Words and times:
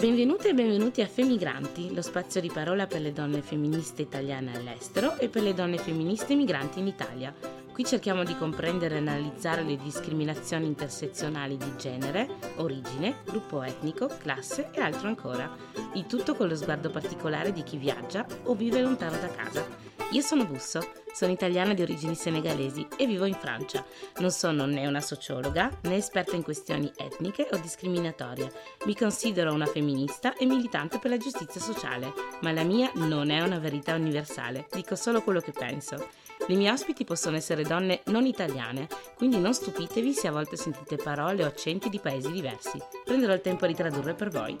Benvenute 0.00 0.50
e 0.50 0.54
benvenuti 0.54 1.02
a 1.02 1.08
Femigranti, 1.08 1.92
lo 1.92 2.02
spazio 2.02 2.40
di 2.40 2.48
parola 2.48 2.86
per 2.86 3.00
le 3.00 3.12
donne 3.12 3.42
femministe 3.42 4.02
italiane 4.02 4.54
all'estero 4.54 5.18
e 5.18 5.28
per 5.28 5.42
le 5.42 5.54
donne 5.54 5.78
femministe 5.78 6.36
migranti 6.36 6.78
in 6.78 6.86
Italia. 6.86 7.34
Qui 7.72 7.84
cerchiamo 7.84 8.22
di 8.22 8.36
comprendere 8.36 8.94
e 8.94 8.98
analizzare 8.98 9.64
le 9.64 9.76
discriminazioni 9.76 10.66
intersezionali 10.66 11.56
di 11.56 11.72
genere, 11.76 12.28
origine, 12.58 13.22
gruppo 13.24 13.60
etnico, 13.64 14.06
classe 14.06 14.68
e 14.70 14.80
altro 14.80 15.08
ancora. 15.08 15.52
Il 15.94 16.06
tutto 16.06 16.36
con 16.36 16.46
lo 16.46 16.54
sguardo 16.54 16.90
particolare 16.90 17.50
di 17.52 17.64
chi 17.64 17.76
viaggia 17.76 18.24
o 18.44 18.54
vive 18.54 18.80
lontano 18.80 19.18
da 19.18 19.28
casa. 19.30 19.89
Io 20.12 20.22
sono 20.22 20.44
Busso, 20.44 20.80
sono 21.12 21.30
italiana 21.30 21.72
di 21.72 21.82
origini 21.82 22.16
senegalesi 22.16 22.84
e 22.96 23.06
vivo 23.06 23.26
in 23.26 23.34
Francia. 23.34 23.84
Non 24.18 24.32
sono 24.32 24.66
né 24.66 24.84
una 24.88 25.00
sociologa 25.00 25.70
né 25.82 25.94
esperta 25.94 26.34
in 26.34 26.42
questioni 26.42 26.90
etniche 26.96 27.46
o 27.52 27.56
discriminatorie. 27.58 28.50
Mi 28.86 28.96
considero 28.96 29.52
una 29.52 29.66
femminista 29.66 30.34
e 30.34 30.46
militante 30.46 30.98
per 30.98 31.10
la 31.10 31.16
giustizia 31.16 31.60
sociale, 31.60 32.12
ma 32.40 32.50
la 32.50 32.64
mia 32.64 32.90
non 32.96 33.30
è 33.30 33.40
una 33.40 33.60
verità 33.60 33.94
universale, 33.94 34.66
dico 34.72 34.96
solo 34.96 35.22
quello 35.22 35.40
che 35.40 35.52
penso. 35.52 36.08
Le 36.48 36.56
mie 36.56 36.70
ospiti 36.70 37.04
possono 37.04 37.36
essere 37.36 37.62
donne 37.62 38.02
non 38.06 38.26
italiane, 38.26 38.88
quindi 39.14 39.38
non 39.38 39.54
stupitevi 39.54 40.12
se 40.12 40.26
a 40.26 40.32
volte 40.32 40.56
sentite 40.56 40.96
parole 40.96 41.44
o 41.44 41.46
accenti 41.46 41.88
di 41.88 42.00
paesi 42.00 42.32
diversi. 42.32 42.78
Prenderò 43.04 43.32
il 43.34 43.40
tempo 43.40 43.66
di 43.66 43.74
tradurre 43.74 44.14
per 44.14 44.30
voi. 44.30 44.56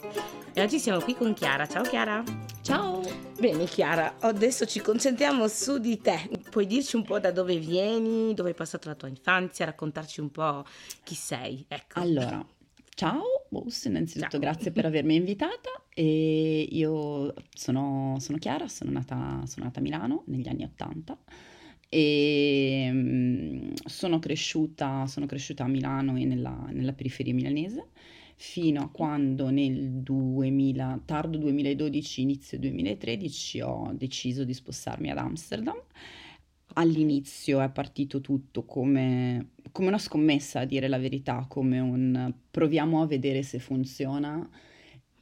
E 0.52 0.62
oggi 0.62 0.78
siamo 0.78 1.00
qui 1.00 1.14
con 1.14 1.34
Chiara. 1.34 1.66
Ciao 1.66 1.82
Chiara! 1.82 2.22
Ciao! 2.62 3.00
Bene 3.38 3.64
Chiara, 3.64 4.16
adesso 4.20 4.66
ci 4.66 4.80
concentriamo 4.80 5.48
su 5.48 5.78
di 5.78 6.00
te. 6.00 6.28
Puoi 6.50 6.66
dirci 6.66 6.94
un 6.96 7.02
po' 7.02 7.18
da 7.18 7.32
dove 7.32 7.56
vieni, 7.56 8.34
dove 8.34 8.50
hai 8.50 8.54
passato 8.54 8.88
la 8.88 8.94
tua 8.94 9.08
infanzia, 9.08 9.64
raccontarci 9.64 10.20
un 10.20 10.30
po' 10.30 10.64
chi 11.02 11.14
sei. 11.14 11.64
Ecco. 11.66 11.98
Allora, 11.98 12.44
ciao, 12.94 13.46
Bus, 13.48 13.84
innanzitutto 13.86 14.30
ciao. 14.30 14.40
grazie 14.40 14.70
per 14.70 14.84
avermi 14.84 15.16
invitata. 15.16 15.70
E 15.92 16.68
io 16.70 17.34
sono, 17.52 18.16
sono 18.20 18.38
Chiara, 18.38 18.68
sono 18.68 18.90
nata, 18.92 19.42
sono 19.46 19.64
nata 19.64 19.80
a 19.80 19.82
Milano 19.82 20.22
negli 20.26 20.46
anni 20.46 20.62
Ottanta 20.62 21.18
e 21.92 22.88
mm, 22.92 23.72
sono 23.84 24.20
cresciuta, 24.20 25.06
sono 25.08 25.26
cresciuta 25.26 25.64
a 25.64 25.68
Milano 25.68 26.16
e 26.16 26.24
nella, 26.24 26.68
nella 26.70 26.92
periferia 26.92 27.34
milanese 27.34 27.88
fino 28.36 28.80
a 28.80 28.88
quando 28.88 29.50
nel 29.50 29.90
2000, 29.90 31.02
tardo 31.04 31.36
2012, 31.36 32.22
inizio 32.22 32.58
2013 32.58 33.60
ho 33.60 33.92
deciso 33.92 34.44
di 34.44 34.54
spostarmi 34.54 35.10
ad 35.10 35.18
Amsterdam. 35.18 35.76
All'inizio 36.74 37.60
è 37.60 37.68
partito 37.70 38.20
tutto 38.20 38.64
come, 38.64 39.50
come 39.72 39.88
una 39.88 39.98
scommessa, 39.98 40.60
a 40.60 40.64
dire 40.64 40.88
la 40.88 40.98
verità, 40.98 41.44
come 41.48 41.80
un 41.80 42.32
proviamo 42.50 43.02
a 43.02 43.06
vedere 43.06 43.42
se 43.42 43.58
funziona 43.58 44.36
mm-hmm. 44.36 44.48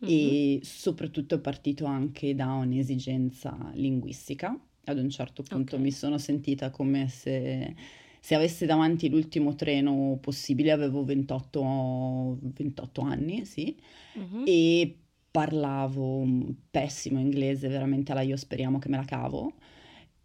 e 0.01 0.61
soprattutto 0.63 1.35
è 1.37 1.41
partito 1.41 1.87
anche 1.87 2.35
da 2.35 2.53
un'esigenza 2.53 3.73
linguistica 3.75 4.57
ad 4.91 4.99
un 4.99 5.11
certo 5.11 5.43
punto 5.43 5.75
okay. 5.75 5.85
mi 5.85 5.93
sono 5.93 6.19
sentita 6.19 6.71
come 6.71 7.09
se, 7.09 7.75
se, 8.21 8.35
avessi 8.35 8.67
davanti 8.67 9.09
l'ultimo 9.09 9.55
treno 9.55 10.19
possibile, 10.21 10.71
avevo 10.71 11.05
28, 11.05 12.39
28 12.41 13.01
anni, 13.01 13.45
sì, 13.45 13.77
uh-huh. 14.15 14.43
e 14.45 14.97
parlavo 15.31 16.27
pessimo 16.71 17.19
inglese, 17.19 17.69
veramente 17.69 18.13
alla 18.13 18.23
io 18.23 18.37
speriamo 18.37 18.79
che 18.79 18.89
me 18.89 18.97
la 18.97 19.05
cavo. 19.05 19.53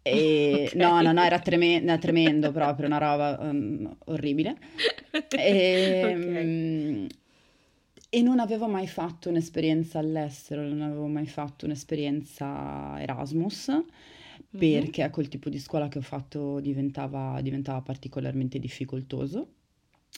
E, 0.02 0.66
okay. 0.66 0.78
No, 0.78 1.00
no, 1.00 1.12
no, 1.12 1.22
era, 1.22 1.38
treme- 1.38 1.82
era 1.82 1.98
tremendo 1.98 2.52
proprio, 2.52 2.86
una 2.86 2.98
roba 2.98 3.38
um, 3.40 3.96
orribile. 4.06 4.56
E, 5.36 6.00
okay. 6.02 6.42
um, 6.42 7.06
e 8.14 8.22
non 8.22 8.38
avevo 8.38 8.68
mai 8.68 8.86
fatto 8.86 9.28
un'esperienza 9.28 9.98
all'estero, 9.98 10.62
non 10.62 10.82
avevo 10.82 11.06
mai 11.06 11.26
fatto 11.26 11.64
un'esperienza 11.64 13.00
Erasmus 13.00 13.70
perché 14.56 15.02
mm-hmm. 15.02 15.10
col 15.10 15.28
tipo 15.28 15.48
di 15.48 15.58
scuola 15.58 15.88
che 15.88 15.98
ho 15.98 16.02
fatto 16.02 16.60
diventava, 16.60 17.40
diventava 17.40 17.80
particolarmente 17.80 18.58
difficoltoso. 18.58 19.48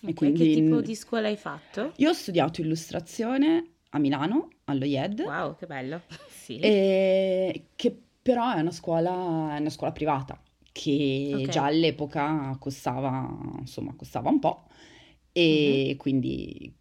Okay, 0.02 0.12
quindi, 0.12 0.38
che 0.46 0.54
tipo 0.60 0.80
di 0.82 0.94
scuola 0.94 1.28
hai 1.28 1.36
fatto? 1.36 1.92
Io 1.96 2.10
ho 2.10 2.12
studiato 2.12 2.60
illustrazione 2.60 3.76
a 3.90 3.98
Milano, 3.98 4.50
allo 4.64 4.84
IED. 4.84 5.20
Wow, 5.20 5.56
che 5.56 5.66
bello! 5.66 6.02
Sì. 6.46 6.58
E, 6.60 7.70
che 7.74 7.98
però 8.22 8.52
è 8.52 8.60
una 8.60 8.70
scuola, 8.70 9.56
è 9.56 9.58
una 9.58 9.70
scuola 9.70 9.90
privata, 9.90 10.40
che 10.70 11.30
okay. 11.32 11.48
già 11.48 11.64
all'epoca 11.64 12.56
costava, 12.60 13.36
insomma, 13.58 13.94
costava 13.96 14.28
un 14.28 14.38
po'. 14.38 14.68
E 15.32 15.86
mm-hmm. 15.86 15.96
quindi 15.96 16.72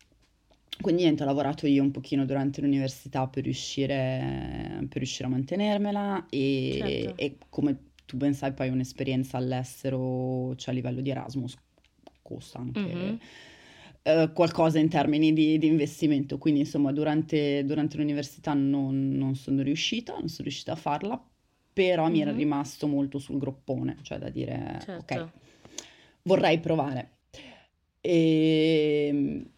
quindi 0.81 1.03
niente, 1.03 1.23
ho 1.23 1.25
lavorato 1.25 1.67
io 1.67 1.81
un 1.81 1.91
pochino 1.91 2.25
durante 2.25 2.61
l'università 2.61 3.27
per 3.27 3.43
riuscire, 3.43 4.85
per 4.89 4.97
riuscire 4.97 5.25
a 5.25 5.31
mantenermela 5.31 6.25
e, 6.29 6.77
certo. 6.79 7.21
e, 7.21 7.37
come 7.49 7.77
tu 8.05 8.17
ben 8.17 8.33
sai 8.33 8.53
poi 8.53 8.69
un'esperienza 8.69 9.37
all'estero, 9.37 10.53
cioè 10.55 10.73
a 10.73 10.77
livello 10.77 11.01
di 11.01 11.09
Erasmus, 11.09 11.55
costa 12.21 12.59
anche 12.59 12.79
mm-hmm. 12.79 13.15
eh, 14.03 14.31
qualcosa 14.33 14.77
in 14.77 14.89
termini 14.89 15.33
di, 15.33 15.57
di, 15.57 15.67
investimento. 15.67 16.37
Quindi 16.37 16.61
insomma 16.61 16.91
durante, 16.91 17.63
durante 17.65 17.97
l'università 17.97 18.53
non, 18.53 19.11
non, 19.11 19.35
sono 19.35 19.61
riuscita, 19.61 20.13
non 20.13 20.27
sono 20.27 20.43
riuscita 20.43 20.73
a 20.73 20.75
farla, 20.75 21.23
però 21.73 22.03
mm-hmm. 22.03 22.11
mi 22.11 22.21
era 22.21 22.31
rimasto 22.31 22.87
molto 22.87 23.17
sul 23.17 23.37
groppone, 23.37 23.97
cioè 24.01 24.19
da 24.19 24.29
dire 24.29 24.79
certo. 24.83 25.13
ok, 25.13 25.29
vorrei 26.23 26.59
provare. 26.59 27.11
E 28.01 29.07
ehm, 29.09 29.49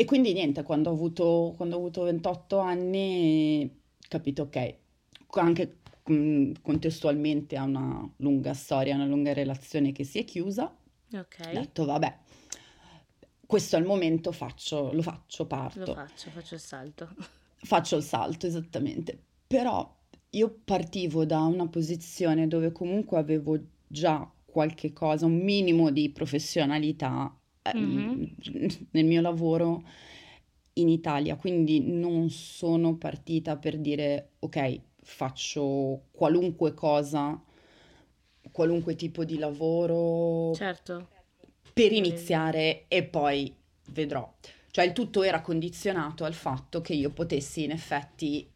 e 0.00 0.06
quindi 0.06 0.32
niente, 0.32 0.62
quando 0.62 0.88
ho 0.88 0.94
avuto, 0.94 1.52
quando 1.58 1.76
ho 1.76 1.78
avuto 1.78 2.04
28 2.04 2.56
anni, 2.56 3.82
capito, 4.08 4.44
ok, 4.44 4.74
anche 5.32 5.76
contestualmente 6.62 7.58
a 7.58 7.64
una 7.64 8.10
lunga 8.16 8.54
storia, 8.54 8.94
una 8.94 9.04
lunga 9.04 9.34
relazione 9.34 9.92
che 9.92 10.04
si 10.04 10.18
è 10.18 10.24
chiusa, 10.24 10.74
ok. 11.12 11.48
Ho 11.48 11.52
detto, 11.52 11.84
vabbè, 11.84 12.18
questo 13.44 13.76
è 13.76 13.78
il 13.78 13.84
momento, 13.84 14.32
faccio, 14.32 14.90
lo 14.90 15.02
faccio, 15.02 15.44
parto. 15.44 15.80
Lo 15.80 15.92
faccio, 15.92 16.30
faccio 16.30 16.54
il 16.54 16.60
salto. 16.60 17.14
Faccio 17.56 17.96
il 17.96 18.02
salto, 18.02 18.46
esattamente. 18.46 19.22
Però 19.46 19.98
io 20.30 20.60
partivo 20.64 21.26
da 21.26 21.42
una 21.42 21.68
posizione 21.68 22.48
dove 22.48 22.72
comunque 22.72 23.18
avevo 23.18 23.58
già 23.86 24.26
qualche 24.46 24.94
cosa, 24.94 25.26
un 25.26 25.36
minimo 25.36 25.90
di 25.90 26.08
professionalità 26.08 27.34
mm-hmm. 27.76 28.24
nel 28.90 29.04
mio 29.04 29.20
lavoro 29.20 29.82
in 30.74 30.88
Italia, 30.88 31.36
quindi 31.36 31.80
non 31.80 32.30
sono 32.30 32.96
partita 32.96 33.56
per 33.56 33.78
dire 33.78 34.30
ok, 34.38 34.80
faccio 35.02 36.04
qualunque 36.10 36.74
cosa, 36.74 37.42
qualunque 38.50 38.94
tipo 38.94 39.24
di 39.24 39.38
lavoro 39.38 40.54
certo. 40.54 41.08
per 41.72 41.92
iniziare 41.92 42.84
e 42.88 43.04
poi 43.04 43.54
vedrò. 43.90 44.32
Cioè 44.70 44.84
il 44.84 44.92
tutto 44.92 45.22
era 45.22 45.40
condizionato 45.40 46.24
al 46.24 46.34
fatto 46.34 46.80
che 46.80 46.94
io 46.94 47.10
potessi 47.10 47.64
in 47.64 47.72
effetti 47.72 48.48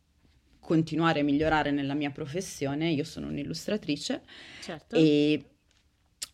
continuare 0.61 1.21
a 1.21 1.25
migliorare 1.25 1.71
nella 1.73 1.95
mia 1.95 2.11
professione. 2.11 2.91
Io 2.91 3.05
sono 3.05 3.27
un'illustratrice 3.27 4.23
certo. 4.63 4.97
e 4.97 5.54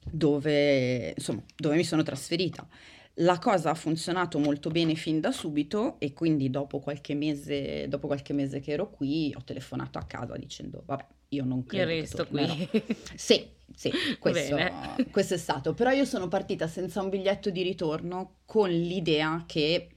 dove, 0.05 1.15
insomma, 1.17 1.43
dove 1.57 1.77
mi 1.77 1.85
sono 1.85 2.03
trasferita. 2.03 2.67
La 3.15 3.39
cosa 3.39 3.71
ha 3.71 3.75
funzionato 3.75 4.39
molto 4.39 4.71
bene 4.71 4.95
fin 4.95 5.21
da 5.21 5.33
subito 5.33 5.99
e 5.99 6.13
quindi 6.13 6.49
dopo 6.49 6.79
qualche 6.79 7.15
mese, 7.15 7.87
dopo 7.89 8.07
qualche 8.07 8.33
mese 8.33 8.61
che 8.61 8.73
ero 8.73 8.89
qui 8.91 9.35
ho 9.37 9.43
telefonato 9.45 9.99
a 9.99 10.05
casa 10.05 10.37
dicendo 10.37 10.83
vabbè 10.87 11.07
io 11.31 11.45
non 11.45 11.65
credo 11.65 11.91
io 11.91 12.01
resto 12.01 12.27
qui. 12.27 12.69
sì, 13.15 13.47
sì, 13.75 13.93
questo, 14.19 14.57
questo, 15.11 15.35
è 15.35 15.39
stato. 15.39 15.75
Però 15.75 15.91
io 15.91 16.05
sono 16.05 16.29
partita 16.29 16.67
senza 16.67 17.03
un 17.03 17.09
biglietto 17.09 17.51
di 17.51 17.63
ritorno 17.63 18.37
con 18.47 18.71
l'idea 18.71 19.45
che 19.47 19.89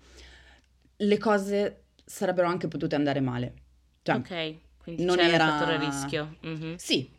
le 0.95 1.17
cose 1.17 1.85
sarebbero 2.03 2.47
anche 2.47 2.67
potute 2.67 2.95
andare 2.95 3.19
male. 3.19 3.53
Cioè, 4.01 4.15
ok, 4.15 4.55
quindi 4.77 5.03
non 5.03 5.15
c'era 5.15 5.33
era... 5.33 5.43
il 5.43 5.49
fattore 5.51 5.77
rischio. 5.79 6.37
Mm-hmm. 6.45 6.75
Sì, 6.75 7.09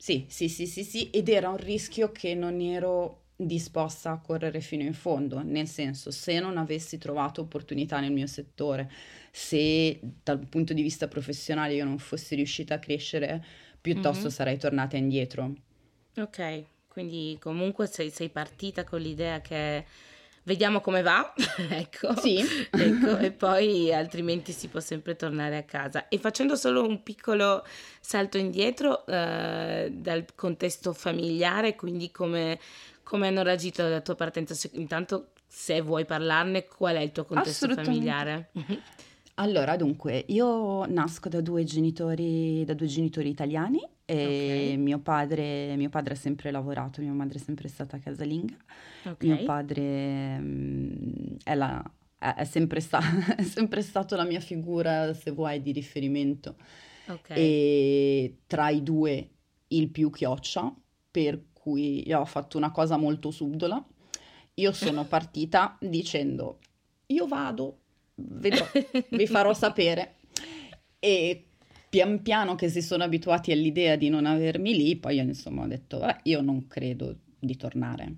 sì, 0.00 0.24
sì, 0.30 0.48
sì, 0.48 0.66
sì, 0.66 0.82
sì, 0.82 1.10
ed 1.10 1.28
era 1.28 1.50
un 1.50 1.58
rischio 1.58 2.10
che 2.10 2.34
non 2.34 2.58
ero 2.62 3.24
disposta 3.36 4.12
a 4.12 4.18
correre 4.18 4.62
fino 4.62 4.82
in 4.82 4.94
fondo, 4.94 5.42
nel 5.42 5.66
senso 5.66 6.10
se 6.10 6.40
non 6.40 6.56
avessi 6.56 6.96
trovato 6.96 7.42
opportunità 7.42 8.00
nel 8.00 8.10
mio 8.10 8.26
settore, 8.26 8.90
se 9.30 10.00
dal 10.22 10.38
punto 10.46 10.72
di 10.72 10.80
vista 10.80 11.06
professionale 11.06 11.74
io 11.74 11.84
non 11.84 11.98
fossi 11.98 12.34
riuscita 12.34 12.76
a 12.76 12.78
crescere, 12.78 13.44
piuttosto 13.78 14.22
mm-hmm. 14.22 14.30
sarei 14.30 14.56
tornata 14.56 14.96
indietro. 14.96 15.54
Ok, 16.16 16.64
quindi 16.88 17.36
comunque 17.38 17.86
sei, 17.86 18.08
sei 18.08 18.30
partita 18.30 18.84
con 18.84 19.02
l'idea 19.02 19.42
che 19.42 19.84
vediamo 20.44 20.80
come 20.80 21.02
va, 21.02 21.32
ecco. 21.68 22.16
Sì. 22.16 22.44
ecco, 22.70 23.18
e 23.18 23.32
poi 23.32 23.92
altrimenti 23.92 24.52
si 24.52 24.68
può 24.68 24.80
sempre 24.80 25.16
tornare 25.16 25.56
a 25.56 25.62
casa. 25.64 26.08
E 26.08 26.18
facendo 26.18 26.56
solo 26.56 26.86
un 26.86 27.02
piccolo 27.02 27.64
salto 28.00 28.38
indietro 28.38 29.06
eh, 29.06 29.90
dal 29.92 30.24
contesto 30.34 30.92
familiare, 30.92 31.76
quindi 31.76 32.10
come, 32.10 32.58
come 33.02 33.28
hanno 33.28 33.42
reagito 33.42 33.82
alla 33.82 34.00
tua 34.00 34.14
partenza? 34.14 34.54
Intanto, 34.72 35.30
se 35.46 35.80
vuoi 35.80 36.04
parlarne, 36.04 36.66
qual 36.66 36.96
è 36.96 37.00
il 37.00 37.12
tuo 37.12 37.24
contesto 37.24 37.68
familiare? 37.68 38.50
Allora, 39.34 39.76
dunque, 39.76 40.24
io 40.28 40.84
nasco 40.86 41.28
da 41.28 41.40
due 41.40 41.64
genitori, 41.64 42.64
da 42.64 42.74
due 42.74 42.86
genitori 42.86 43.28
italiani 43.30 43.80
e 44.04 44.14
okay. 44.14 44.76
mio, 44.76 44.98
padre, 44.98 45.76
mio 45.76 45.88
padre 45.88 46.14
ha 46.14 46.16
sempre 46.16 46.50
lavorato, 46.50 47.00
mia 47.00 47.12
madre 47.12 47.38
è 47.38 47.40
sempre 47.40 47.68
stata 47.68 47.98
casalinga. 47.98 48.56
Okay. 49.04 49.28
Mio 49.28 49.44
padre 49.44 50.36
um, 50.38 51.36
è, 51.42 51.54
la, 51.54 51.82
è, 52.18 52.34
è, 52.34 52.44
sempre 52.44 52.80
sta, 52.80 53.00
è, 53.36 53.42
sempre 53.42 53.82
stato 53.82 54.16
la 54.16 54.24
mia 54.24 54.40
figura, 54.40 55.14
se 55.14 55.30
vuoi, 55.30 55.62
di 55.62 55.72
riferimento. 55.72 56.56
Okay. 57.06 57.36
E 57.38 58.36
tra 58.46 58.68
i 58.68 58.82
due 58.82 59.30
il 59.68 59.88
più 59.90 60.10
chioccia, 60.10 60.74
per 61.10 61.44
cui 61.52 62.06
io 62.06 62.20
ho 62.20 62.24
fatto 62.24 62.56
una 62.56 62.70
cosa 62.70 62.96
molto 62.96 63.30
subdola. 63.30 63.82
Io 64.54 64.72
sono 64.72 65.04
partita 65.08 65.76
dicendo, 65.80 66.58
io 67.06 67.26
vado, 67.26 67.78
vedrò, 68.28 68.66
vi 69.10 69.26
farò 69.26 69.52
sapere. 69.54 70.16
E 70.98 71.44
pian 71.88 72.22
piano 72.22 72.54
che 72.54 72.68
si 72.68 72.82
sono 72.82 73.02
abituati 73.02 73.52
all'idea 73.52 73.96
di 73.96 74.08
non 74.08 74.26
avermi 74.26 74.76
lì, 74.76 74.96
poi 74.96 75.16
io 75.16 75.22
insomma 75.22 75.64
ho 75.64 75.66
detto, 75.66 75.98
vabbè, 75.98 76.20
io 76.24 76.40
non 76.40 76.66
credo 76.66 77.16
di 77.38 77.56
tornare. 77.56 78.14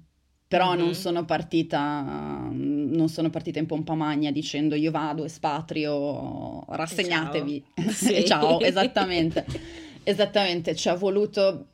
Però 0.47 0.71
mm-hmm. 0.71 0.79
non 0.79 0.95
sono 0.95 1.25
partita, 1.25 2.51
non 2.51 3.09
sono 3.09 3.31
partita 3.31 3.59
in 3.59 3.65
pompa 3.65 3.95
magna 3.95 4.31
dicendo 4.31 4.75
io 4.75 4.91
vado, 4.91 5.25
espatrio, 5.25 6.65
rassegnatevi. 6.69 7.65
Ciao, 7.75 7.89
sì. 7.91 8.25
ciao 8.27 8.61
esattamente. 8.61 9.47
esattamente, 10.03 10.75
ci 10.75 10.89
ha 10.89 10.95
voluto, 10.95 11.69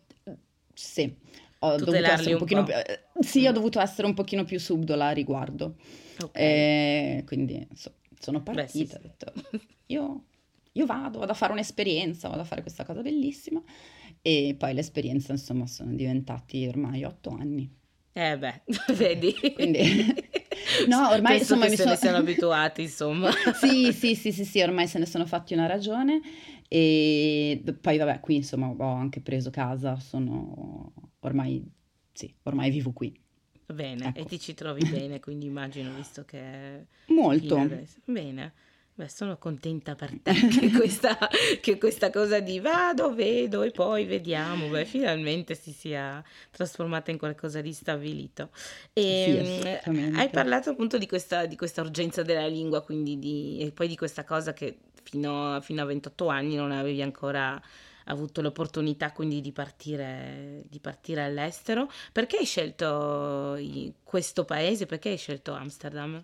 sì, 0.73 1.13
ho 1.61 1.77
dovuto 1.77 1.97
essere 1.97 2.33
un, 2.35 2.39
pochino 2.39 2.63
più, 2.63 2.75
sì, 3.21 3.47
ho 3.47 3.51
mm. 3.51 3.55
dovuto 3.55 3.81
essere 3.81 4.07
un 4.07 4.15
pochino 4.15 4.45
più 4.45 4.61
subdola 4.61 5.09
a 5.09 5.13
riguardo. 5.13 5.75
Okay. 6.21 6.43
E 6.43 7.25
quindi 7.27 7.67
so, 7.75 7.93
sono 8.19 8.43
partita, 8.43 8.63
Beh, 8.63 8.69
sì, 8.69 8.89
ho 8.95 8.99
detto, 9.01 9.33
io 9.87 10.25
io 10.73 10.87
vado, 10.87 11.19
vado 11.19 11.33
a 11.33 11.35
fare 11.35 11.53
un'esperienza, 11.53 12.29
vado 12.29 12.43
a 12.43 12.45
fare 12.45 12.63
questa 12.63 12.85
cosa 12.85 13.03
bellissima 13.03 13.61
e 14.23 14.55
poi 14.57 14.75
l'esperienza 14.75 15.33
insomma 15.33 15.67
sono 15.67 15.93
diventati 15.95 16.67
ormai 16.67 17.05
otto 17.05 17.31
anni. 17.31 17.69
Eh 18.13 18.39
beh, 18.39 18.63
vedi. 18.95 19.35
Quindi... 19.55 19.81
No, 20.87 21.09
ormai 21.09 21.39
Penso 21.39 21.55
insomma 21.55 21.69
mi 21.69 21.77
sono... 21.77 21.95
siamo 21.97 22.17
abituati, 22.19 22.83
insomma. 22.83 23.31
sì, 23.55 23.93
sì, 23.93 24.15
sì, 24.15 24.33
sì, 24.33 24.45
sì, 24.45 24.61
ormai 24.61 24.87
se 24.87 24.99
ne 24.99 25.07
sono 25.07 25.27
fatti 25.27 25.55
una 25.55 25.67
ragione 25.67 26.21
e 26.69 27.63
poi 27.81 27.97
vabbè, 27.97 28.21
qui 28.21 28.37
insomma 28.37 28.69
ho 28.69 28.93
anche 28.93 29.21
preso 29.21 29.51
casa, 29.51 29.99
sono 29.99 30.93
ormai, 31.21 31.65
sì, 32.13 32.33
ormai 32.45 32.71
vivo 32.71 32.93
qui. 32.93 33.13
Bene, 33.73 34.09
ecco. 34.09 34.19
e 34.19 34.25
ti 34.25 34.41
ci 34.41 34.55
trovi 34.55 34.83
bene, 34.89 35.21
quindi 35.21 35.47
immagino, 35.47 35.93
visto 35.95 36.25
che... 36.25 36.87
Molto. 37.07 37.69
Bene. 38.05 38.53
Beh, 38.99 39.09
sono 39.09 39.39
contenta 39.39 39.95
per 39.95 40.11
te 40.21 40.33
che 40.51 40.73
questa, 40.73 41.17
che 41.61 41.79
questa, 41.79 42.11
cosa 42.11 42.41
di 42.41 42.59
vado, 42.59 43.15
vedo 43.15 43.63
e 43.63 43.71
poi 43.71 44.05
vediamo, 44.07 44.67
beh, 44.67 44.87
finalmente 44.87 45.55
si 45.55 45.71
sia 45.71 46.21
trasformata 46.51 47.13
in 47.13 47.19
qualcosa 47.19 47.61
di 47.61 47.73
stabilito. 47.73 48.51
E, 48.93 49.81
sì, 49.85 49.91
mm, 49.91 50.17
hai 50.17 50.29
parlato 50.31 50.71
appunto 50.71 50.99
di 50.99 51.07
questa, 51.07 51.47
di 51.47 51.55
questa, 51.55 51.81
urgenza 51.81 52.25
della 52.25 52.49
lingua, 52.49 52.83
quindi 52.83 53.21
di, 53.21 53.59
e 53.61 53.71
poi 53.71 53.87
di 53.87 53.95
questa 53.95 54.25
cosa 54.25 54.53
che 54.53 54.79
fino, 55.05 55.61
fino 55.61 55.83
a 55.83 55.85
28 55.85 56.27
anni 56.27 56.57
non 56.57 56.73
avevi 56.73 57.01
ancora 57.01 57.63
avuto 58.13 58.41
l'opportunità 58.41 59.13
quindi 59.13 59.41
di 59.41 59.53
partire, 59.53 60.65
di 60.69 60.79
partire 60.81 61.23
all'estero. 61.25 61.91
Perché 62.13 62.39
hai 62.39 62.45
scelto 62.45 63.59
questo 64.03 64.45
paese? 64.45 64.87
Perché 64.87 65.11
hai 65.11 65.17
scelto 65.17 65.53
Amsterdam? 65.53 66.23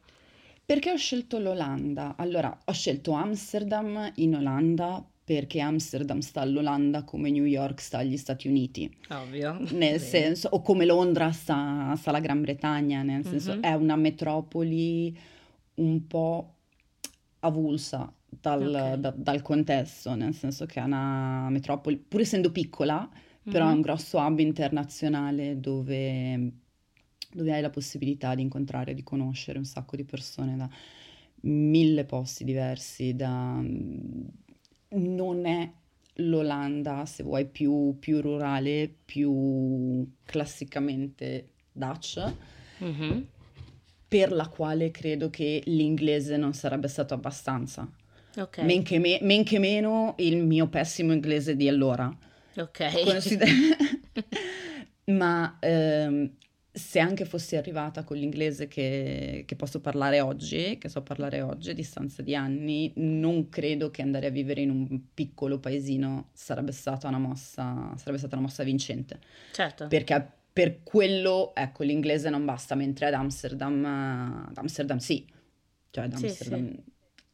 Perché 0.65 0.91
ho 0.91 0.97
scelto 0.97 1.39
l'Olanda? 1.39 2.15
Allora, 2.17 2.59
ho 2.65 2.73
scelto 2.73 3.13
Amsterdam 3.13 4.13
in 4.17 4.37
Olanda 4.37 5.05
perché 5.25 5.61
Amsterdam 5.61 6.19
sta 6.19 6.43
all'Olanda 6.43 7.03
come 7.03 7.31
New 7.31 7.45
York 7.45 7.81
sta 7.81 7.99
agli 7.99 8.17
Stati 8.17 8.47
Uniti. 8.47 8.95
Ovvio. 9.09 9.59
Nel 9.73 9.99
senso, 9.99 10.49
o 10.51 10.61
come 10.61 10.85
Londra 10.85 11.33
sta, 11.33 11.95
sta 11.97 12.11
alla 12.11 12.21
Gran 12.21 12.43
Bretagna, 12.43 13.03
nel 13.03 13.25
senso 13.25 13.53
mm-hmm. 13.53 13.63
è 13.63 13.73
una 13.73 13.97
metropoli 13.97 15.17
un 15.77 16.07
po' 16.07 16.55
avulsa 17.41 18.13
dal, 18.41 18.67
okay. 18.69 19.01
da, 19.01 19.15
dal, 19.17 19.43
contesto, 19.43 20.15
nel 20.15 20.35
senso 20.35 20.67
che 20.67 20.81
è 20.81 20.83
una 20.85 21.49
metropoli, 21.51 21.97
pur 21.97 22.21
essendo 22.21 22.51
piccola, 22.51 23.01
mm-hmm. 23.01 23.53
però 23.53 23.69
è 23.69 23.73
un 23.73 23.81
grosso 23.81 24.19
hub 24.19 24.39
internazionale 24.39 25.61
dove 25.61 26.63
dove 27.35 27.53
hai 27.53 27.61
la 27.61 27.71
possibilità 27.71 28.35
di 28.35 28.43
incontrare, 28.43 28.95
di 28.95 29.03
conoscere 29.03 29.59
un 29.59 29.65
sacco 29.65 29.97
di 29.97 30.05
persone 30.05 30.57
da 30.57 30.69
mille 31.41 32.05
posti 32.05 32.45
diversi, 32.45 33.15
da... 33.15 33.61
non 34.91 35.47
è 35.47 35.71
l'Olanda, 36.19 37.05
se 37.07 37.25
vuoi, 37.25 37.47
più, 37.47 37.97
più 37.99 38.21
rurale, 38.21 38.93
più 39.05 40.09
classicamente 40.25 41.51
Dutch, 41.73 42.33
mm-hmm. 42.83 43.21
per 44.07 44.33
la 44.33 44.47
quale 44.49 44.91
credo 44.93 45.29
che 45.29 45.61
l'inglese 45.67 46.37
non 46.37 46.55
sarebbe 46.55 46.89
stato 46.89 47.15
abbastanza. 47.15 47.91
Okay. 48.37 48.65
Men, 48.65 48.83
che 48.83 48.99
me- 48.99 49.21
men 49.23 49.45
che 49.45 49.59
meno 49.59 50.15
il 50.19 50.39
mio 50.39 50.69
pessimo 50.69 51.13
inglese 51.13 51.57
di 51.57 51.69
allora. 51.69 52.15
Ok. 52.57 53.03
Consider- 53.05 53.49
Ma 55.07 55.59
ehm, 55.61 56.31
se 56.73 56.99
anche 56.99 57.25
fossi 57.25 57.57
arrivata 57.57 58.03
con 58.03 58.17
l'inglese 58.17 58.67
che, 58.67 59.45
che, 59.47 59.55
posso 59.55 59.81
parlare 59.81 60.21
oggi, 60.21 60.79
che 60.79 60.89
so 60.89 61.03
parlare 61.03 61.41
oggi 61.41 61.71
a 61.71 61.75
distanza 61.75 62.23
di 62.23 62.35
anni, 62.35 62.91
non 62.97 63.49
credo 63.49 63.91
che 63.91 64.03
andare 64.03 64.27
a 64.27 64.31
vivere 64.31 64.63
in 64.63 64.71
un 64.71 65.01
piccolo 65.13 65.59
paesino 65.59 66.31
sarebbe 66.33 66.73
stata 66.73 67.07
una 67.07 67.19
mossa, 67.19 67.93
sarebbe 67.97 68.19
stata 68.19 68.35
una 68.37 68.47
mossa 68.47 68.65
vincente. 68.65 69.21
Certo. 69.53 69.87
Perché 69.87 70.29
per 70.53 70.83
quello, 70.83 71.55
ecco, 71.55 71.85
l'inglese 71.85 72.31
non 72.31 72.45
basta, 72.45 72.75
mentre 72.75 73.07
ad 73.07 73.15
Amsterdam, 73.15 73.85
ad 74.49 74.57
Amsterdam 74.57 74.99
sì. 74.99 75.25
Cioè 75.91 76.05
ad 76.05 76.13
Amsterdam... 76.13 76.71
Sì, 76.71 76.83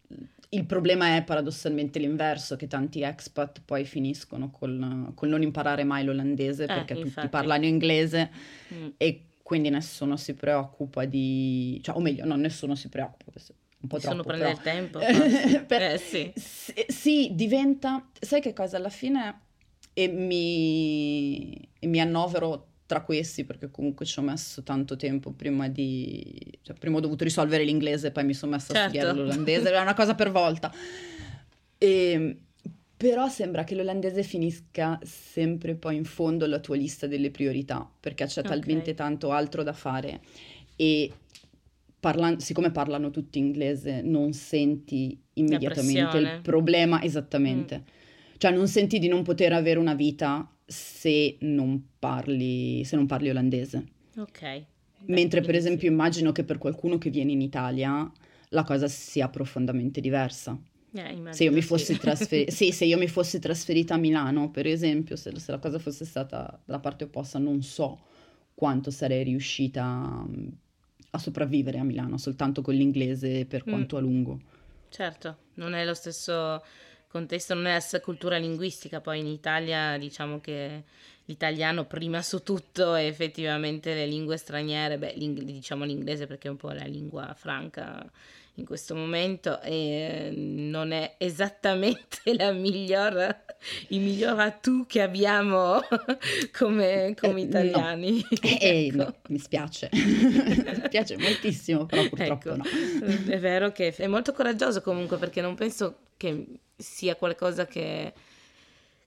sì. 0.08 0.28
Il 0.52 0.64
problema 0.64 1.14
è 1.16 1.22
paradossalmente 1.22 2.00
l'inverso, 2.00 2.56
che 2.56 2.66
tanti 2.66 3.02
expat 3.02 3.62
poi 3.64 3.84
finiscono 3.84 4.50
col, 4.50 5.12
col 5.14 5.28
non 5.28 5.42
imparare 5.42 5.84
mai 5.84 6.04
l'olandese 6.04 6.64
eh, 6.64 6.66
perché 6.66 6.94
infatti. 6.94 7.14
tutti 7.14 7.28
parlano 7.28 7.66
inglese 7.66 8.30
mm. 8.74 8.88
e 8.96 9.26
quindi 9.42 9.68
nessuno 9.68 10.16
si 10.16 10.34
preoccupa 10.34 11.04
di... 11.04 11.80
cioè, 11.82 11.96
o 11.96 12.00
meglio, 12.00 12.24
non 12.24 12.40
nessuno 12.40 12.74
si 12.74 12.88
preoccupa, 12.88 13.32
un 13.80 13.88
po' 13.88 13.96
nessuno 13.96 14.22
troppo, 14.22 14.28
prende 14.28 14.44
però. 14.44 14.56
il 14.56 14.60
tempo. 14.60 14.98
per... 15.66 15.82
eh, 15.82 15.98
sì. 15.98 16.32
S- 16.34 16.86
sì, 16.86 17.30
diventa... 17.32 18.08
Sai 18.18 18.40
che 18.40 18.52
cosa? 18.52 18.76
Alla 18.76 18.90
fine 18.90 19.40
e 19.92 20.08
mi... 20.08 21.68
E 21.78 21.86
mi 21.86 22.00
annovero 22.00 22.69
tra 22.90 23.02
questi 23.02 23.44
perché 23.44 23.70
comunque 23.70 24.04
ci 24.04 24.18
ho 24.18 24.22
messo 24.22 24.64
tanto 24.64 24.96
tempo 24.96 25.30
prima 25.30 25.68
di... 25.68 26.58
Cioè, 26.60 26.74
prima 26.76 26.96
ho 26.96 27.00
dovuto 27.00 27.22
risolvere 27.22 27.62
l'inglese, 27.62 28.10
poi 28.10 28.24
mi 28.24 28.34
sono 28.34 28.50
messa 28.50 28.74
certo. 28.74 28.80
a 28.80 28.88
studiare 28.88 29.16
l'olandese, 29.16 29.68
era 29.68 29.80
una 29.80 29.94
cosa 29.94 30.16
per 30.16 30.32
volta. 30.32 30.72
E 31.78 32.36
però 32.96 33.28
sembra 33.28 33.62
che 33.62 33.76
l'olandese 33.76 34.24
finisca 34.24 34.98
sempre 35.04 35.76
poi 35.76 35.94
in 35.94 36.04
fondo 36.04 36.44
alla 36.46 36.58
tua 36.58 36.74
lista 36.74 37.06
delle 37.06 37.30
priorità, 37.30 37.88
perché 38.00 38.26
c'è 38.26 38.40
okay. 38.40 38.58
talmente 38.58 38.92
tanto 38.92 39.30
altro 39.30 39.62
da 39.62 39.72
fare 39.72 40.20
e 40.74 41.12
parla- 42.00 42.40
siccome 42.40 42.72
parlano 42.72 43.10
tutti 43.10 43.38
inglese 43.38 44.02
non 44.02 44.32
senti 44.32 45.16
immediatamente 45.34 46.18
il 46.18 46.40
problema 46.42 47.00
esattamente. 47.02 47.78
Mm. 47.78 48.36
Cioè 48.36 48.50
non 48.50 48.66
senti 48.66 48.98
di 48.98 49.06
non 49.06 49.22
poter 49.22 49.52
avere 49.52 49.78
una 49.78 49.94
vita 49.94 50.46
se 50.70 51.36
non 51.40 51.84
parli, 51.98 52.84
se 52.84 52.94
non 52.94 53.06
parli 53.06 53.28
olandese. 53.28 53.84
Ok. 54.16 54.40
Beh, 54.40 54.64
Mentre 55.06 55.40
per 55.40 55.56
esempio 55.56 55.88
sì. 55.88 55.92
immagino 55.92 56.30
che 56.30 56.44
per 56.44 56.58
qualcuno 56.58 56.96
che 56.96 57.10
viene 57.10 57.32
in 57.32 57.40
Italia 57.40 58.10
la 58.50 58.62
cosa 58.62 58.86
sia 58.86 59.28
profondamente 59.28 60.00
diversa. 60.00 60.56
Eh, 60.92 61.22
se, 61.30 61.44
io 61.44 61.76
sì. 61.76 61.98
Trasfer- 61.98 62.50
sì, 62.54 62.70
se 62.70 62.84
io 62.84 62.98
mi 62.98 63.08
fossi 63.08 63.40
trasferita 63.40 63.94
a 63.94 63.98
Milano, 63.98 64.50
per 64.50 64.66
esempio, 64.66 65.16
se, 65.16 65.36
se, 65.38 65.50
la 65.50 65.58
cosa 65.58 65.78
fosse 65.80 66.04
stata 66.04 66.60
dalla 66.64 66.80
parte 66.80 67.04
opposta, 67.04 67.38
non 67.38 67.62
so 67.62 67.98
quanto 68.54 68.90
sarei 68.90 69.24
riuscita 69.24 70.24
a 71.12 71.18
sopravvivere 71.18 71.78
a 71.78 71.82
Milano 71.82 72.18
soltanto 72.18 72.62
con 72.62 72.74
l'inglese 72.74 73.44
per 73.46 73.62
mm. 73.62 73.68
quanto 73.68 73.96
mm. 73.96 73.98
a 73.98 74.02
lungo. 74.02 74.40
Certo, 74.88 75.36
non 75.54 75.74
è 75.74 75.84
lo 75.84 75.94
stesso 75.94 76.62
contesto, 77.10 77.54
non 77.54 77.66
è 77.66 77.72
la 77.72 77.80
stessa 77.80 78.00
cultura 78.00 78.38
linguistica, 78.38 79.00
poi 79.00 79.18
in 79.18 79.26
Italia 79.26 79.98
diciamo 79.98 80.40
che 80.40 80.84
l'italiano 81.24 81.84
prima 81.84 82.22
su 82.22 82.42
tutto 82.42 82.94
e 82.94 83.06
effettivamente 83.06 83.94
le 83.94 84.06
lingue 84.06 84.36
straniere, 84.36 84.98
beh, 84.98 85.14
l'ing- 85.16 85.42
diciamo 85.42 85.84
l'inglese 85.84 86.26
perché 86.26 86.48
è 86.48 86.50
un 86.50 86.56
po' 86.56 86.70
la 86.70 86.84
lingua 86.84 87.34
franca 87.34 88.08
in 88.60 88.66
questo 88.66 88.94
momento 88.94 89.60
e 89.62 90.32
non 90.34 90.92
è 90.92 91.14
esattamente 91.18 92.18
la 92.36 92.52
miglior, 92.52 93.42
il 93.88 94.00
miglior 94.00 94.38
attu 94.38 94.86
che 94.86 95.02
abbiamo 95.02 95.80
come, 96.56 97.14
come 97.18 97.40
eh, 97.40 97.44
italiani. 97.44 98.24
No. 98.30 98.48
Eh, 98.58 98.86
ecco. 98.86 98.96
no, 98.96 99.14
mi 99.28 99.38
spiace, 99.38 99.88
mi 99.92 100.88
piace 100.88 101.16
moltissimo, 101.16 101.86
però 101.86 102.08
purtroppo 102.08 102.50
ecco. 102.50 102.56
no. 102.56 102.64
È 103.26 103.38
vero 103.38 103.72
che 103.72 103.94
è 103.94 104.06
molto 104.06 104.32
coraggioso 104.32 104.80
comunque 104.82 105.16
perché 105.16 105.40
non 105.40 105.54
penso 105.54 105.98
che 106.16 106.46
sia 106.76 107.16
qualcosa 107.16 107.66
che 107.66 108.12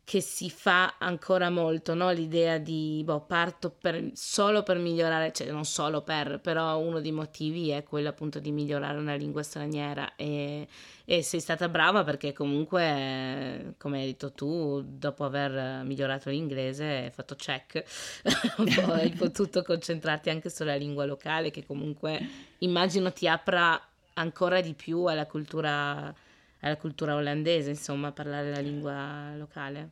che 0.05 0.19
si 0.19 0.49
fa 0.49 0.95
ancora 0.97 1.49
molto, 1.49 1.93
no? 1.93 2.11
l'idea 2.11 2.57
di 2.57 3.01
boh, 3.05 3.21
parto 3.21 3.69
per, 3.69 4.11
solo 4.13 4.61
per 4.61 4.77
migliorare, 4.77 5.31
cioè 5.31 5.49
non 5.49 5.63
solo 5.63 6.01
per, 6.01 6.39
però 6.41 6.77
uno 6.77 6.99
dei 6.99 7.13
motivi 7.13 7.69
è 7.69 7.83
quello 7.83 8.09
appunto 8.09 8.39
di 8.39 8.51
migliorare 8.51 8.97
una 8.97 9.15
lingua 9.15 9.43
straniera 9.43 10.15
e, 10.17 10.67
e 11.05 11.23
sei 11.23 11.39
stata 11.39 11.69
brava 11.69 12.03
perché 12.03 12.33
comunque, 12.33 13.75
come 13.77 13.99
hai 14.01 14.07
detto 14.07 14.33
tu, 14.33 14.83
dopo 14.85 15.23
aver 15.23 15.85
migliorato 15.85 16.29
l'inglese 16.29 16.85
hai 16.85 17.11
fatto 17.11 17.35
check, 17.35 17.83
hai 18.89 19.09
potuto 19.11 19.61
concentrarti 19.61 20.29
anche 20.29 20.49
sulla 20.49 20.75
lingua 20.75 21.05
locale 21.05 21.49
che 21.49 21.65
comunque 21.65 22.19
immagino 22.59 23.13
ti 23.13 23.25
apra 23.25 23.81
ancora 24.15 24.59
di 24.59 24.73
più 24.73 25.05
alla 25.05 25.25
cultura 25.25 26.13
alla 26.63 26.77
cultura 26.77 27.15
olandese, 27.15 27.71
insomma, 27.71 28.11
parlare 28.11 28.49
la 28.49 28.59
lingua 28.59 29.35
locale? 29.35 29.91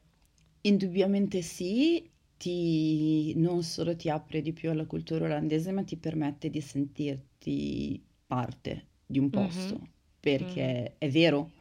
Indubbiamente 0.62 1.42
sì, 1.42 2.10
ti, 2.38 3.34
non 3.36 3.62
solo 3.64 3.96
ti 3.96 4.10
apre 4.10 4.42
di 4.42 4.54
più 4.54 4.70
alla 4.70 4.86
cultura 4.86 5.26
olandese, 5.26 5.72
ma 5.72 5.84
ti 5.84 5.98
permette 5.98 6.50
di 6.50 6.62
sentirti 6.62 8.02
parte 8.26 8.88
di 9.06 9.20
un 9.20 9.30
posto, 9.30 9.76
mm-hmm. 9.76 9.92
perché 10.20 10.64
mm-hmm. 10.64 10.94
è 10.98 11.10
vero 11.10 11.52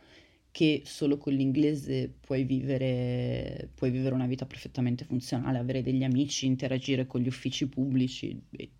che 0.52 0.82
solo 0.84 1.18
con 1.18 1.32
l'inglese 1.32 2.12
puoi 2.20 2.44
vivere, 2.44 3.68
puoi 3.74 3.90
vivere 3.90 4.14
una 4.14 4.26
vita 4.26 4.46
perfettamente 4.46 5.04
funzionale, 5.04 5.58
avere 5.58 5.82
degli 5.82 6.04
amici, 6.04 6.46
interagire 6.46 7.06
con 7.06 7.20
gli 7.20 7.28
uffici 7.28 7.68
pubblici 7.68 8.40
e 8.56 8.70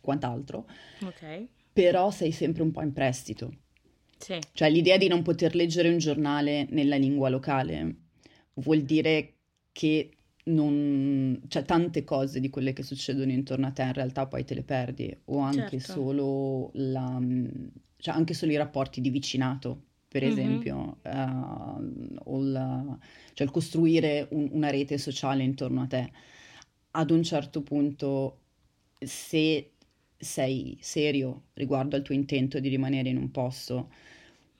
quant'altro. 0.00 0.66
Ok. 1.02 1.46
Però 1.72 2.10
sei 2.10 2.32
sempre 2.32 2.62
un 2.62 2.70
po' 2.70 2.82
in 2.82 2.92
prestito 2.92 3.52
sì. 4.24 4.38
Cioè 4.54 4.70
l'idea 4.70 4.96
di 4.96 5.06
non 5.06 5.20
poter 5.20 5.54
leggere 5.54 5.90
un 5.90 5.98
giornale 5.98 6.66
nella 6.70 6.96
lingua 6.96 7.28
locale 7.28 7.96
vuol 8.54 8.80
dire 8.80 9.34
che 9.70 10.08
non... 10.44 11.42
cioè 11.48 11.62
tante 11.64 12.04
cose 12.04 12.40
di 12.40 12.48
quelle 12.48 12.72
che 12.72 12.82
succedono 12.82 13.32
intorno 13.32 13.66
a 13.66 13.70
te 13.70 13.82
in 13.82 13.92
realtà 13.92 14.26
poi 14.26 14.44
te 14.44 14.54
le 14.54 14.62
perdi 14.62 15.14
o 15.26 15.40
anche 15.40 15.78
certo. 15.78 15.92
solo 15.92 16.70
la... 16.72 17.20
cioè 17.98 18.14
anche 18.14 18.32
solo 18.32 18.52
i 18.52 18.56
rapporti 18.56 19.02
di 19.02 19.10
vicinato 19.10 19.82
per 20.08 20.22
mm-hmm. 20.22 20.32
esempio, 20.32 20.98
uh, 21.02 22.30
o 22.30 22.40
la, 22.40 22.98
cioè 23.34 23.46
il 23.46 23.52
costruire 23.52 24.28
un, 24.30 24.48
una 24.52 24.70
rete 24.70 24.96
sociale 24.96 25.42
intorno 25.42 25.82
a 25.82 25.86
te. 25.86 26.12
Ad 26.92 27.10
un 27.10 27.24
certo 27.24 27.62
punto, 27.62 28.38
se 28.96 29.72
sei 30.16 30.78
serio 30.80 31.46
riguardo 31.54 31.96
al 31.96 32.02
tuo 32.02 32.14
intento 32.14 32.60
di 32.60 32.68
rimanere 32.68 33.08
in 33.08 33.16
un 33.16 33.32
posto, 33.32 33.90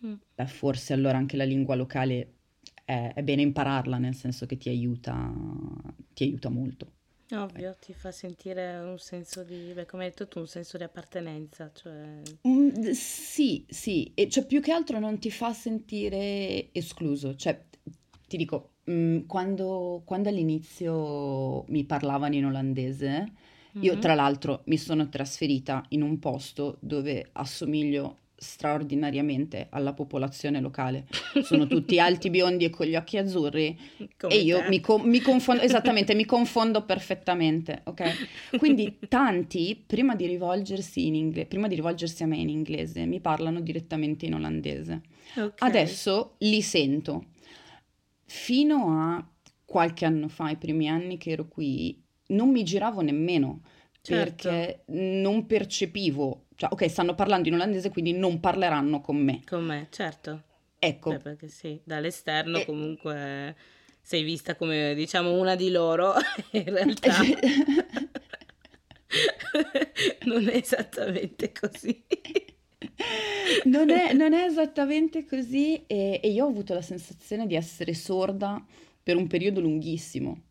mm. 0.06 0.14
beh, 0.34 0.46
forse 0.46 0.92
allora 0.92 1.16
anche 1.18 1.36
la 1.36 1.44
lingua 1.44 1.74
locale 1.74 2.34
è, 2.84 3.12
è, 3.14 3.22
bene 3.22 3.42
impararla, 3.42 3.98
nel 3.98 4.14
senso 4.14 4.46
che 4.46 4.56
ti 4.56 4.68
aiuta, 4.68 5.32
ti 6.12 6.24
aiuta 6.24 6.48
molto. 6.48 6.92
Ovvio, 7.30 7.70
eh. 7.70 7.76
ti 7.80 7.94
fa 7.94 8.12
sentire 8.12 8.76
un 8.78 8.98
senso 8.98 9.42
di, 9.42 9.72
beh, 9.74 9.86
come 9.86 10.04
hai 10.04 10.10
detto 10.10 10.28
tu, 10.28 10.40
un 10.40 10.46
senso 10.46 10.76
di 10.76 10.84
appartenenza. 10.84 11.70
Cioè... 11.72 12.20
Mm, 12.46 12.90
sì, 12.92 13.64
sì, 13.68 14.12
e 14.14 14.28
cioè 14.28 14.46
più 14.46 14.60
che 14.60 14.72
altro 14.72 14.98
non 14.98 15.18
ti 15.18 15.30
fa 15.30 15.52
sentire 15.52 16.68
escluso. 16.72 17.34
Cioè, 17.34 17.64
ti 18.28 18.36
dico, 18.36 18.74
mh, 18.84 18.92
mm, 18.92 19.18
quando, 19.26 20.02
quando 20.04 20.28
all'inizio 20.28 21.64
mi 21.68 21.84
parlavano 21.84 22.34
in 22.34 22.44
olandese, 22.46 23.32
io 23.72 23.92
mm-hmm. 23.92 24.00
tra 24.00 24.14
l'altro 24.14 24.62
mi 24.66 24.76
sono 24.76 25.08
trasferita 25.08 25.84
in 25.88 26.02
un 26.02 26.18
posto 26.18 26.76
dove 26.80 27.30
assomiglio 27.32 28.18
straordinariamente 28.36 29.68
alla 29.70 29.92
popolazione 29.92 30.60
locale. 30.60 31.06
Sono 31.42 31.66
tutti 31.66 31.98
alti, 31.98 32.30
biondi 32.30 32.64
e 32.64 32.70
con 32.70 32.86
gli 32.86 32.96
occhi 32.96 33.16
azzurri 33.16 33.78
Come 34.16 34.34
e 34.34 34.38
io 34.38 34.64
mi, 34.68 34.80
co- 34.80 34.98
mi, 34.98 35.20
confondo, 35.20 35.62
esattamente, 35.62 36.14
mi 36.14 36.24
confondo 36.24 36.84
perfettamente, 36.84 37.82
ok? 37.84 38.56
Quindi 38.58 38.98
tanti, 39.08 39.82
prima 39.86 40.14
di 40.14 40.26
rivolgersi 40.26 41.06
in 41.06 41.14
inglese, 41.14 41.46
prima 41.46 41.68
di 41.68 41.74
rivolgersi 41.74 42.22
a 42.22 42.26
me 42.26 42.36
in 42.36 42.48
inglese, 42.48 43.06
mi 43.06 43.20
parlano 43.20 43.60
direttamente 43.60 44.26
in 44.26 44.34
olandese. 44.34 45.02
Okay. 45.36 45.68
Adesso 45.68 46.36
li 46.38 46.62
sento. 46.62 47.26
Fino 48.24 49.00
a 49.00 49.28
qualche 49.64 50.04
anno 50.04 50.28
fa, 50.28 50.50
i 50.50 50.56
primi 50.56 50.88
anni 50.88 51.18
che 51.18 51.30
ero 51.30 51.48
qui, 51.48 52.02
non 52.28 52.50
mi 52.50 52.62
giravo 52.62 53.00
nemmeno 53.00 53.62
certo. 54.04 54.48
perché 54.48 54.84
non 54.88 55.46
percepivo, 55.46 56.43
cioè 56.56 56.70
ok, 56.72 56.88
stanno 56.88 57.14
parlando 57.14 57.48
in 57.48 57.54
olandese, 57.54 57.90
quindi 57.90 58.12
non 58.12 58.40
parleranno 58.40 59.00
con 59.00 59.16
me. 59.16 59.42
Con 59.46 59.64
me, 59.64 59.88
certo. 59.90 60.42
Ecco. 60.78 61.10
Beh, 61.10 61.18
perché 61.18 61.48
sì, 61.48 61.80
dall'esterno 61.82 62.58
e... 62.58 62.64
comunque 62.64 63.56
sei 64.00 64.22
vista 64.22 64.54
come 64.54 64.94
diciamo 64.94 65.32
una 65.32 65.54
di 65.54 65.70
loro, 65.70 66.14
in 66.52 66.64
realtà 66.64 67.16
non 70.24 70.48
è 70.48 70.56
esattamente 70.56 71.52
così. 71.52 72.04
Non 73.64 73.90
è, 73.90 74.12
non 74.14 74.32
è 74.32 74.44
esattamente 74.44 75.24
così 75.24 75.84
e, 75.86 76.20
e 76.22 76.30
io 76.30 76.44
ho 76.44 76.48
avuto 76.48 76.74
la 76.74 76.82
sensazione 76.82 77.46
di 77.46 77.54
essere 77.54 77.94
sorda 77.94 78.64
per 79.02 79.16
un 79.16 79.26
periodo 79.26 79.60
lunghissimo. 79.60 80.42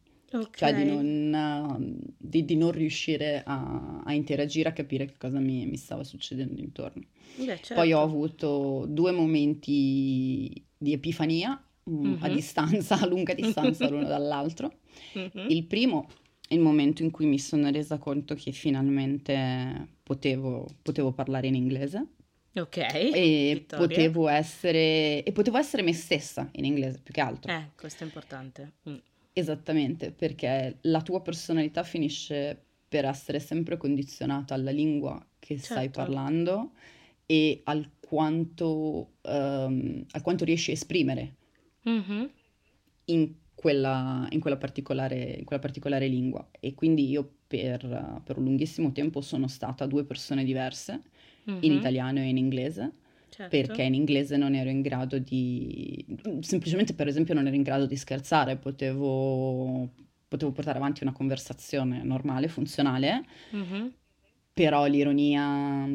Cioè 0.52 0.74
di 0.74 0.86
non, 0.86 2.00
di, 2.18 2.44
di 2.44 2.56
non 2.56 2.72
riuscire 2.72 3.44
a, 3.46 4.02
a, 4.04 4.14
interagire, 4.14 4.70
a 4.70 4.74
capire 4.74 5.06
che 5.06 5.16
cosa 5.18 5.40
mi, 5.40 5.66
mi 5.68 5.78
stava 5.78 6.04
succedendo 6.04 6.60
intorno. 6.60 7.04
Beh, 7.36 7.46
certo. 7.46 7.76
Poi 7.76 7.94
ho 7.94 8.02
avuto 8.02 8.86
due 8.88 9.12
momenti 9.12 10.66
di 10.76 10.94
epifania 10.94 11.62
mm-hmm. 11.90 12.24
a 12.24 12.30
distanza, 12.30 12.98
a 13.02 13.06
lunga 13.06 13.34
distanza 13.34 13.88
l'uno 13.88 14.08
dall'altro. 14.08 14.80
Mm-hmm. 15.18 15.50
Il 15.50 15.66
primo 15.66 16.10
è 16.48 16.56
il 16.56 16.60
momento 16.60 17.04
in 17.04 17.12
cui 17.12 17.26
mi 17.26 17.40
sono 17.40 17.70
resa 17.70 17.98
conto 18.00 18.34
che 18.34 18.52
finalmente 18.52 19.88
potevo, 20.02 20.68
potevo 20.82 21.12
parlare 21.12 21.48
in 21.48 21.56
inglese. 21.56 22.08
Ok. 22.56 22.78
E 22.78 23.66
potevo, 23.68 24.28
essere, 24.28 25.24
e 25.24 25.32
potevo 25.32 25.58
essere 25.58 25.82
me 25.82 25.94
stessa 25.94 26.50
in 26.54 26.66
inglese 26.66 27.00
più 27.02 27.14
che 27.14 27.22
altro. 27.22 27.52
Eh, 27.52 27.70
questo 27.76 28.04
è 28.04 28.06
importante. 28.06 28.74
Mm. 28.90 28.96
Esattamente, 29.34 30.12
perché 30.12 30.78
la 30.82 31.02
tua 31.02 31.22
personalità 31.22 31.84
finisce 31.84 32.66
per 32.88 33.06
essere 33.06 33.40
sempre 33.40 33.78
condizionata 33.78 34.54
alla 34.54 34.70
lingua 34.70 35.20
che 35.40 35.56
certo. 35.56 35.74
stai 35.74 35.90
parlando 35.90 36.74
e 37.26 37.62
al 37.64 37.90
quanto, 38.00 39.14
um, 39.22 40.06
al 40.12 40.22
quanto 40.22 40.46
riesci 40.46 40.70
a 40.70 40.74
esprimere 40.74 41.36
mm-hmm. 41.90 42.26
in, 43.06 43.34
quella, 43.56 44.28
in, 44.30 44.40
quella 44.40 44.58
particolare, 44.58 45.38
in, 45.40 45.46
quella, 45.46 45.62
particolare, 45.62 46.08
lingua. 46.08 46.48
E 46.60 46.76
quindi 46.76 47.10
io 47.10 47.38
per, 47.48 48.22
per, 48.24 48.38
un 48.38 48.44
lunghissimo 48.44 48.92
tempo 48.92 49.22
sono 49.22 49.48
stata 49.48 49.88
due 49.88 50.04
persone 50.04 50.44
diverse, 50.44 51.02
mm-hmm. 51.50 51.64
in 51.64 51.72
italiano 51.72 52.20
e 52.20 52.28
in 52.28 52.38
inglese 52.38 53.02
certo. 53.34 53.50
perché 53.50 53.82
in 53.82 53.96
inglese 53.96 54.38
non 54.38 54.54
ero 54.54 54.70
in 54.70 54.82
grado 54.82 55.18
di... 55.18 56.06
semplicemente 56.42 56.94
per 56.94 57.08
esempio 57.08 57.34
non 57.34 57.48
ero 57.48 57.56
in 57.56 57.64
grado 57.64 57.86
di 57.86 57.96
scherzare, 57.96 58.58
potevo, 58.58 59.90
potevo 60.28 60.52
portare 60.52 60.78
avanti 60.78 61.04
una 61.04 61.12
conversazione 61.12 62.04
normale, 62.04 62.48
funzionale, 62.48 63.26
mm-hmm. 63.56 63.88
però 64.54 64.86
l'ironia, 64.86 65.90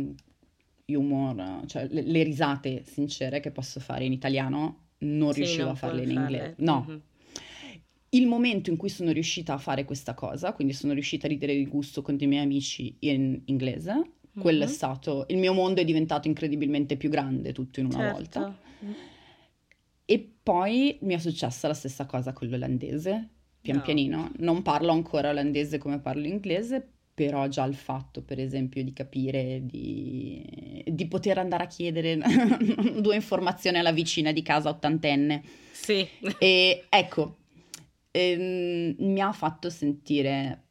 humor, 0.87 1.62
cioè 1.66 1.87
le, 1.88 2.02
le, 2.02 2.23
risate 2.25 2.83
sincere 2.85 3.40
che 3.40 3.52
posso 3.52 3.78
fare 3.78 4.04
in 4.04 4.12
italiano 4.12 4.87
non 4.99 5.33
sì, 5.33 5.40
riuscivo 5.40 5.64
non 5.64 5.73
a 5.73 5.76
farle 5.76 6.02
in 6.02 6.11
inglese. 6.11 6.54
No. 6.59 6.87
Mm-hmm. 6.88 6.99
Il 8.11 8.26
momento 8.26 8.71
in 8.71 8.76
cui 8.78 8.88
sono 8.88 9.12
riuscita 9.12 9.52
a 9.52 9.59
fare 9.59 9.85
questa 9.85 10.14
cosa, 10.14 10.54
quindi 10.54 10.73
sono 10.73 10.95
riuscita 10.95 11.26
a 11.26 11.28
ridere 11.28 11.54
di 11.54 11.66
gusto 11.66 12.00
con 12.00 12.16
dei 12.16 12.26
miei 12.26 12.42
amici 12.42 12.97
in 13.00 13.42
inglese, 13.45 14.12
quello 14.38 14.61
mm-hmm. 14.61 14.68
è 14.68 14.73
stato, 14.73 15.26
il 15.28 15.38
mio 15.38 15.52
mondo 15.52 15.80
è 15.80 15.85
diventato 15.85 16.28
incredibilmente 16.28 16.97
più 16.97 17.11
grande 17.11 17.52
tutto 17.52 17.80
in 17.80 17.87
una 17.87 17.97
certo. 17.97 18.12
volta. 18.12 18.59
E 20.04 20.33
poi 20.42 20.99
mi 21.02 21.14
è 21.14 21.18
successa 21.18 21.68
la 21.68 21.75
stessa 21.75 22.07
cosa 22.07 22.33
con 22.33 22.49
l'olandese, 22.49 23.28
pian 23.61 23.76
no. 23.76 23.83
pianino. 23.83 24.33
Non 24.38 24.62
parlo 24.62 24.92
ancora 24.92 25.30
olandese 25.30 25.78
come 25.78 26.00
parlo 26.00 26.26
inglese, 26.26 26.87
però 27.12 27.49
già 27.49 27.64
il 27.64 27.75
fatto, 27.75 28.23
per 28.23 28.38
esempio, 28.38 28.83
di 28.85 28.92
capire, 28.92 29.61
di, 29.64 30.85
di 30.87 31.07
poter 31.09 31.38
andare 31.38 31.64
a 31.64 31.66
chiedere 31.66 32.16
due 33.00 33.16
informazioni 33.16 33.78
alla 33.78 33.92
vicina 33.92 34.33
di 34.33 34.40
casa 34.42 34.68
ottantenne. 34.68 35.42
Sì. 35.73 36.07
E 36.38 36.87
ecco, 36.88 37.38
ehm, 38.12 38.95
mi 38.99 39.21
ha 39.21 39.33
fatto 39.33 39.68
sentire 39.68 40.67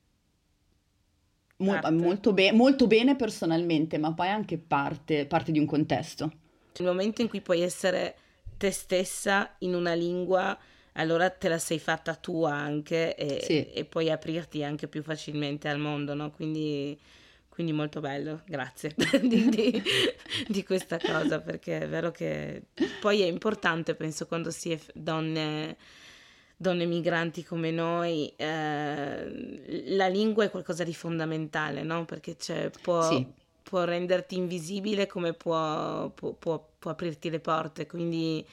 mo- 1.57 1.79
molto, 1.91 2.33
be- 2.33 2.51
molto, 2.51 2.87
bene 2.87 3.15
personalmente, 3.15 3.97
ma 3.97 4.13
poi 4.13 4.27
anche 4.27 4.57
parte, 4.57 5.25
parte 5.25 5.51
di 5.51 5.59
un 5.59 5.65
contesto. 5.65 6.31
Il 6.77 6.85
momento 6.85 7.21
in 7.21 7.29
cui 7.29 7.41
puoi 7.41 7.61
essere 7.61 8.15
te 8.57 8.71
stessa 8.71 9.55
in 9.59 9.73
una 9.73 9.93
lingua, 9.93 10.57
allora 10.93 11.29
te 11.29 11.47
la 11.47 11.59
sei 11.59 11.79
fatta 11.79 12.15
tua 12.15 12.53
anche 12.53 13.15
e, 13.15 13.41
sì. 13.43 13.71
e 13.71 13.85
puoi 13.85 14.09
aprirti 14.11 14.63
anche 14.63 14.87
più 14.87 15.03
facilmente 15.03 15.67
al 15.69 15.79
mondo, 15.79 16.13
no? 16.13 16.31
Quindi, 16.31 16.97
quindi 17.49 17.71
molto 17.71 17.99
bello, 17.99 18.41
grazie 18.45 18.93
di, 19.21 19.49
di, 19.49 19.83
di, 20.47 20.63
questa 20.63 20.99
cosa, 20.99 21.39
perché 21.39 21.79
è 21.79 21.87
vero 21.87 22.11
che 22.11 22.63
poi 22.99 23.21
è 23.21 23.25
importante, 23.25 23.95
penso, 23.95 24.27
quando 24.27 24.51
si 24.51 24.71
è 24.71 24.79
donne 24.93 25.77
donne 26.57 26.85
migranti 26.85 27.43
come 27.43 27.69
noi, 27.69 28.33
eh, 28.35 29.85
la 29.95 30.07
lingua 30.07 30.43
è 30.43 30.49
qualcosa 30.49 30.83
di 30.83 30.93
fondamentale, 30.93 31.83
no? 31.83 32.03
Perché 32.05 32.35
può, 32.81 33.07
sì. 33.07 33.25
può, 33.61 33.83
renderti 33.83 34.35
invisibile 34.35 35.05
come 35.05 35.33
può, 35.33 36.09
può, 36.09 36.33
può, 36.33 36.89
aprirti 36.89 37.29
le 37.29 37.39
porte, 37.39 37.85
quindi 37.85 38.45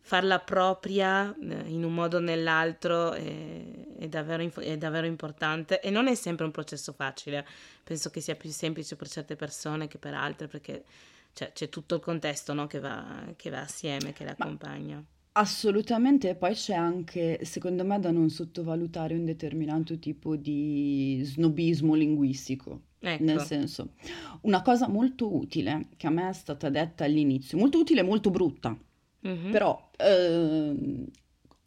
farla 0.00 0.40
propria 0.40 1.34
eh, 1.34 1.62
in 1.68 1.84
un 1.84 1.94
modo 1.94 2.16
o 2.16 2.20
nell'altro 2.20 3.12
è, 3.12 3.64
è, 3.98 4.08
davvero, 4.08 4.42
è, 4.60 4.76
davvero, 4.76 5.06
importante 5.06 5.80
e 5.80 5.90
non 5.90 6.08
è 6.08 6.14
sempre 6.16 6.44
un 6.44 6.50
processo 6.50 6.92
facile, 6.92 7.46
penso 7.84 8.10
che 8.10 8.20
sia 8.20 8.34
più 8.34 8.50
semplice 8.50 8.96
per 8.96 9.08
certe 9.08 9.36
persone 9.36 9.86
che 9.86 9.98
per 9.98 10.12
altre 10.12 10.48
perché 10.48 10.84
cioè, 11.32 11.52
c'è 11.52 11.68
tutto 11.68 11.94
il 11.94 12.00
contesto 12.00 12.52
no? 12.52 12.66
che, 12.66 12.80
va, 12.80 13.32
che, 13.36 13.48
va, 13.48 13.60
assieme, 13.60 14.12
che 14.12 14.24
le 14.24 14.30
accompagna. 14.30 15.02
Assolutamente, 15.36 16.28
e 16.28 16.34
poi 16.36 16.54
c'è 16.54 16.74
anche, 16.74 17.40
secondo 17.42 17.84
me, 17.84 17.98
da 17.98 18.12
non 18.12 18.30
sottovalutare 18.30 19.14
un 19.14 19.24
determinato 19.24 19.98
tipo 19.98 20.36
di 20.36 21.20
snobismo 21.24 21.94
linguistico. 21.94 22.82
Ecco. 23.00 23.22
Nel 23.24 23.40
senso, 23.40 23.94
una 24.42 24.62
cosa 24.62 24.88
molto 24.88 25.34
utile 25.34 25.88
che 25.96 26.06
a 26.06 26.10
me 26.10 26.28
è 26.28 26.32
stata 26.32 26.70
detta 26.70 27.04
all'inizio, 27.04 27.58
molto 27.58 27.78
utile 27.78 28.00
e 28.00 28.04
molto 28.04 28.30
brutta, 28.30 28.78
mm-hmm. 29.26 29.50
però, 29.50 29.90
ehm, 29.96 31.04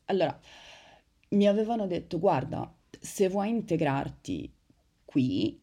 allora, 0.05 0.39
mi 1.29 1.47
avevano 1.47 1.87
detto, 1.87 2.19
guarda, 2.19 2.73
se 2.97 3.27
vuoi 3.27 3.49
integrarti 3.49 4.49
qui, 5.03 5.59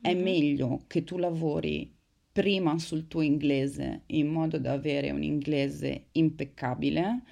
è 0.00 0.14
mm-hmm. 0.14 0.22
meglio 0.22 0.84
che 0.86 1.02
tu 1.02 1.18
lavori 1.18 1.92
prima 2.30 2.78
sul 2.78 3.08
tuo 3.08 3.20
inglese 3.20 4.02
in 4.06 4.28
modo 4.28 4.58
da 4.60 4.72
avere 4.72 5.10
un 5.10 5.24
inglese 5.24 6.06
impeccabile 6.12 7.22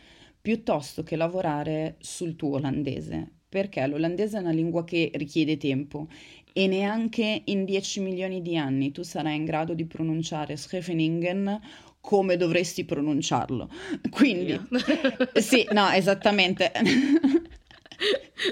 piuttosto 0.47 1.03
che 1.03 1.17
lavorare 1.17 1.97
sul 1.99 2.37
tuo 2.37 2.59
olandese, 2.59 3.29
perché 3.49 3.85
l'olandese 3.85 4.37
è 4.37 4.41
una 4.41 4.53
lingua 4.53 4.85
che 4.85 5.11
richiede 5.15 5.57
tempo 5.57 6.07
e 6.53 6.69
neanche 6.69 7.43
in 7.47 7.65
10 7.65 7.99
milioni 7.99 8.41
di 8.43 8.57
anni 8.57 8.93
tu 8.93 9.03
sarai 9.03 9.35
in 9.35 9.45
grado 9.45 9.75
di 9.75 9.87
pronunciare 9.87 10.55
Scheveningen 10.55 11.61
come 12.00 12.37
dovresti 12.37 12.85
pronunciarlo. 12.85 13.69
Quindi, 14.09 14.57
sì, 15.35 15.67
no, 15.73 15.91
esattamente. 15.91 16.71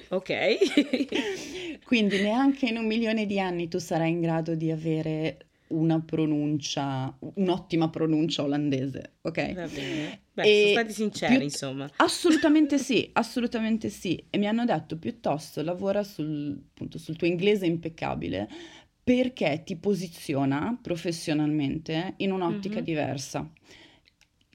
ok. 0.09 1.79
Quindi 1.87 2.21
neanche 2.23 2.67
in 2.67 2.77
un 2.77 2.87
milione 2.87 3.25
di 3.25 3.39
anni 3.39 3.69
tu 3.69 3.79
sarai 3.79 4.11
in 4.11 4.21
grado 4.21 4.57
di 4.57 4.73
avere 4.73 5.47
una 5.69 6.01
pronuncia, 6.01 7.17
un'ottima 7.19 7.89
pronuncia 7.89 8.43
olandese, 8.43 9.15
ok? 9.23 9.55
Va 9.55 9.67
bene. 9.67 10.21
Beh, 10.33 10.43
e 10.43 10.61
sono 10.61 10.73
stati 10.73 10.93
sinceri, 10.93 11.35
più... 11.37 11.45
insomma. 11.45 11.91
Assolutamente 11.97 12.79
sì, 12.79 13.09
assolutamente 13.15 13.89
sì. 13.89 14.23
E 14.31 14.39
mi 14.39 14.47
hanno 14.47 14.65
detto 14.65 14.99
piuttosto 14.99 15.63
lavora 15.63 16.03
sul, 16.03 16.61
appunto, 16.71 16.99
sul 16.99 17.17
tuo 17.17 17.27
inglese 17.27 17.67
impeccabile 17.67 18.49
perché 19.05 19.63
ti 19.65 19.77
posiziona 19.77 20.79
professionalmente 20.81 22.15
in 22.19 22.33
un'ottica 22.33 22.77
mm-hmm. 22.77 22.85
diversa. 22.85 23.51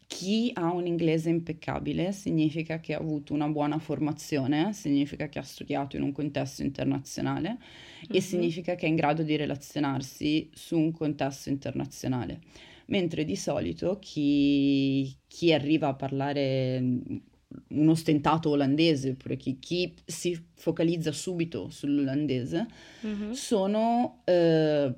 Chi 0.09 0.49
ha 0.55 0.73
un 0.73 0.87
inglese 0.87 1.29
impeccabile 1.29 2.11
significa 2.13 2.79
che 2.79 2.95
ha 2.95 2.97
avuto 2.97 3.35
una 3.35 3.47
buona 3.47 3.77
formazione, 3.77 4.73
significa 4.73 5.29
che 5.29 5.37
ha 5.37 5.43
studiato 5.43 5.97
in 5.97 6.01
un 6.01 6.11
contesto 6.11 6.63
internazionale 6.63 7.49
mm-hmm. 7.49 8.09
e 8.09 8.19
significa 8.19 8.73
che 8.73 8.87
è 8.87 8.89
in 8.89 8.95
grado 8.95 9.21
di 9.21 9.35
relazionarsi 9.35 10.49
su 10.51 10.79
un 10.79 10.91
contesto 10.91 11.49
internazionale. 11.49 12.39
Mentre 12.87 13.23
di 13.23 13.35
solito 13.35 14.00
chi, 14.01 15.15
chi 15.27 15.53
arriva 15.53 15.89
a 15.89 15.93
parlare 15.93 16.79
un 16.79 17.87
ostentato 17.87 18.50
olandese, 18.50 19.11
oppure 19.11 19.37
chi, 19.37 19.59
chi, 19.59 19.93
si 20.03 20.35
focalizza 20.55 21.11
subito 21.11 21.69
sull'olandese, 21.69 22.65
mm-hmm. 23.05 23.31
sono 23.31 24.22
eh, 24.25 24.91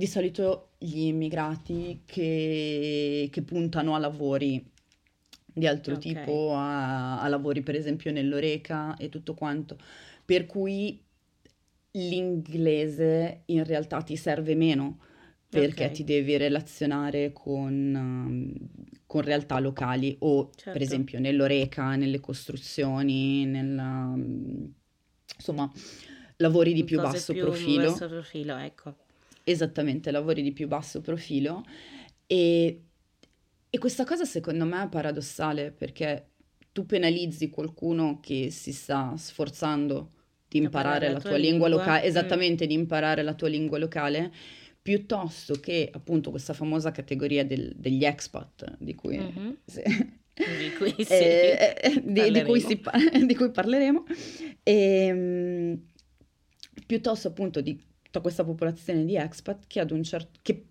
di 0.00 0.06
solito 0.06 0.70
gli 0.78 1.08
immigrati 1.08 2.00
che, 2.06 3.28
che 3.30 3.42
puntano 3.42 3.94
a 3.94 3.98
lavori 3.98 4.64
di 5.52 5.66
altro 5.66 5.96
okay. 5.96 6.14
tipo, 6.14 6.54
a, 6.54 7.20
a, 7.20 7.28
lavori 7.28 7.60
per 7.60 7.74
esempio 7.74 8.10
nell'oreca 8.10 8.96
e 8.96 9.10
tutto 9.10 9.34
quanto, 9.34 9.76
per 10.24 10.46
cui 10.46 10.98
l'inglese 11.90 13.42
in 13.46 13.62
realtà 13.62 14.00
ti 14.00 14.16
serve 14.16 14.54
meno 14.54 15.00
perché 15.50 15.84
okay. 15.84 15.96
ti 15.96 16.04
devi 16.04 16.38
relazionare 16.38 17.34
con, 17.34 17.92
um, 17.94 18.54
con 19.04 19.20
realtà 19.20 19.58
locali 19.58 20.16
o 20.20 20.50
certo. 20.54 20.70
per 20.70 20.80
esempio 20.80 21.20
nell'oreca, 21.20 21.94
nelle 21.96 22.20
costruzioni, 22.20 23.44
nella, 23.44 24.14
insomma 25.36 25.70
lavori 26.36 26.72
di 26.72 26.84
più 26.84 26.98
basso 27.02 27.34
più 27.34 27.42
profilo. 27.42 27.92
profilo 27.92 28.56
ecco. 28.56 29.08
Esattamente, 29.44 30.10
lavori 30.10 30.42
di 30.42 30.52
più 30.52 30.68
basso 30.68 31.00
profilo 31.00 31.64
e, 32.26 32.82
e 33.68 33.78
questa 33.78 34.04
cosa 34.04 34.24
secondo 34.24 34.64
me 34.64 34.84
è 34.84 34.88
paradossale 34.88 35.72
perché 35.72 36.28
tu 36.72 36.86
penalizzi 36.86 37.50
qualcuno 37.50 38.20
che 38.20 38.50
si 38.50 38.72
sta 38.72 39.14
sforzando 39.16 40.12
di 40.48 40.58
imparare 40.58 41.06
la, 41.08 41.14
la 41.14 41.20
tua, 41.20 41.36
lingua, 41.36 41.68
lingua 41.68 41.68
locale, 41.68 42.02
mm. 42.02 42.08
esattamente 42.08 42.64
mm. 42.64 42.68
di 42.68 42.74
imparare 42.74 43.22
la 43.22 43.34
tua 43.34 43.48
lingua 43.48 43.78
locale, 43.78 44.32
piuttosto 44.80 45.54
che 45.54 45.88
appunto 45.92 46.30
questa 46.30 46.52
famosa 46.52 46.90
categoria 46.90 47.44
del, 47.44 47.72
degli 47.76 48.04
expat 48.04 48.76
di 48.78 48.94
cui, 48.94 49.18
mm-hmm. 49.18 49.50
sì. 49.64 49.82
di, 50.34 50.72
cui 50.76 50.94
sì, 51.04 51.12
eh, 51.12 51.76
eh 51.80 52.02
di, 52.04 52.30
di, 52.30 52.42
cui 52.42 52.60
si, 52.60 52.80
di, 53.26 53.34
cui 53.34 53.50
parleremo, 53.50 54.04
e, 54.62 54.74
ehm, 55.06 55.80
piuttosto 56.86 57.28
appunto 57.28 57.60
di 57.60 57.80
tutta 58.10 58.20
questa 58.20 58.42
popolazione 58.42 59.04
di 59.04 59.14
expat 59.14 59.66
che 59.68 59.78
ad 59.78 59.92
un 59.92 60.02
certo 60.02 60.40
che 60.42 60.64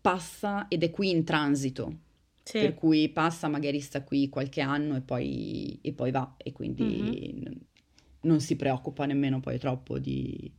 passa 0.00 0.66
ed 0.68 0.82
è 0.82 0.90
qui 0.90 1.10
in 1.10 1.22
transito. 1.22 1.98
Sì. 2.42 2.60
Per 2.60 2.74
cui 2.74 3.10
passa, 3.10 3.46
magari 3.46 3.78
sta 3.80 4.02
qui 4.02 4.30
qualche 4.30 4.62
anno 4.62 4.96
e 4.96 5.02
poi, 5.02 5.78
e 5.82 5.92
poi 5.92 6.10
va, 6.10 6.36
e 6.38 6.52
quindi 6.52 6.84
mm-hmm. 6.84 7.52
non 8.22 8.40
si 8.40 8.56
preoccupa 8.56 9.04
nemmeno 9.04 9.38
poi 9.40 9.58
troppo 9.58 9.98
di, 9.98 10.50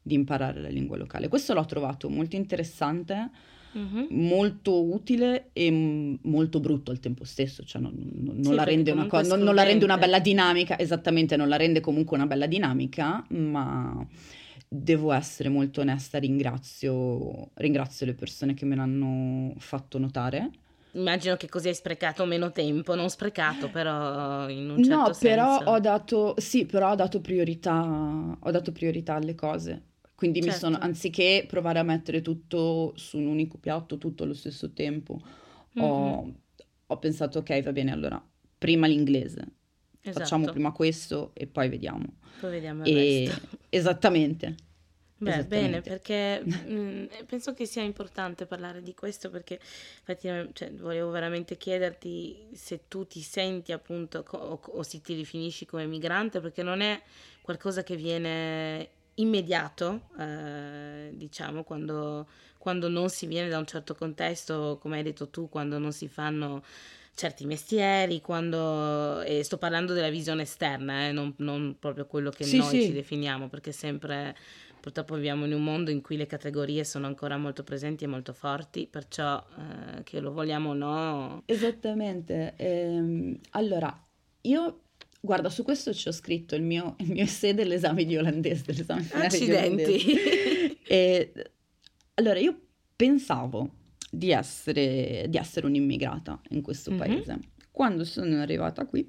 di, 0.00 0.14
imparare 0.14 0.60
la 0.60 0.68
lingua 0.68 0.96
locale. 0.96 1.26
Questo 1.26 1.52
l'ho 1.52 1.64
trovato 1.64 2.08
molto 2.08 2.36
interessante, 2.36 3.30
mm-hmm. 3.76 4.06
molto 4.10 4.84
utile 4.84 5.48
e 5.52 5.68
m- 5.68 6.18
molto 6.22 6.60
brutto 6.60 6.92
al 6.92 7.00
tempo 7.00 7.24
stesso, 7.24 7.64
cioè 7.64 7.82
non, 7.82 7.94
non, 7.96 8.36
non, 8.36 8.44
sì, 8.44 8.54
la 8.54 8.62
rende 8.62 8.92
una 8.92 9.08
co- 9.08 9.22
non, 9.22 9.40
non 9.40 9.56
la 9.56 9.64
rende 9.64 9.84
una 9.84 9.98
bella 9.98 10.20
dinamica, 10.20 10.78
esattamente, 10.78 11.34
non 11.34 11.48
la 11.48 11.56
rende 11.56 11.80
comunque 11.80 12.16
una 12.16 12.26
bella 12.26 12.46
dinamica, 12.46 13.26
ma 13.30 14.06
devo 14.72 15.12
essere 15.12 15.50
molto 15.50 15.82
onesta, 15.82 16.18
ringrazio, 16.18 17.50
ringrazio 17.54 18.06
le 18.06 18.14
persone 18.14 18.54
che 18.54 18.64
me 18.64 18.74
l'hanno 18.74 19.52
fatto 19.58 19.98
notare. 19.98 20.50
Immagino 20.92 21.36
che 21.36 21.48
così 21.48 21.68
hai 21.68 21.74
sprecato 21.74 22.24
meno 22.24 22.52
tempo, 22.52 22.94
non 22.94 23.08
sprecato 23.08 23.70
però 23.70 24.48
in 24.48 24.70
un 24.70 24.82
certo 24.82 24.98
no, 24.98 25.12
senso. 25.12 25.28
No, 25.28 25.30
però 25.30 25.72
ho 25.72 25.78
dato, 25.78 26.34
sì, 26.38 26.64
però 26.66 26.90
ho 26.90 26.94
dato 26.94 27.20
priorità, 27.20 28.36
ho 28.38 28.50
dato 28.50 28.72
priorità 28.72 29.14
alle 29.14 29.34
cose. 29.34 29.90
Quindi 30.14 30.40
certo. 30.40 30.54
mi 30.54 30.60
sono, 30.60 30.72
certo. 30.74 30.88
anziché 30.88 31.44
provare 31.48 31.78
a 31.78 31.82
mettere 31.82 32.22
tutto 32.22 32.92
su 32.96 33.18
un 33.18 33.26
unico 33.26 33.58
piatto, 33.58 33.98
tutto 33.98 34.22
allo 34.22 34.34
stesso 34.34 34.72
tempo, 34.72 35.20
mm-hmm. 35.78 35.88
ho, 35.88 36.34
ho, 36.86 36.98
pensato, 36.98 37.38
ok, 37.38 37.62
va 37.62 37.72
bene, 37.72 37.90
allora, 37.90 38.22
prima 38.56 38.86
l'inglese, 38.86 39.44
esatto. 40.02 40.18
facciamo 40.18 40.50
prima 40.50 40.72
questo 40.72 41.30
e 41.34 41.46
poi 41.46 41.68
vediamo. 41.68 42.04
Poi 42.40 42.50
vediamo 42.50 42.84
e... 42.84 43.30
Esattamente. 43.70 44.54
Beh, 45.16 45.44
bene, 45.44 45.80
perché 45.82 46.42
mh, 46.44 46.54
mm, 46.68 47.04
penso 47.26 47.54
che 47.54 47.64
sia 47.64 47.82
importante 47.82 48.44
parlare 48.44 48.82
di 48.82 48.92
questo 48.92 49.30
perché 49.30 49.60
infatti 49.98 50.28
cioè, 50.52 50.72
volevo 50.72 51.10
veramente 51.10 51.56
chiederti 51.56 52.48
se 52.54 52.88
tu 52.88 53.06
ti 53.06 53.20
senti 53.20 53.70
appunto 53.70 54.24
o, 54.28 54.60
o 54.60 54.82
se 54.82 55.00
ti 55.00 55.14
definisci 55.14 55.64
come 55.64 55.86
migrante 55.86 56.40
perché 56.40 56.64
non 56.64 56.80
è 56.80 57.00
qualcosa 57.40 57.84
che 57.84 57.94
viene 57.94 58.88
immediato, 59.14 60.08
eh, 60.18 61.10
diciamo, 61.12 61.64
quando, 61.64 62.26
quando 62.58 62.88
non 62.88 63.10
si 63.10 63.26
viene 63.26 63.48
da 63.48 63.58
un 63.58 63.66
certo 63.66 63.94
contesto, 63.94 64.78
come 64.80 64.98
hai 64.98 65.02
detto 65.02 65.28
tu, 65.28 65.48
quando 65.48 65.78
non 65.78 65.92
si 65.92 66.08
fanno 66.08 66.62
certi 67.14 67.44
mestieri, 67.46 68.20
quando... 68.20 69.20
e 69.22 69.42
sto 69.42 69.58
parlando 69.58 69.92
della 69.92 70.10
visione 70.10 70.42
esterna, 70.42 71.06
eh, 71.06 71.12
non, 71.12 71.34
non, 71.38 71.76
proprio 71.78 72.06
quello 72.06 72.30
che 72.30 72.44
sì, 72.44 72.58
noi 72.58 72.68
sì. 72.68 72.82
ci 72.84 72.92
definiamo, 72.92 73.48
perché 73.48 73.72
sempre 73.72 74.36
purtroppo 74.80 75.14
viviamo 75.14 75.44
in 75.44 75.52
un 75.52 75.62
mondo 75.62 75.90
in 75.90 76.00
cui 76.00 76.16
le 76.16 76.26
categorie 76.26 76.82
sono 76.84 77.06
ancora 77.06 77.36
molto 77.36 77.62
presenti 77.62 78.04
e 78.04 78.08
molto 78.08 78.32
forti, 78.32 78.88
perciò 78.88 79.38
eh, 79.38 80.02
che 80.02 80.20
lo 80.20 80.32
vogliamo 80.32 80.70
o 80.70 80.74
no... 80.74 81.42
Esattamente. 81.46 82.54
Ehm, 82.56 83.38
allora, 83.50 83.96
io 84.42 84.78
Guarda, 85.24 85.50
su 85.50 85.62
questo 85.62 85.94
ci 85.94 86.08
ho 86.08 86.12
scritto 86.12 86.56
il 86.56 86.62
mio, 86.62 86.96
il 86.98 87.12
mio 87.12 87.22
essere 87.22 87.54
dell'esame 87.54 88.04
di 88.04 88.16
olandese, 88.16 88.64
dell'esame 88.66 89.02
finale 89.02 89.26
Accidenti. 89.26 89.84
di 89.84 90.12
olandese. 90.12 90.78
e, 90.82 91.32
allora, 92.14 92.40
io 92.40 92.60
pensavo 92.96 93.70
di 94.14 94.30
essere, 94.30 95.24
di 95.30 95.38
essere 95.38 95.64
un'immigrata 95.64 96.38
in 96.50 96.60
questo 96.60 96.90
mm-hmm. 96.90 96.98
paese. 96.98 97.38
Quando 97.70 98.04
sono 98.04 98.42
arrivata 98.42 98.84
qui 98.84 99.08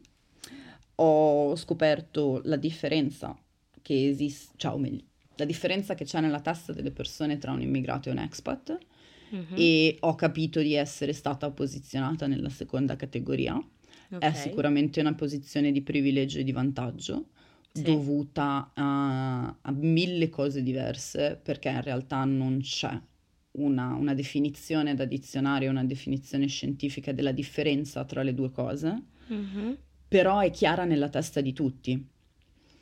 ho 0.96 1.56
scoperto 1.58 2.40
la 2.46 2.56
differenza 2.56 3.38
che 3.82 4.08
esiste, 4.08 4.54
cioè, 4.56 4.72
o 4.72 4.78
meglio, 4.78 5.04
la 5.36 5.44
differenza 5.44 5.94
che 5.94 6.06
c'è 6.06 6.22
nella 6.22 6.40
testa 6.40 6.72
delle 6.72 6.92
persone 6.92 7.38
tra 7.38 7.52
un 7.52 7.62
immigrato 7.62 8.08
e 8.08 8.12
un 8.14 8.20
expat 8.20 8.78
mm-hmm. 9.36 9.56
e 9.56 9.98
ho 10.00 10.16
capito 10.16 10.62
di 10.62 10.76
essere 10.76 11.12
stata 11.12 11.52
posizionata 11.52 12.26
nella 12.26 12.50
seconda 12.50 12.96
categoria. 12.96 13.56
Okay. 13.56 14.32
È 14.32 14.34
sicuramente 14.34 15.02
una 15.02 15.16
posizione 15.16 15.74
di 15.74 15.82
privilegio 15.82 16.40
e 16.40 16.44
di 16.44 16.52
vantaggio 16.54 17.30
sì. 17.74 17.82
dovuta 17.82 18.72
a, 18.74 19.48
a 19.48 19.72
mille 19.72 20.30
cose 20.30 20.64
diverse 20.64 21.38
perché 21.44 21.70
in 21.70 21.82
realtà 21.82 22.24
non 22.24 22.60
c'è 22.62 22.98
una, 23.54 23.94
una, 23.94 24.14
definizione 24.14 24.96
da 24.96 25.06
dizionario, 25.06 25.70
una 25.70 25.84
definizione 25.84 26.48
scientifica 26.48 27.12
della 27.12 27.32
differenza 27.32 28.04
tra 28.06 28.24
le 28.24 28.34
due 28.34 28.52
cose, 28.52 29.04
mm-hmm. 29.32 29.74
però 30.08 30.40
è 30.40 30.50
chiara 30.50 30.86
nella 30.86 31.10
testa 31.10 31.42
di 31.42 31.54
tutti. 31.54 32.12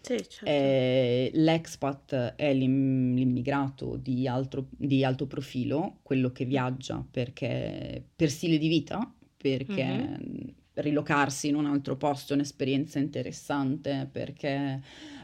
Sì, 0.02 0.18
certo. 0.18 0.46
eh, 0.46 1.30
l'expat 1.36 2.34
è 2.36 2.54
l'im- 2.54 3.14
l'immigrato 3.16 3.98
di 3.98 4.28
alto, 4.28 4.68
di 4.76 5.04
alto, 5.04 5.28
profilo, 5.28 6.00
quello 6.02 6.32
che 6.32 6.46
viaggia 6.46 7.06
perché, 7.10 8.04
per 8.16 8.32
stile 8.32 8.58
di 8.58 8.68
vita, 8.68 9.14
perché 9.38 9.86
mm-hmm. 9.86 10.48
rilocarsi 10.74 11.50
in 11.50 11.56
un 11.56 11.68
altro 11.68 11.98
posto 11.98 12.34
è 12.34 12.36
un'esperienza 12.36 12.98
interessante, 12.98 14.10
perché 14.12 14.82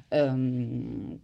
um, 0.09 1.19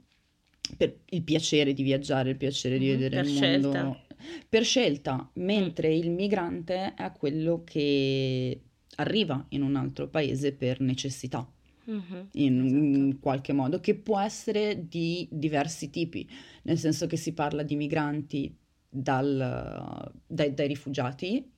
per 0.77 0.99
il 1.09 1.21
piacere 1.21 1.73
di 1.73 1.83
viaggiare, 1.83 2.31
il 2.31 2.37
piacere 2.37 2.77
di 2.77 2.87
mm-hmm, 2.87 2.97
vedere 2.97 3.19
il 3.21 3.35
scelta. 3.35 4.02
Per 4.47 4.63
scelta, 4.63 5.29
mentre 5.35 5.89
mm. 5.89 5.91
il 5.91 6.11
migrante 6.11 6.93
è 6.95 7.11
quello 7.17 7.63
che 7.63 8.61
arriva 8.95 9.45
in 9.49 9.61
un 9.61 9.75
altro 9.75 10.07
paese 10.07 10.53
per 10.53 10.79
necessità. 10.81 11.47
Mm-hmm, 11.89 12.25
in, 12.33 12.65
esatto. 12.65 12.75
in, 12.75 13.19
qualche 13.19 13.53
modo, 13.53 13.79
che 13.79 13.95
può 13.95 14.19
essere 14.19 14.87
di 14.87 15.27
diversi 15.29 15.89
tipi, 15.89 16.27
nel 16.63 16.77
senso 16.77 17.07
che 17.07 17.17
si 17.17 17.33
parla 17.33 17.61
di 17.61 17.75
migranti 17.75 18.55
dal, 18.87 20.11
dai, 20.25 20.53
dai 20.53 20.67
rifugiati 20.67 21.52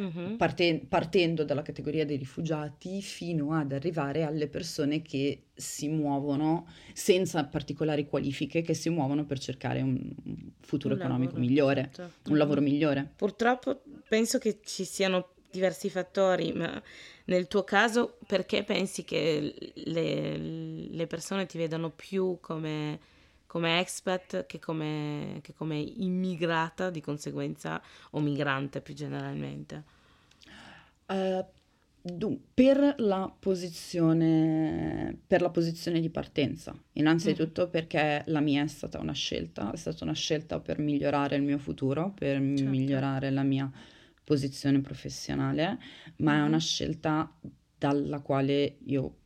mm-hmm. 0.00 0.36
parte, 0.36 0.84
partendo 0.88 1.44
dalla 1.44 1.62
categoria 1.62 2.04
dei 2.04 2.16
rifugiati 2.16 3.02
fino 3.02 3.52
ad 3.52 3.72
arrivare 3.72 4.22
alle 4.22 4.48
persone 4.48 5.02
che 5.02 5.44
si 5.54 5.88
muovono 5.88 6.66
senza 6.92 7.44
particolari 7.44 8.06
qualifiche, 8.06 8.62
che 8.62 8.74
si 8.74 8.88
muovono 8.88 9.24
per 9.24 9.38
cercare 9.38 9.80
un 9.82 10.12
futuro 10.60 10.94
un 10.94 11.00
economico 11.00 11.32
lavoro, 11.32 11.48
migliore, 11.48 11.90
certo. 11.92 12.30
un 12.30 12.38
lavoro 12.38 12.60
migliore. 12.60 13.12
Purtroppo 13.16 13.82
penso 14.08 14.38
che 14.38 14.60
ci 14.64 14.84
siano 14.84 15.30
diversi 15.50 15.90
fattori, 15.90 16.52
ma 16.52 16.82
nel 17.26 17.46
tuo 17.46 17.62
caso 17.62 18.18
perché 18.26 18.64
pensi 18.64 19.04
che 19.04 19.72
le, 19.74 20.36
le 20.36 21.06
persone 21.06 21.46
ti 21.46 21.58
vedano 21.58 21.90
più 21.90 22.38
come 22.40 22.98
come 23.52 23.80
expat 23.80 24.46
che 24.46 24.58
come, 24.58 25.40
che 25.42 25.52
come 25.52 25.76
immigrata 25.78 26.88
di 26.88 27.02
conseguenza 27.02 27.82
o 28.12 28.20
migrante 28.20 28.80
più 28.80 28.94
generalmente? 28.94 29.84
Uh, 31.04 31.44
dun- 32.00 32.40
per, 32.54 32.94
la 32.96 33.30
posizione, 33.38 35.18
per 35.26 35.42
la 35.42 35.50
posizione 35.50 36.00
di 36.00 36.08
partenza, 36.08 36.74
innanzitutto 36.92 37.66
mm. 37.66 37.70
perché 37.70 38.22
la 38.28 38.40
mia 38.40 38.62
è 38.62 38.68
stata 38.68 38.98
una 38.98 39.12
scelta, 39.12 39.70
è 39.70 39.76
stata 39.76 40.02
una 40.04 40.14
scelta 40.14 40.58
per 40.58 40.78
migliorare 40.78 41.36
il 41.36 41.42
mio 41.42 41.58
futuro, 41.58 42.10
per 42.16 42.38
certo. 42.38 42.70
migliorare 42.70 43.28
la 43.28 43.42
mia 43.42 43.70
posizione 44.24 44.80
professionale, 44.80 45.78
ma 46.16 46.32
mm. 46.32 46.36
è 46.36 46.38
una 46.38 46.48
mm-hmm. 46.48 46.58
scelta 46.58 47.38
dalla 47.76 48.20
quale 48.20 48.78
io 48.86 49.16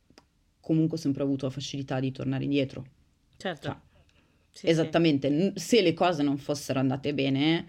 comunque 0.59 0.97
ho 0.97 0.99
sempre 0.99 1.23
avuto 1.23 1.49
facilità 1.49 2.01
di 2.01 2.11
tornare 2.11 2.43
indietro. 2.43 2.85
Certo. 3.37 3.67
Cioè, 3.67 3.85
sì, 4.57 4.67
Esattamente, 4.67 5.53
sì. 5.55 5.59
se 5.59 5.81
le 5.83 5.93
cose 5.93 6.23
non 6.23 6.39
fossero 6.39 6.79
andate 6.79 7.13
bene, 7.13 7.63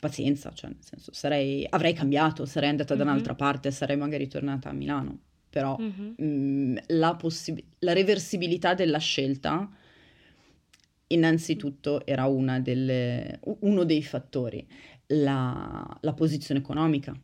pazienza, 0.00 0.50
cioè 0.54 0.70
nel 0.70 0.82
senso 0.82 1.12
sarei, 1.12 1.66
avrei 1.68 1.92
cambiato, 1.92 2.46
sarei 2.46 2.70
andata 2.70 2.94
mm-hmm. 2.94 3.04
da 3.04 3.10
un'altra 3.10 3.34
parte, 3.34 3.70
sarei 3.70 3.98
magari 3.98 4.26
tornata 4.26 4.70
a 4.70 4.72
Milano, 4.72 5.18
però 5.50 5.76
mm-hmm. 5.78 6.70
mh, 6.72 6.82
la, 6.86 7.14
possi- 7.14 7.62
la 7.80 7.92
reversibilità 7.92 8.72
della 8.72 8.96
scelta 8.96 9.70
innanzitutto 11.08 12.06
era 12.06 12.26
delle, 12.62 13.38
uno 13.60 13.84
dei 13.84 14.02
fattori, 14.02 14.66
la, 15.08 15.98
la 16.00 16.12
posizione 16.14 16.60
economica, 16.60 17.14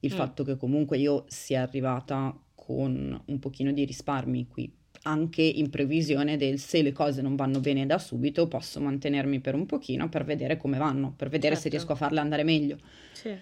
il 0.00 0.10
mm. 0.10 0.16
fatto 0.16 0.42
che 0.42 0.56
comunque 0.56 0.96
io 0.96 1.26
sia 1.28 1.60
arrivata 1.60 2.34
con 2.54 3.22
un 3.26 3.38
pochino 3.38 3.72
di 3.72 3.84
risparmi 3.84 4.46
qui 4.48 4.74
anche 5.02 5.42
in 5.42 5.70
previsione 5.70 6.36
del 6.36 6.58
se 6.58 6.82
le 6.82 6.92
cose 6.92 7.22
non 7.22 7.36
vanno 7.36 7.60
bene 7.60 7.86
da 7.86 7.98
subito, 7.98 8.48
posso 8.48 8.80
mantenermi 8.80 9.40
per 9.40 9.54
un 9.54 9.66
pochino 9.66 10.08
per 10.08 10.24
vedere 10.24 10.56
come 10.56 10.78
vanno, 10.78 11.12
per 11.14 11.28
vedere 11.28 11.54
certo. 11.54 11.68
se 11.68 11.76
riesco 11.76 11.92
a 11.92 11.96
farle 11.96 12.20
andare 12.20 12.44
meglio. 12.44 12.78
Sì. 13.12 13.34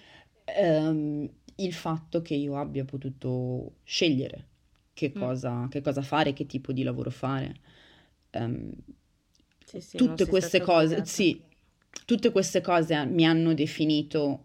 Um, 0.59 1.29
il 1.55 1.73
fatto 1.73 2.21
che 2.21 2.35
io 2.35 2.57
abbia 2.57 2.85
potuto 2.85 3.77
scegliere 3.83 4.47
che 4.93 5.11
mm. 5.15 5.19
cosa, 5.19 5.67
che 5.69 5.81
cosa 5.81 6.01
fare, 6.01 6.33
che 6.33 6.45
tipo 6.45 6.71
di 6.71 6.83
lavoro 6.83 7.09
fare. 7.09 7.55
Um, 8.31 8.71
sì, 9.65 9.79
sì, 9.81 9.97
tutte 9.97 10.25
queste 10.25 10.61
cose, 10.61 11.05
sì, 11.05 11.41
tutte 12.05 12.31
queste 12.31 12.61
cose 12.61 13.05
mi 13.05 13.25
hanno 13.25 13.53
definito 13.53 14.44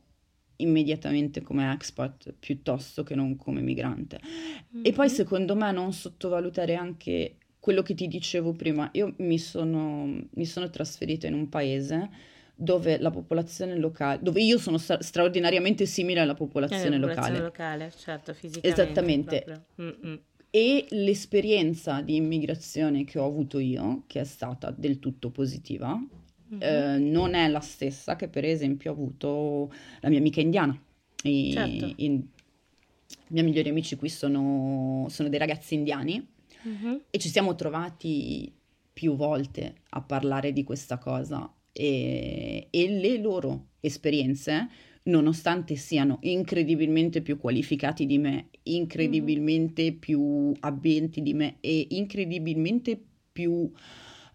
immediatamente 0.63 1.43
come 1.43 1.73
expat 1.73 2.35
piuttosto 2.39 3.03
che 3.03 3.15
non 3.15 3.37
come 3.37 3.61
migrante. 3.61 4.21
Mm-hmm. 4.23 4.85
E 4.85 4.93
poi 4.93 5.09
secondo 5.09 5.55
me 5.55 5.73
non 5.73 5.93
sottovalutare 5.93 6.75
anche 6.75 7.37
quello 7.61 7.83
che 7.83 7.95
ti 7.95 8.09
dicevo 8.09 8.53
prima. 8.53 8.89
Io 8.95 9.15
mi 9.19 9.39
sono, 9.39 10.27
mi 10.31 10.45
sono 10.45 10.71
trasferita 10.71 11.27
in 11.27 11.35
un 11.35 11.49
paese 11.49 12.11
dove 12.55 12.99
la 12.99 13.11
popolazione 13.11 13.77
locale, 13.77 14.19
dove 14.23 14.43
io 14.43 14.59
sono 14.59 14.77
stra- 14.77 15.01
straordinariamente 15.01 15.87
simile 15.87 16.21
alla 16.21 16.35
popolazione, 16.35 16.97
eh, 16.97 17.01
popolazione 17.01 17.39
locale. 17.39 17.79
locale. 17.79 17.93
certo, 17.97 18.35
fisicamente. 18.35 18.83
Esattamente. 18.83 19.65
E 20.51 20.87
l'esperienza 20.91 22.03
di 22.03 22.17
immigrazione 22.17 23.05
che 23.05 23.19
ho 23.19 23.25
avuto 23.25 23.59
io, 23.59 24.03
che 24.07 24.21
è 24.21 24.25
stata 24.25 24.75
del 24.77 24.99
tutto 24.99 25.31
positiva, 25.31 25.99
mm-hmm. 26.53 26.63
eh, 26.63 26.99
non 26.99 27.35
è 27.35 27.49
la 27.49 27.61
stessa 27.61 28.17
che 28.17 28.29
per 28.29 28.45
esempio 28.45 28.91
ha 28.91 28.95
avuto 28.95 29.73
la 30.01 30.09
mia 30.09 30.19
amica 30.19 30.41
indiana. 30.41 30.79
I, 31.23 31.53
certo. 31.53 31.85
i, 31.85 31.95
I 31.97 32.29
miei 33.29 33.45
migliori 33.45 33.69
amici 33.69 33.97
qui 33.97 34.09
sono, 34.09 35.07
sono 35.09 35.29
dei 35.29 35.39
ragazzi 35.39 35.75
indiani 35.75 36.27
mm-hmm. 36.67 36.97
e 37.11 37.19
ci 37.19 37.29
siamo 37.29 37.55
trovati 37.55 38.53
più 38.93 39.17
volte 39.17 39.75
a 39.91 40.03
parlare 40.03 40.53
di 40.53 40.65
questa 40.65 40.99
cosa 40.99 41.53
e, 41.73 42.67
e 42.71 42.89
le 42.89 43.19
loro 43.19 43.69
esperienze 43.81 44.69
nonostante 45.05 45.77
siano 45.77 46.19
incredibilmente 46.23 47.23
più 47.23 47.39
qualificati 47.39 48.05
di 48.05 48.19
me, 48.19 48.49
incredibilmente 48.65 49.83
mm-hmm. 49.83 49.99
più 49.99 50.53
abbienti 50.61 51.23
di 51.23 51.33
me 51.33 51.57
e 51.61 51.87
incredibilmente 51.91 53.01
più 53.33 53.71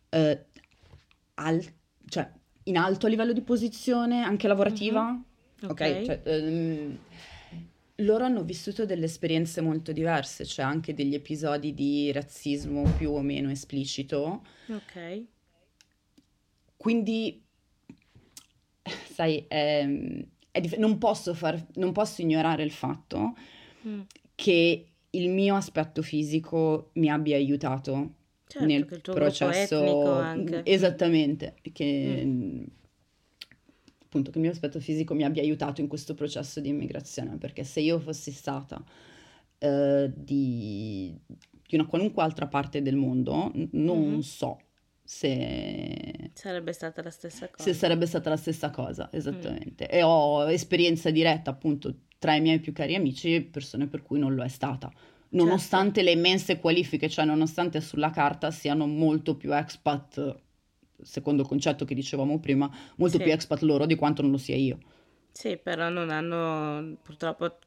eh, 0.09 0.45
al- 1.35 1.73
cioè, 2.07 2.29
in 2.63 2.77
alto 2.77 3.05
a 3.05 3.09
livello 3.09 3.33
di 3.33 3.41
posizione, 3.41 4.21
anche 4.23 4.47
lavorativa. 4.47 5.11
Mm-hmm. 5.11 5.21
Ok, 5.63 5.71
okay 5.71 6.05
cioè, 6.05 6.21
um, 6.25 6.97
loro 7.99 8.25
hanno 8.25 8.43
vissuto 8.43 8.85
delle 8.85 9.05
esperienze 9.05 9.61
molto 9.61 9.91
diverse, 9.91 10.45
cioè 10.45 10.65
anche 10.65 10.93
degli 10.93 11.13
episodi 11.13 11.73
di 11.73 12.11
razzismo 12.11 12.83
più 12.97 13.11
o 13.11 13.21
meno 13.21 13.49
esplicito. 13.49 14.45
Ok. 14.67 15.23
Quindi, 16.75 17.41
sai, 18.83 19.45
è, 19.47 19.87
è 20.51 20.59
dif- 20.59 20.77
non, 20.77 20.97
posso 20.97 21.33
far, 21.33 21.65
non, 21.75 21.91
posso 21.93 22.21
ignorare 22.21 22.63
il 22.63 22.71
fatto 22.71 23.35
mm. 23.87 24.01
che 24.35 24.87
il 25.09 25.29
mio 25.29 25.55
aspetto 25.55 26.01
fisico 26.01 26.89
mi 26.93 27.09
abbia 27.09 27.37
aiutato 27.37 28.13
certo, 28.47 28.65
nel 28.65 28.85
processo 29.01 30.13
anche. 30.13 30.61
esattamente 30.65 31.55
che 31.71 32.21
mm. 32.25 32.63
appunto 34.03 34.31
che 34.31 34.37
il 34.37 34.43
mio 34.43 34.51
aspetto 34.51 34.79
fisico 34.79 35.13
mi 35.13 35.23
abbia 35.23 35.41
aiutato 35.41 35.81
in 35.81 35.87
questo 35.87 36.13
processo 36.13 36.59
di 36.59 36.69
immigrazione, 36.69 37.37
perché 37.37 37.63
se 37.63 37.81
io 37.81 37.99
fossi 37.99 38.31
stata 38.31 38.83
eh, 39.57 40.11
di, 40.15 41.17
di, 41.25 41.75
una 41.75 41.85
qualunque 41.85 42.23
altra 42.23 42.47
parte 42.47 42.81
del 42.81 42.95
mondo, 42.95 43.51
non 43.71 43.99
mm-hmm. 43.99 44.19
so 44.19 44.59
se 45.03 46.31
sarebbe 46.33 46.73
stata 46.73 47.03
la 47.03 47.11
stessa 47.11 47.47
cosa. 47.47 47.63
Se 47.63 47.73
sarebbe 47.73 48.07
stata 48.07 48.29
la 48.29 48.37
stessa 48.37 48.71
cosa, 48.71 49.09
esattamente. 49.11 49.85
Mm. 49.85 49.97
E 49.97 50.03
ho 50.03 50.49
esperienza 50.49 51.11
diretta 51.11 51.51
appunto 51.51 51.95
tra 52.17 52.35
i 52.35 52.41
miei 52.41 52.59
più 52.59 52.73
cari 52.73 52.95
amici, 52.95 53.41
persone 53.41 53.87
per 53.87 54.01
cui 54.01 54.17
non 54.17 54.33
lo 54.33 54.43
è 54.43 54.47
stata. 54.47 54.91
Nonostante 55.29 56.01
certo. 56.01 56.09
le 56.09 56.11
immense 56.11 56.59
qualifiche, 56.59 57.09
cioè 57.09 57.25
nonostante 57.25 57.81
sulla 57.81 58.09
carta 58.09 58.51
siano 58.51 58.87
molto 58.87 59.35
più 59.35 59.53
expat, 59.53 60.39
secondo 61.01 61.41
il 61.41 61.47
concetto 61.47 61.83
che 61.85 61.93
dicevamo 61.95 62.39
prima, 62.39 62.69
molto 62.97 63.17
sì. 63.17 63.23
più 63.23 63.31
expat 63.31 63.61
loro 63.61 63.85
di 63.85 63.95
quanto 63.95 64.21
non 64.21 64.31
lo 64.31 64.37
sia 64.37 64.55
io. 64.55 64.79
Sì, 65.37 65.57
però 65.57 65.89
non 65.89 66.11
hanno, 66.11 66.95
purtroppo 67.03 67.57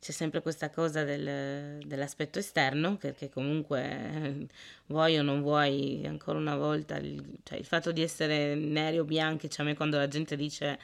c'è 0.00 0.10
sempre 0.10 0.42
questa 0.42 0.70
cosa 0.70 1.04
del, 1.04 1.78
dell'aspetto 1.86 2.40
esterno, 2.40 2.96
perché 2.96 3.28
comunque 3.28 4.48
vuoi 4.86 5.16
o 5.18 5.22
non 5.22 5.40
vuoi, 5.40 6.04
ancora 6.04 6.38
una 6.38 6.56
volta, 6.56 6.96
il, 6.96 7.38
cioè 7.44 7.58
il 7.58 7.64
fatto 7.64 7.92
di 7.92 8.02
essere 8.02 8.56
neri 8.56 8.98
o 8.98 9.04
bianchi, 9.04 9.48
cioè 9.48 9.64
a 9.64 9.68
me 9.68 9.76
quando 9.76 9.98
la 9.98 10.08
gente 10.08 10.34
dice 10.34 10.80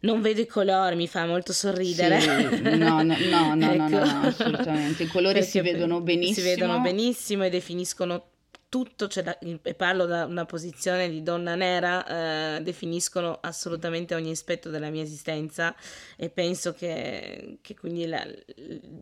non 0.00 0.20
vedo 0.20 0.40
i 0.40 0.46
colori, 0.46 0.96
mi 0.96 1.08
fa 1.08 1.26
molto 1.26 1.52
sorridere. 1.52 2.20
Sì, 2.20 2.60
no, 2.62 3.02
no, 3.02 3.02
no, 3.02 3.54
no, 3.54 3.72
ecco. 3.72 3.88
no, 3.88 4.04
no, 4.04 4.20
assolutamente. 4.22 5.04
I 5.04 5.06
colori 5.08 5.42
si 5.42 5.60
vedono 5.60 6.00
benissimo. 6.00 6.46
Si 6.46 6.54
vedono 6.54 6.80
benissimo 6.80 7.44
e 7.44 7.50
definiscono 7.50 8.24
tutto, 8.68 9.08
cioè 9.08 9.22
da, 9.22 9.38
e 9.38 9.74
parlo 9.74 10.04
da 10.04 10.26
una 10.26 10.44
posizione 10.44 11.08
di 11.08 11.22
donna 11.22 11.54
nera, 11.54 12.56
eh, 12.56 12.62
definiscono 12.62 13.38
assolutamente 13.40 14.14
ogni 14.14 14.30
aspetto 14.30 14.68
della 14.68 14.90
mia 14.90 15.02
esistenza 15.02 15.74
e 16.16 16.28
penso 16.28 16.74
che, 16.74 17.58
che 17.62 17.74
quindi 17.74 18.06
la, 18.06 18.22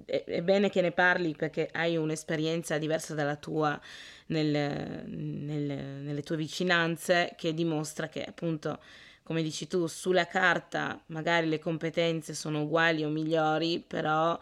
è, 0.05 0.23
è, 0.25 0.43
bene 0.43 0.71
che 0.71 0.81
ne 0.83 0.93
parli 0.93 1.35
perché 1.35 1.69
hai 1.73 1.97
un'esperienza 1.97 2.79
diversa 2.79 3.15
dalla 3.15 3.37
tua 3.37 3.79
nel, 4.27 5.05
nel, 5.07 5.63
nelle 6.01 6.23
tue 6.23 6.37
vicinanze 6.37 7.35
che 7.37 7.53
dimostra 7.53 8.09
che 8.09 8.23
appunto 8.23 8.79
come 9.27 9.43
dici 9.43 9.67
tu 9.67 9.89
sulla 9.89 10.29
carta 10.29 11.03
magari 11.07 11.49
le 11.49 11.59
competenze 11.59 12.33
sono 12.33 12.62
uguali 12.62 13.03
o 13.03 13.09
migliori 13.09 13.83
però 13.85 14.39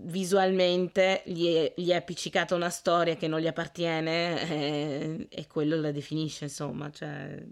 visualmente 0.00 1.22
gli 1.26 1.46
è, 1.46 1.72
gli 1.76 1.88
è, 1.90 1.94
appiccicata 1.94 2.54
una 2.54 2.70
storia 2.70 3.16
che 3.16 3.26
non 3.26 3.40
gli 3.40 3.46
appartiene 3.46 4.48
eh, 4.48 5.26
e 5.28 5.46
quello 5.46 5.76
la 5.80 5.90
definisce, 5.90 6.44
insomma, 6.44 6.90
cioè, 6.90 7.44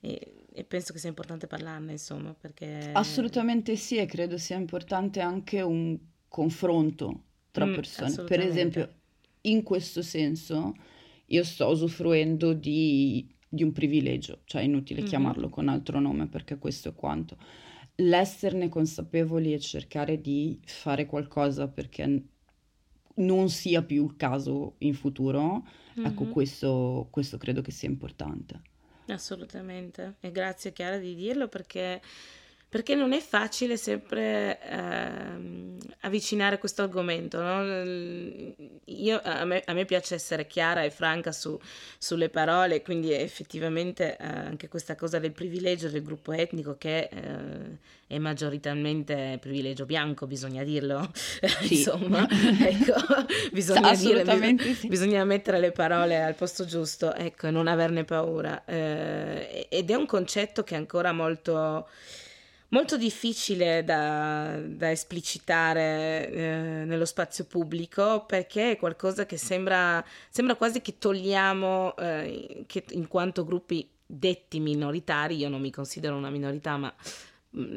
e, 0.00 0.32
e, 0.52 0.64
penso 0.64 0.92
che 0.92 0.98
sia 0.98 1.08
importante 1.08 1.46
parlarne, 1.46 1.92
insomma, 1.92 2.34
perché... 2.38 2.90
Assolutamente 2.92 3.76
sì, 3.76 3.96
e 3.96 4.06
credo 4.06 4.38
sia 4.38 4.56
importante 4.56 5.20
anche 5.20 5.60
un 5.60 5.98
confronto 6.28 7.22
tra 7.50 7.66
mm, 7.66 7.74
persone. 7.74 8.24
Per 8.24 8.40
esempio, 8.40 8.94
in 9.42 9.62
questo 9.62 10.02
senso, 10.02 10.74
io 11.26 11.44
sto 11.44 11.66
usufruendo 11.66 12.52
di, 12.52 13.26
di 13.56 13.64
un 13.64 13.72
privilegio, 13.72 14.42
cioè 14.44 14.60
è 14.60 14.64
inutile 14.64 15.00
mm-hmm. 15.00 15.08
chiamarlo 15.08 15.48
con 15.48 15.68
altro 15.68 15.98
nome 15.98 16.28
perché 16.28 16.58
questo 16.58 16.90
è 16.90 16.94
quanto 16.94 17.36
l'esserne 17.96 18.68
consapevoli 18.68 19.52
e 19.52 19.58
cercare 19.58 20.20
di 20.20 20.60
fare 20.64 21.06
qualcosa 21.06 21.68
perché 21.68 22.22
non 23.14 23.48
sia 23.48 23.82
più 23.82 24.04
il 24.04 24.16
caso 24.16 24.74
in 24.78 24.94
futuro, 24.94 25.66
mm-hmm. 25.98 26.10
ecco 26.10 26.24
questo, 26.26 27.08
questo 27.10 27.38
credo 27.38 27.62
che 27.62 27.70
sia 27.70 27.88
importante. 27.88 28.60
Assolutamente, 29.08 30.16
e 30.20 30.30
grazie 30.30 30.72
Chiara 30.72 30.98
di 30.98 31.14
dirlo 31.14 31.48
perché 31.48 32.00
perché 32.68 32.94
non 32.94 33.12
è 33.12 33.20
facile 33.20 33.76
sempre 33.76 34.58
eh, 34.60 35.76
avvicinare 36.00 36.58
questo 36.58 36.82
argomento. 36.82 37.40
No? 37.40 37.62
Io, 38.86 39.20
a, 39.22 39.44
me, 39.44 39.62
a, 39.64 39.72
me, 39.72 39.84
piace 39.84 40.16
essere 40.16 40.46
chiara 40.46 40.82
e 40.82 40.90
franca 40.90 41.30
su, 41.30 41.58
sulle 41.96 42.28
parole, 42.28 42.82
quindi 42.82 43.12
effettivamente 43.12 44.16
eh, 44.16 44.26
anche 44.26 44.68
questa 44.68 44.96
cosa 44.96 45.18
del 45.20 45.32
privilegio 45.32 45.88
del 45.88 46.02
gruppo 46.02 46.32
etnico 46.32 46.76
che 46.76 47.08
eh, 47.10 47.78
è 48.08 48.18
maggioritariamente 48.18 49.38
privilegio 49.40 49.86
bianco, 49.86 50.26
bisogna 50.26 50.64
dirlo. 50.64 51.10
Sì. 51.66 51.78
Insomma, 51.78 52.26
ecco, 52.28 52.94
bisogna, 53.52 53.94
dire, 53.94 54.24
sì. 54.74 54.88
bisogna 54.88 55.24
mettere 55.24 55.58
le 55.58 55.72
parole 55.72 56.22
al 56.22 56.34
posto 56.34 56.64
giusto 56.64 57.14
ecco, 57.14 57.50
non 57.50 57.66
averne 57.66 58.04
paura. 58.04 58.64
Eh, 58.64 59.66
ed 59.70 59.90
è 59.90 59.94
un 59.94 60.06
concetto 60.06 60.62
che 60.62 60.74
è 60.74 60.78
ancora 60.78 61.12
molto 61.12 61.88
molto 62.68 62.96
difficile 62.96 63.84
da, 63.84 64.58
da 64.64 64.90
esplicitare 64.90 66.30
eh, 66.30 66.84
nello 66.84 67.04
spazio 67.04 67.44
pubblico 67.44 68.24
perché 68.26 68.72
è 68.72 68.76
qualcosa 68.76 69.26
che 69.26 69.36
sembra, 69.36 70.04
sembra 70.30 70.56
quasi 70.56 70.80
che 70.80 70.98
togliamo 70.98 71.96
eh, 71.96 72.64
che 72.66 72.84
in 72.90 73.08
quanto 73.08 73.44
gruppi 73.44 73.88
detti 74.04 74.60
minoritari, 74.60 75.36
io 75.36 75.48
non 75.48 75.60
mi 75.60 75.70
considero 75.70 76.16
una 76.16 76.30
minorità 76.30 76.76
ma 76.76 76.94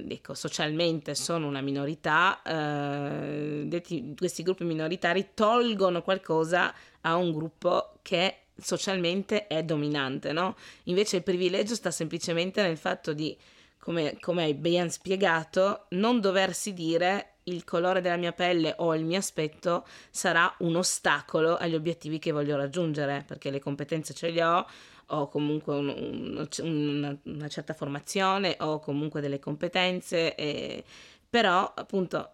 ecco, 0.09 0.33
socialmente 0.33 1.15
sono 1.15 1.47
una 1.47 1.61
minorità, 1.61 2.41
eh, 2.43 3.63
detti, 3.65 4.13
questi 4.17 4.43
gruppi 4.43 4.63
minoritari 4.63 5.29
tolgono 5.33 6.01
qualcosa 6.01 6.73
a 7.01 7.15
un 7.15 7.31
gruppo 7.31 7.99
che 8.01 8.39
socialmente 8.57 9.47
è 9.47 9.63
dominante, 9.63 10.33
no? 10.33 10.55
Invece 10.83 11.17
il 11.17 11.23
privilegio 11.23 11.75
sta 11.75 11.91
semplicemente 11.91 12.61
nel 12.61 12.77
fatto 12.77 13.13
di 13.13 13.35
come, 13.79 14.17
come 14.19 14.43
hai 14.43 14.53
ben 14.53 14.89
spiegato, 14.89 15.85
non 15.89 16.19
doversi 16.19 16.73
dire 16.73 17.35
il 17.43 17.63
colore 17.63 18.01
della 18.01 18.17
mia 18.17 18.31
pelle 18.31 18.75
o 18.77 18.93
il 18.95 19.03
mio 19.03 19.17
aspetto 19.17 19.85
sarà 20.11 20.53
un 20.59 20.75
ostacolo 20.75 21.57
agli 21.57 21.75
obiettivi 21.75 22.19
che 22.19 22.31
voglio 22.31 22.55
raggiungere, 22.55 23.23
perché 23.25 23.49
le 23.49 23.59
competenze 23.59 24.13
ce 24.13 24.29
le 24.29 24.43
ho, 24.43 24.67
ho 25.07 25.27
comunque 25.29 25.75
un, 25.75 25.87
un, 25.87 26.47
una, 26.61 27.17
una, 27.23 27.47
certa 27.47 27.73
formazione, 27.73 28.55
ho 28.59 28.79
comunque 28.79 29.21
delle 29.21 29.39
competenze, 29.39 30.35
e, 30.35 30.83
però 31.27 31.73
appunto 31.75 32.33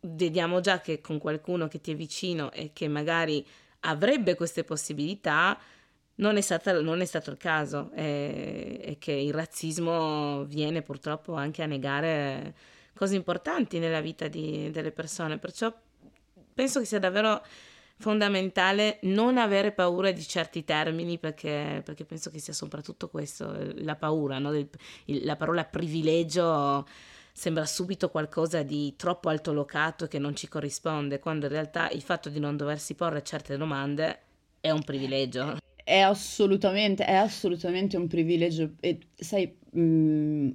vediamo 0.00 0.60
già 0.60 0.80
che 0.80 1.00
con 1.00 1.18
qualcuno 1.18 1.68
che 1.68 1.80
ti 1.80 1.92
è 1.92 1.96
vicino 1.96 2.52
e 2.52 2.70
che 2.72 2.88
magari 2.88 3.44
avrebbe 3.80 4.34
queste 4.34 4.62
possibilità, 4.64 5.58
non 6.22 6.36
è, 6.36 6.40
stata, 6.40 6.80
non 6.80 7.00
è 7.00 7.04
stato 7.04 7.30
il 7.30 7.36
caso 7.36 7.90
e, 7.94 8.80
e, 8.80 8.96
che 8.98 9.12
il 9.12 9.34
razzismo 9.34 10.44
viene 10.44 10.80
purtroppo 10.80 11.34
anche 11.34 11.62
a 11.62 11.66
negare 11.66 12.54
cose 12.94 13.16
importanti 13.16 13.80
nella 13.80 14.00
vita 14.00 14.28
di, 14.28 14.70
delle 14.70 14.92
persone, 14.92 15.38
perciò 15.38 15.74
penso 16.54 16.78
che 16.78 16.86
sia 16.86 17.00
davvero 17.00 17.44
fondamentale 17.98 18.98
non 19.02 19.36
avere 19.36 19.72
paura 19.72 20.12
di 20.12 20.22
certi 20.22 20.64
termini 20.64 21.18
perché, 21.18 21.82
perché 21.84 22.04
penso 22.04 22.30
che 22.30 22.38
sia 22.38 22.52
soprattutto 22.52 23.08
questo, 23.08 23.54
la 23.76 23.96
paura, 23.96 24.38
no? 24.38 24.50
Del, 24.50 24.68
il, 25.06 25.24
la 25.24 25.36
parola 25.36 25.64
privilegio 25.64 26.86
sembra 27.32 27.64
subito 27.66 28.10
qualcosa 28.10 28.62
di 28.62 28.94
troppo 28.96 29.28
altolocato 29.28 30.06
che 30.06 30.18
non 30.18 30.36
ci 30.36 30.48
corrisponde, 30.48 31.18
quando 31.18 31.46
in 31.46 31.52
realtà 31.52 31.88
il 31.90 32.02
fatto 32.02 32.28
di 32.28 32.38
non 32.38 32.56
doversi 32.56 32.94
porre 32.94 33.22
certe 33.22 33.56
domande 33.56 34.20
è 34.60 34.70
un 34.70 34.84
privilegio. 34.84 35.56
È 35.84 35.98
assolutamente, 35.98 37.04
è 37.04 37.14
assolutamente 37.14 37.96
un 37.96 38.06
privilegio 38.06 38.74
e 38.80 38.98
sai, 39.14 39.56
mh, 39.70 39.80
mm, 39.80 40.50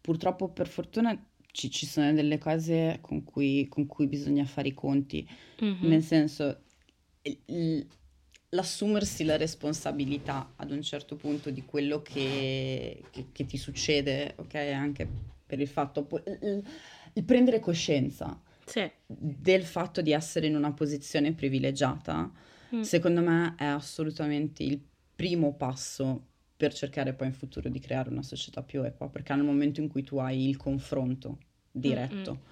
purtroppo 0.00 0.48
per 0.48 0.68
fortuna 0.68 1.16
ci, 1.52 1.70
ci, 1.70 1.86
sono 1.86 2.12
delle 2.12 2.38
cose 2.38 2.98
con 3.00 3.24
cui, 3.24 3.66
con 3.68 3.86
cui 3.86 4.06
bisogna 4.06 4.44
fare 4.44 4.68
i 4.68 4.74
conti, 4.74 5.28
mm-hmm. 5.62 5.88
nel 5.88 6.02
senso 6.02 6.62
l- 7.22 7.80
l'assumersi 8.50 9.24
la 9.24 9.36
responsabilità 9.36 10.54
ad 10.56 10.70
un 10.70 10.82
certo 10.82 11.16
punto 11.16 11.50
di 11.50 11.64
quello 11.64 12.02
che, 12.02 13.02
che, 13.10 13.26
che 13.32 13.46
ti 13.46 13.56
succede, 13.56 14.34
ok? 14.36 14.54
Anche 14.54 15.08
per 15.46 15.60
il 15.60 15.68
fatto, 15.68 16.06
il, 16.26 16.62
il 17.12 17.24
prendere 17.24 17.60
coscienza 17.60 18.40
sì. 18.64 18.90
del 19.06 19.64
fatto 19.64 20.00
di 20.00 20.12
essere 20.12 20.46
in 20.46 20.56
una 20.56 20.72
posizione 20.72 21.32
privilegiata 21.32 22.30
Mm. 22.74 22.80
secondo 22.82 23.20
me 23.20 23.54
è 23.56 23.64
assolutamente 23.64 24.62
il 24.62 24.80
primo 25.14 25.54
passo 25.54 26.26
per 26.56 26.72
cercare 26.74 27.14
poi 27.14 27.28
in 27.28 27.32
futuro 27.32 27.68
di 27.68 27.78
creare 27.80 28.10
una 28.10 28.22
società 28.22 28.62
più 28.62 28.82
equa, 28.84 29.08
perché 29.08 29.34
nel 29.34 29.44
momento 29.44 29.80
in 29.80 29.88
cui 29.88 30.02
tu 30.02 30.18
hai 30.18 30.48
il 30.48 30.56
confronto 30.56 31.38
diretto 31.70 32.42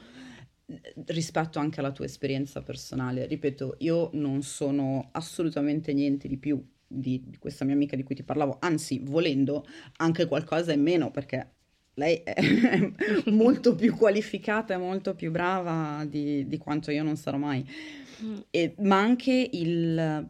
Mm-mm. 0.71 1.05
rispetto 1.07 1.59
anche 1.59 1.81
alla 1.81 1.93
tua 1.93 2.05
esperienza 2.05 2.63
personale, 2.63 3.27
ripeto, 3.27 3.77
io 3.81 4.11
non 4.15 4.43
sono 4.43 5.09
assolutamente 5.13 5.93
niente 5.93 6.29
di 6.29 6.37
più 6.37 6.63
di, 6.87 7.23
di 7.27 7.37
questa 7.37 7.65
mia 7.67 7.75
amica 7.75 7.97
di 7.97 8.03
cui 8.03 8.15
ti 8.15 8.23
parlavo, 8.23 8.57
anzi, 8.61 9.01
volendo 9.05 9.67
anche 9.97 10.27
qualcosa 10.27 10.73
in 10.73 10.83
meno, 10.83 11.11
perché 11.11 11.53
lei 11.95 12.23
è 12.25 12.93
molto 13.31 13.75
più 13.75 13.95
qualificata 13.95 14.75
e 14.75 14.79
molto 14.79 15.15
più 15.15 15.31
brava 15.31 16.05
di, 16.07 16.47
di 16.47 16.57
quanto 16.59 16.91
io 16.91 17.03
non 17.03 17.17
sarò 17.17 17.37
mai. 17.37 17.67
Mm. 18.23 18.39
Ma 18.87 18.99
anche 18.99 19.49
il, 19.53 20.29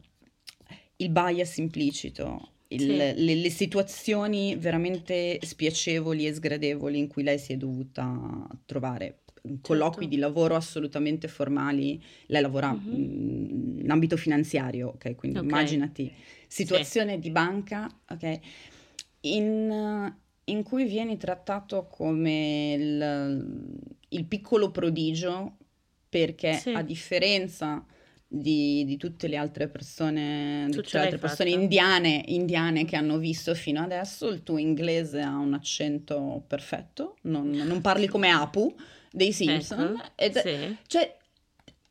il 0.97 1.11
bias 1.11 1.57
implicito 1.59 2.53
il- 2.69 2.97
le, 2.97 3.15
le 3.15 3.51
situazioni 3.51 4.57
veramente 4.57 5.39
spiacevoli 5.43 6.27
e 6.27 6.35
sgradevoli 6.35 6.99
in 6.99 7.09
cui 7.09 7.23
lei 7.23 7.39
si 7.39 7.53
è 7.53 7.57
dovuta 7.57 8.47
trovare. 8.67 9.21
Colloqui 9.63 10.01
Certo. 10.03 10.09
di 10.15 10.17
lavoro 10.19 10.57
assolutamente 10.57 11.29
formali, 11.29 12.03
lei 12.27 12.43
lavora 12.43 12.73
Mhm. 12.73 12.95
mm, 12.95 13.79
in 13.81 13.91
ambito 13.91 14.17
finanziario, 14.17 14.89
ok? 14.89 15.15
Quindi 15.15 15.39
Ok. 15.39 15.45
immaginati 15.45 16.13
Sì. 16.47 16.63
situazione 16.65 17.19
di 17.19 17.31
banca, 17.31 17.89
ok? 18.11 18.39
In, 19.21 20.15
in 20.45 20.63
cui 20.63 20.85
vieni 20.85 21.17
trattato 21.17 21.87
come 21.87 22.75
il, 22.79 23.89
il 24.11 24.25
piccolo 24.27 24.71
prodigio, 24.71 25.58
perché 26.09 26.55
Sì. 26.55 26.71
a 26.71 26.83
differenza 26.83 27.85
di, 28.27 28.85
di 28.85 28.97
tutte 28.97 29.27
le 29.27 29.37
altre 29.37 29.69
persone, 29.69 30.65
di 30.67 30.73
Tu 30.77 30.83
tutte 30.83 30.99
le 30.99 31.05
altre 31.05 31.19
persone 31.19 31.51
indiane, 31.51 32.23
indiane 32.27 32.85
che 32.85 32.97
hanno 32.97 33.19
visto 33.19 33.55
fino 33.55 33.83
adesso, 33.83 34.29
il 34.29 34.43
tuo 34.43 34.59
inglese 34.59 35.21
ha 35.21 35.37
un 35.37 35.55
accento 35.55 36.45
perfetto, 36.47 37.17
non, 37.23 37.51
non 37.51 37.81
parli 37.81 38.07
come 38.07 38.31
Apu 38.31 38.75
dei 39.11 39.33
Simpson, 39.33 39.81
Ecco, 39.81 40.03
ed, 40.17 40.39
sì. 40.39 40.77
cioè, 40.87 41.17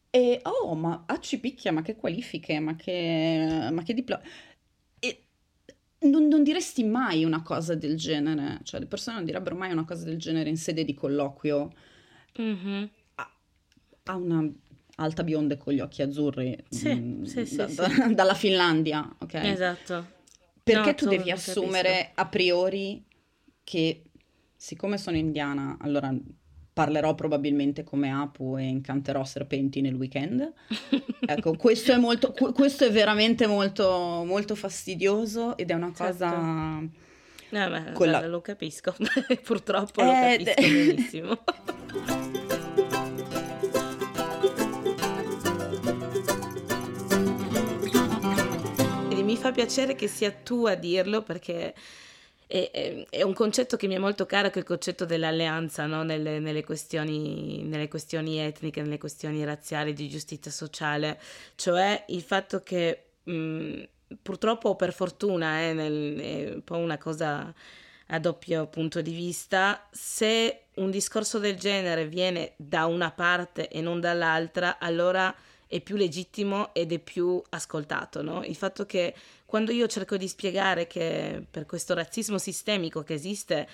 e, 0.10 0.40
oh, 0.44 0.76
ma 0.76 1.04
ah, 1.08 1.20
ci 1.20 1.40
picchia, 1.40 1.72
ma 1.72 1.82
che 1.82 1.96
qualifiche, 1.96 2.60
ma 2.60 2.76
che, 2.76 3.70
ma 3.72 3.84
che 3.84 3.94
diploma. 3.94 4.22
Non, 6.00 6.28
non 6.28 6.44
diresti 6.44 6.84
mai 6.84 7.24
una 7.24 7.42
cosa 7.42 7.74
del 7.74 7.98
genere, 7.98 8.60
cioè 8.62 8.80
le 8.80 8.86
persone 8.86 9.16
non 9.18 9.26
direbbero 9.26 9.56
mai 9.56 9.72
una 9.72 9.84
cosa 9.84 10.06
del 10.06 10.18
genere 10.20 10.48
in 10.48 10.58
sede 10.58 10.86
di 10.86 10.94
colloquio 10.94 11.74
Mhm. 12.38 12.90
A, 14.08 14.14
a 14.14 14.16
una 14.16 14.50
alta 15.00 15.24
bionda 15.24 15.58
con 15.58 15.74
gli 15.74 15.80
occhi 15.80 16.02
azzurri 16.02 16.58
Sì, 16.70 16.94
mm, 16.94 17.24
sì, 17.24 17.46
sì, 17.46 17.56
da- 17.56 17.66
da- 17.68 18.08
dalla 18.14 18.34
Finlandia, 18.34 19.08
ok? 19.20 19.34
Esatto. 19.36 20.08
Perché 20.64 20.90
No, 20.90 20.96
tu 20.96 21.08
devi 21.08 21.30
capisco. 21.30 21.52
assumere 21.52 22.12
a 22.16 22.26
priori 22.28 23.04
che, 23.64 24.04
siccome 24.56 24.98
sono 24.98 25.16
indiana, 25.18 25.78
allora 25.80 26.14
parlerò 26.74 27.16
probabilmente 27.16 27.84
come 27.84 28.12
Apu 28.12 28.58
e 28.58 28.64
incanterò 28.64 29.24
serpenti 29.24 29.82
nel 29.82 29.96
weekend. 29.96 30.52
Ecco, 31.30 31.56
questo 31.58 31.92
è 31.92 31.98
molto, 31.98 32.32
que- 32.32 32.54
questo 32.54 32.86
è 32.86 32.92
veramente 32.92 33.48
molto, 33.48 34.24
molto 34.26 34.56
fastidioso 34.56 35.58
ed 35.58 35.72
è 35.72 35.74
una 35.74 35.92
cosa... 35.92 36.80
Eh, 36.80 36.90
beh, 37.50 37.92
Con 37.94 38.08
la- 38.08 38.20
guarda, 38.20 38.28
lo 38.28 38.42
capisco. 38.42 38.94
Purtroppo 39.44 40.04
lo 40.04 40.12
Eh, 40.12 40.38
capisco 40.44 40.62
benissimo. 40.62 41.40
Mi 49.28 49.36
fa 49.36 49.52
piacere 49.52 49.94
che 49.96 50.08
sia 50.08 50.32
tu 50.32 50.66
a 50.66 50.76
dirlo 50.76 51.22
perché 51.22 51.74
è, 52.48 52.70
è- 52.72 53.06
è 53.10 53.22
un 53.24 53.34
concetto 53.34 53.76
che 53.76 53.88
mi 53.88 53.96
è 53.96 53.98
molto 53.98 54.26
caro, 54.26 54.48
che 54.50 54.56
è 54.56 54.60
il 54.60 54.64
concetto 54.66 55.04
dell'alleanza 55.06 55.86
no? 55.86 56.04
nelle, 56.04 56.40
nelle 56.40 56.64
questioni, 56.64 57.62
nelle 57.64 57.90
questioni 57.90 58.40
etniche, 58.40 58.82
nelle 58.82 58.98
questioni 58.98 59.44
razziali, 59.44 59.92
di 59.94 60.08
giustizia 60.08 60.50
sociale, 60.52 61.20
cioè 61.56 62.06
il 62.08 62.22
fatto 62.22 62.64
che 62.64 63.04
mh, 63.24 63.84
purtroppo 64.22 64.70
o 64.70 64.76
per 64.78 64.94
fortuna 64.94 65.62
eh, 65.62 65.74
nel- 65.74 66.20
è 66.20 66.54
un 66.56 66.64
po' 66.64 66.78
una 66.78 66.98
cosa 66.98 67.54
a 68.10 68.20
doppio 68.20 68.68
punto 68.68 69.02
di 69.02 69.12
vista, 69.14 69.86
se 69.92 70.68
un 70.76 70.90
discorso 70.90 71.40
del 71.40 71.58
genere 71.58 72.08
viene 72.08 72.54
da 72.56 72.86
una 72.86 73.12
parte 73.12 73.68
e 73.68 73.82
non 73.82 74.00
dall'altra, 74.00 74.78
allora 74.80 75.36
è 75.68 75.82
più 75.82 75.96
legittimo 75.96 76.74
ed 76.74 76.92
è 76.92 77.00
più 77.00 77.42
ascoltato, 77.50 78.22
no? 78.22 78.44
Il 78.44 78.56
fatto 78.56 78.86
che 78.86 79.14
quando 79.46 79.72
io 79.72 79.88
cerco 79.88 80.18
di 80.18 80.28
spiegare 80.28 80.88
che 80.88 81.46
per 81.50 81.66
questo 81.66 81.94
razzismo 81.94 82.38
sistemico 82.38 83.04
che 83.04 83.14
esiste 83.14 83.68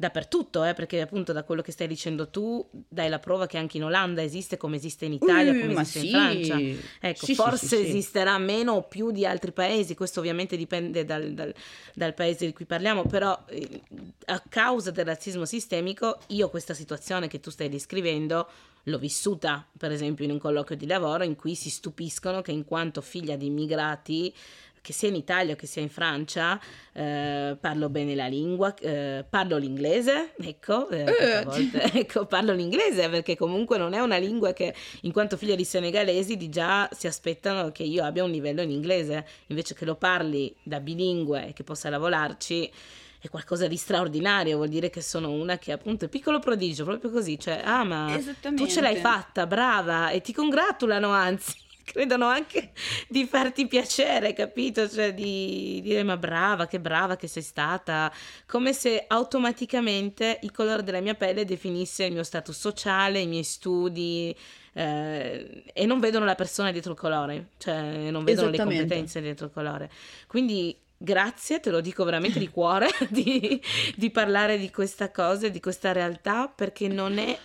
dappertutto, 0.00 0.64
eh, 0.64 0.72
perché 0.72 1.02
appunto 1.02 1.32
da 1.34 1.42
quello 1.42 1.60
che 1.60 1.72
stai 1.72 1.86
dicendo 1.86 2.30
tu 2.30 2.66
dai 2.88 3.10
la 3.10 3.18
prova 3.18 3.46
che 3.46 3.58
anche 3.58 3.76
in 3.76 3.84
Olanda 3.84 4.22
esiste 4.22 4.56
come 4.56 4.76
esiste 4.76 5.04
in 5.04 5.12
Italia, 5.12 5.52
Uh, 5.52 5.60
come 5.60 5.72
esiste 5.82 5.98
sì. 6.00 6.06
in 6.06 6.12
Francia. 6.12 6.58
Ecco, 7.00 7.26
Sì, 7.26 7.34
forse 7.34 7.66
sì. 7.66 7.86
esisterà 7.86 8.38
meno 8.38 8.72
o 8.72 8.82
più 8.84 9.10
di 9.10 9.26
altri 9.26 9.52
paesi, 9.52 9.94
questo 9.94 10.20
ovviamente 10.20 10.56
dipende 10.56 11.04
dal, 11.04 11.32
dal- 11.34 11.54
dal 11.92 12.14
paese 12.14 12.46
di 12.46 12.54
cui 12.54 12.64
parliamo, 12.64 13.04
però 13.04 13.38
eh, 13.48 13.82
a 14.26 14.42
causa 14.48 14.90
del 14.90 15.04
razzismo 15.04 15.44
sistemico 15.44 16.18
io 16.28 16.48
questa 16.48 16.72
situazione 16.72 17.28
che 17.28 17.38
tu 17.38 17.50
stai 17.50 17.68
descrivendo 17.68 18.48
l'ho 18.84 18.98
vissuta, 18.98 19.66
per 19.76 19.92
esempio, 19.92 20.24
in 20.24 20.30
un 20.32 20.38
colloquio 20.38 20.76
di 20.76 20.86
lavoro 20.86 21.24
in 21.24 21.36
cui 21.36 21.54
si 21.54 21.70
stupiscono 21.70 22.42
che 22.42 22.52
in 22.52 22.64
quanto 22.64 23.00
figlia 23.00 23.36
di 23.36 23.46
immigrati 23.46 24.34
che 24.82 24.94
sia 24.94 25.08
in 25.08 25.14
Italia 25.14 25.52
o 25.52 25.56
che 25.56 25.66
sia 25.66 25.82
in 25.82 25.90
Francia, 25.90 26.58
eh, 26.94 27.54
parlo 27.60 27.90
bene 27.90 28.14
la 28.14 28.28
lingua, 28.28 28.74
eh, 28.76 29.26
parlo 29.28 29.58
l'inglese, 29.58 30.32
ecco, 30.40 30.88
eh, 30.88 31.04
Eh. 31.04 31.44
volte, 31.44 31.82
ecco, 31.92 32.24
parlo 32.24 32.54
l'inglese 32.54 33.10
perché 33.10 33.36
comunque 33.36 33.76
non 33.76 33.92
è 33.92 34.00
una 34.00 34.16
lingua 34.16 34.54
che 34.54 34.74
in 35.02 35.12
quanto 35.12 35.36
figlia 35.36 35.54
di 35.54 35.64
senegalesi 35.64 36.38
di 36.38 36.48
già 36.48 36.88
si 36.92 37.06
aspettano 37.06 37.70
che 37.72 37.82
io 37.82 38.02
abbia 38.04 38.24
un 38.24 38.30
livello 38.30 38.62
in 38.62 38.70
inglese, 38.70 39.26
invece 39.48 39.74
che 39.74 39.84
lo 39.84 39.96
parli 39.96 40.54
da 40.62 40.80
bilingue 40.80 41.48
e 41.48 41.52
che 41.52 41.62
possa 41.62 41.90
lavorarci 41.90 42.72
è 43.20 43.28
qualcosa 43.28 43.66
di 43.66 43.76
straordinario, 43.76 44.56
vuol 44.56 44.68
dire 44.68 44.88
che 44.88 45.02
sono 45.02 45.30
una 45.30 45.58
che 45.58 45.72
appunto 45.72 46.06
è 46.06 46.08
piccolo 46.08 46.38
prodigio, 46.38 46.84
proprio 46.84 47.10
così, 47.10 47.38
cioè, 47.38 47.60
ah 47.62 47.84
ma 47.84 48.18
tu 48.56 48.66
ce 48.66 48.80
l'hai 48.80 48.96
fatta, 48.96 49.46
brava, 49.46 50.08
e 50.10 50.22
ti 50.22 50.32
congratulano 50.32 51.10
anzi, 51.10 51.52
credono 51.84 52.26
anche 52.26 52.70
di 53.08 53.26
farti 53.26 53.66
piacere, 53.66 54.32
capito? 54.32 54.88
Cioè 54.88 55.12
di 55.12 55.80
dire 55.82 56.02
ma 56.02 56.16
brava, 56.16 56.66
che 56.66 56.80
brava 56.80 57.16
che 57.16 57.26
sei 57.26 57.42
stata, 57.42 58.10
come 58.46 58.72
se 58.72 59.04
automaticamente 59.06 60.38
il 60.42 60.52
colore 60.52 60.82
della 60.82 61.00
mia 61.00 61.14
pelle 61.14 61.44
definisse 61.44 62.04
il 62.04 62.12
mio 62.12 62.22
status 62.22 62.58
sociale, 62.58 63.20
i 63.20 63.26
miei 63.26 63.44
studi. 63.44 64.34
eh, 64.72 65.64
e 65.74 65.84
non 65.84 65.98
vedono 65.98 66.24
la 66.24 66.36
persona 66.36 66.70
dietro 66.70 66.92
il 66.92 66.98
colore, 66.98 67.48
cioè 67.58 68.10
non 68.10 68.24
vedono 68.24 68.50
le 68.50 68.56
competenze 68.56 69.20
dietro 69.20 69.46
il 69.46 69.52
colore. 69.52 69.90
Quindi 70.26 70.74
grazie, 71.02 71.60
te 71.60 71.70
lo 71.70 71.80
dico 71.80 72.04
veramente 72.04 72.38
di 72.38 72.48
cuore, 72.48 72.88
di, 73.08 73.60
di 73.96 74.10
parlare 74.10 74.58
di 74.58 74.70
questa 74.70 75.10
cosa, 75.10 75.48
di 75.48 75.60
questa 75.60 75.92
realtà, 75.92 76.48
perché 76.48 76.88
non 76.88 77.16
è, 77.16 77.38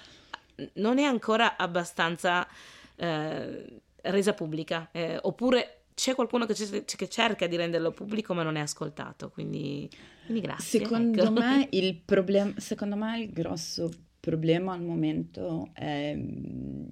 non 0.74 1.00
è 1.00 1.04
ancora 1.04 1.56
abbastanza 1.56 2.46
eh, 2.98 3.82
resa 4.02 4.34
pubblica, 4.34 4.90
eh, 4.92 5.18
oppure 5.22 5.84
c'è 5.94 6.14
qualcuno 6.14 6.46
che, 6.46 6.54
ce- 6.54 6.84
che 6.84 7.08
cerca 7.08 7.48
di 7.48 7.56
renderlo 7.56 7.92
pubblico 7.92 8.34
ma 8.34 8.44
non 8.44 8.58
è 8.58 8.60
ascoltato, 8.60 9.30
quindi, 9.30 9.90
quindi 10.26 10.42
grazie. 10.42 10.82
Secondo 10.82 11.24
ecco. 11.24 11.32
me 11.32 11.68
il 11.72 11.96
problema, 11.96 12.54
secondo 12.58 12.98
me 12.98 13.22
il 13.22 13.32
grosso 13.32 13.90
problema 14.20 14.74
al 14.74 14.82
momento 14.82 15.70
è 15.74 16.14
mm, 16.14 16.88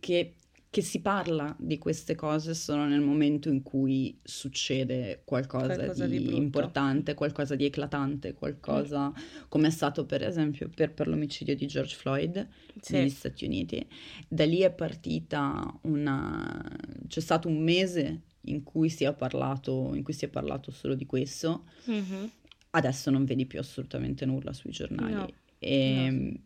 che, 0.00 0.34
che 0.70 0.82
si 0.82 1.00
parla 1.00 1.56
di 1.58 1.78
queste 1.78 2.14
cose 2.14 2.52
solo 2.52 2.84
nel 2.84 3.00
momento 3.00 3.48
in 3.48 3.62
cui 3.62 4.18
succede 4.22 5.22
qualcosa, 5.24 5.74
Qualcosa 5.74 6.06
di, 6.06 6.22
di 6.22 6.36
importante, 6.36 7.14
qualcosa 7.14 7.54
di 7.54 7.64
eclatante, 7.64 8.34
qualcosa 8.34 9.10
come 9.48 9.68
è 9.68 9.70
stato 9.70 10.04
per 10.04 10.22
esempio 10.22 10.68
per, 10.68 10.92
per 10.92 11.08
l'omicidio 11.08 11.56
di 11.56 11.66
George 11.66 11.94
Floyd 11.96 12.46
Sì. 12.82 12.92
negli 12.92 13.08
Stati 13.08 13.46
Uniti. 13.46 13.86
Da 14.28 14.44
lì 14.44 14.58
è 14.58 14.70
partita 14.70 15.78
una... 15.82 16.62
c'è 17.06 17.20
stato 17.20 17.48
un 17.48 17.62
mese 17.62 18.22
in 18.42 18.62
cui 18.62 18.90
si 18.90 19.04
è 19.04 19.14
parlato, 19.14 19.94
in 19.94 20.02
cui 20.02 20.12
si 20.12 20.26
è 20.26 20.28
parlato 20.28 20.70
solo 20.70 20.94
di 20.94 21.06
questo. 21.06 21.64
Mhm. 21.84 22.30
Adesso 22.70 23.10
non 23.10 23.24
vedi 23.24 23.46
più 23.46 23.58
assolutamente 23.58 24.26
nulla 24.26 24.52
sui 24.52 24.70
giornali. 24.70 25.14
No, 25.14 25.28
E 25.58 26.40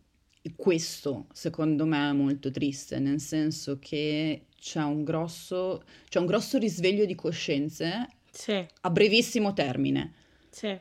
questo 0.57 1.27
secondo 1.33 1.85
me 1.87 2.11
è 2.11 2.13
molto 2.13 2.51
triste, 2.51 2.99
nel 2.99 3.21
senso 3.21 3.79
che 3.79 4.47
c'è 4.59 4.83
un 4.83 5.05
grosso, 5.05 5.85
c'è 6.09 6.19
un 6.19 6.27
grosso 6.27 6.59
risveglio 6.59 7.05
di 7.05 7.15
coscienze 7.15 8.09
Sì, 8.31 8.67
a 8.83 8.91
brevissimo 8.91 9.53
termine, 9.53 10.13
sì, 10.51 10.79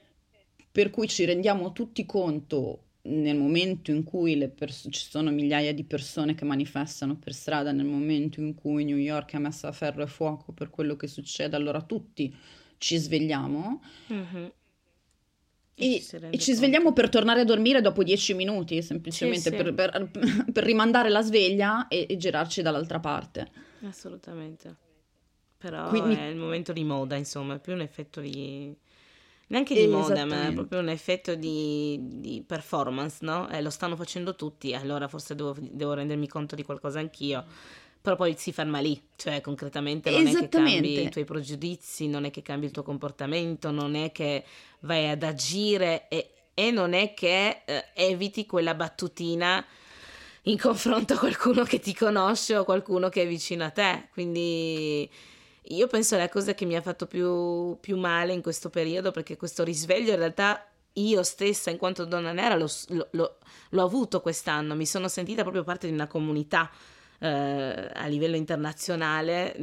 per 0.72 0.90
cui 0.90 1.08
ci 1.08 1.26
rendiamo 1.26 1.72
tutti 1.74 2.06
conto 2.06 2.86
nel 3.04 3.36
momento 3.36 3.92
in 3.92 4.04
cui 4.04 4.36
le 4.38 4.50
pers- 4.50 4.88
ci 4.92 5.10
sono 5.10 5.32
migliaia 5.32 5.74
di 5.74 5.84
persone 5.84 6.36
che 6.36 6.46
manifestano 6.46 7.18
per 7.18 7.34
strada, 7.34 7.72
nel 7.72 7.86
momento 7.86 8.40
in 8.40 8.54
cui 8.54 8.84
New 8.86 8.98
York 8.98 9.34
è 9.34 9.40
messa 9.40 9.68
a 9.70 9.72
ferro 9.72 10.04
e 10.04 10.08
fuoco 10.08 10.52
per 10.54 10.70
quello 10.70 10.96
che 10.96 11.08
succede, 11.08 11.56
allora 11.56 11.82
tutti 11.82 12.34
ci 12.78 12.98
svegliamo. 12.98 13.82
Mhm. 14.08 14.52
E, 15.74 16.02
ci 16.02 16.18
e 16.30 16.38
ci 16.38 16.54
svegliamo 16.54 16.94
per 16.94 17.10
tornare 17.10 17.42
a 17.42 17.44
dormire 17.44 17.82
dopo 17.82 18.04
dieci 18.04 18.34
minuti, 18.34 18.82
semplicemente 18.84 19.50
Sì. 19.50 19.56
Per, 19.56 19.74
per- 19.74 20.10
per 20.52 20.64
rimandare 20.64 21.10
la 21.10 21.22
sveglia 21.22 21.88
e, 21.88 22.06
e 22.08 22.18
girarci 22.18 22.62
dall'altra 22.62 23.00
parte. 23.00 23.50
Assolutamente. 23.88 24.76
Però 25.58 25.90
Quindi- 25.90 26.16
è 26.16 26.24
il 26.28 26.38
momento 26.38 26.74
di 26.74 26.84
moda, 26.84 27.16
insomma, 27.16 27.56
è 27.56 27.60
più 27.60 27.74
un 27.74 27.82
effetto 27.82 28.20
di... 28.20 28.76
Neanche 29.48 29.74
di 29.74 29.86
moda, 29.88 30.24
ma 30.26 30.48
è 30.48 30.54
proprio 30.54 30.80
un 30.80 30.88
effetto 30.88 31.36
di, 31.36 32.00
di 32.00 32.42
performance, 32.46 33.18
no? 33.20 33.50
Eh, 33.50 33.62
lo 33.62 33.70
stanno 33.70 33.98
facendo 33.98 34.34
tutti, 34.36 34.74
allora 34.74 35.10
forse 35.10 35.36
devo, 35.36 35.54
devo 35.60 35.94
rendermi 35.94 36.26
conto 36.30 36.56
di 36.56 36.64
qualcosa 36.64 37.00
anch'io. 37.00 37.44
Però 38.02 38.16
poi 38.16 38.36
si 38.36 38.52
ferma 38.52 38.80
lì, 38.80 39.00
cioè 39.16 39.42
concretamente 39.42 40.10
non 40.10 40.26
è 40.26 40.32
che 40.32 40.50
cambi 40.50 41.02
i 41.04 41.10
tuoi 41.10 41.24
pregiudizi, 41.24 42.08
non 42.08 42.26
è 42.26 42.32
che 42.32 42.42
cambi 42.42 42.66
il 42.66 42.72
tuo 42.72 42.82
comportamento, 42.82 43.70
non 43.70 43.94
è 43.94 44.12
che 44.12 44.44
vai 44.80 45.08
ad 45.10 45.22
agire 45.22 46.08
e, 46.10 46.32
e 46.56 46.72
non 46.72 46.94
è 46.94 47.14
che 47.14 47.62
eh, 47.64 47.86
eviti 47.94 48.48
quella 48.48 48.74
battutina 48.74 49.64
in 50.46 50.58
confronto 50.58 51.14
a 51.14 51.20
qualcuno 51.20 51.64
che 51.64 51.80
ti 51.80 51.94
conosce 51.94 52.58
o 52.58 52.64
qualcuno 52.64 53.10
che 53.10 53.22
è 53.22 53.28
vicino 53.28 53.66
a 53.66 53.70
te. 53.70 54.08
Quindi 54.14 55.08
io 55.66 55.88
penso 55.88 56.18
la 56.18 56.28
cosa 56.28 56.56
che 56.56 56.66
mi 56.66 56.76
ha 56.76 56.82
fatto 56.82 57.06
più, 57.06 57.78
più 57.80 57.98
male 57.98 58.34
in 58.34 58.42
questo 58.42 58.72
periodo, 58.72 59.12
perché 59.12 59.38
questo 59.38 59.64
risveglio 59.64 60.12
in 60.12 60.18
realtà 60.18 60.66
io 60.94 61.22
stessa, 61.22 61.70
in 61.70 61.78
quanto 61.78 62.06
donna 62.06 62.32
nera, 62.32 62.56
l'ho, 62.56 62.70
l'ho, 63.12 63.38
l'ho 63.70 63.84
avuto 63.84 64.22
quest'anno, 64.22 64.76
mi 64.76 64.88
sono 64.88 65.08
sentita 65.08 65.44
proprio 65.44 65.64
parte 65.64 65.86
di 65.86 65.94
una 65.94 66.08
comunità 66.08 66.70
eh, 67.24 67.92
a 67.94 68.08
livello 68.08 68.36
internazionale 68.36 69.56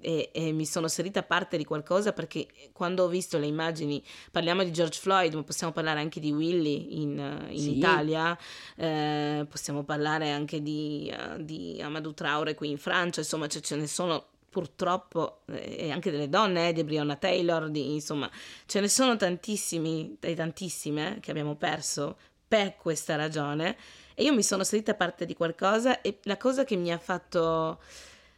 e, 0.00 0.30
e, 0.32 0.52
mi 0.52 0.64
sono 0.64 0.86
sentita 0.86 1.24
parte 1.24 1.56
di 1.56 1.64
qualcosa 1.64 2.12
perché 2.12 2.46
quando 2.72 3.02
ho 3.02 3.08
visto 3.08 3.38
le 3.38 3.46
immagini, 3.46 4.00
parliamo 4.30 4.62
di 4.62 4.70
George 4.70 5.00
Floyd, 5.00 5.34
ma 5.34 5.42
possiamo 5.42 5.72
parlare 5.72 5.98
anche 5.98 6.20
di 6.20 6.30
Willy 6.30 7.02
in, 7.02 7.46
in 7.48 7.58
sì. 7.58 7.76
Italia, 7.78 8.38
eh, 8.76 9.44
possiamo 9.50 9.82
parlare 9.82 10.30
anche 10.30 10.62
di, 10.62 11.12
uh, 11.12 11.42
di 11.42 11.80
Amadou 11.82 12.14
Traore 12.14 12.54
qui 12.54 12.70
in 12.70 12.78
Francia, 12.78 13.18
insomma 13.18 13.48
ce, 13.48 13.60
ce 13.62 13.74
ne 13.74 13.88
sono 13.88 14.24
purtroppo 14.48 15.40
eh, 15.46 15.86
e 15.86 15.90
anche 15.90 16.12
delle 16.12 16.28
donne, 16.28 16.68
eh, 16.68 16.72
di 16.72 16.84
Breonna 16.84 17.16
Taylor, 17.16 17.68
di, 17.68 17.94
insomma, 17.94 18.30
ce 18.64 18.78
ne 18.78 18.88
sono 18.88 19.16
tantissimi 19.16 20.16
e 20.20 20.34
tantissime 20.36 21.18
che 21.20 21.32
abbiamo 21.32 21.56
perso 21.56 22.16
per 22.46 22.76
questa 22.76 23.16
ragione 23.16 23.76
e 24.18 24.22
io 24.22 24.32
mi 24.32 24.42
sono 24.42 24.64
sentita 24.64 24.94
parte 24.94 25.26
di 25.26 25.34
qualcosa 25.34 26.00
e 26.00 26.18
la 26.22 26.38
cosa 26.38 26.64
che 26.64 26.74
mi 26.74 26.90
ha 26.90 26.98
fatto 26.98 27.78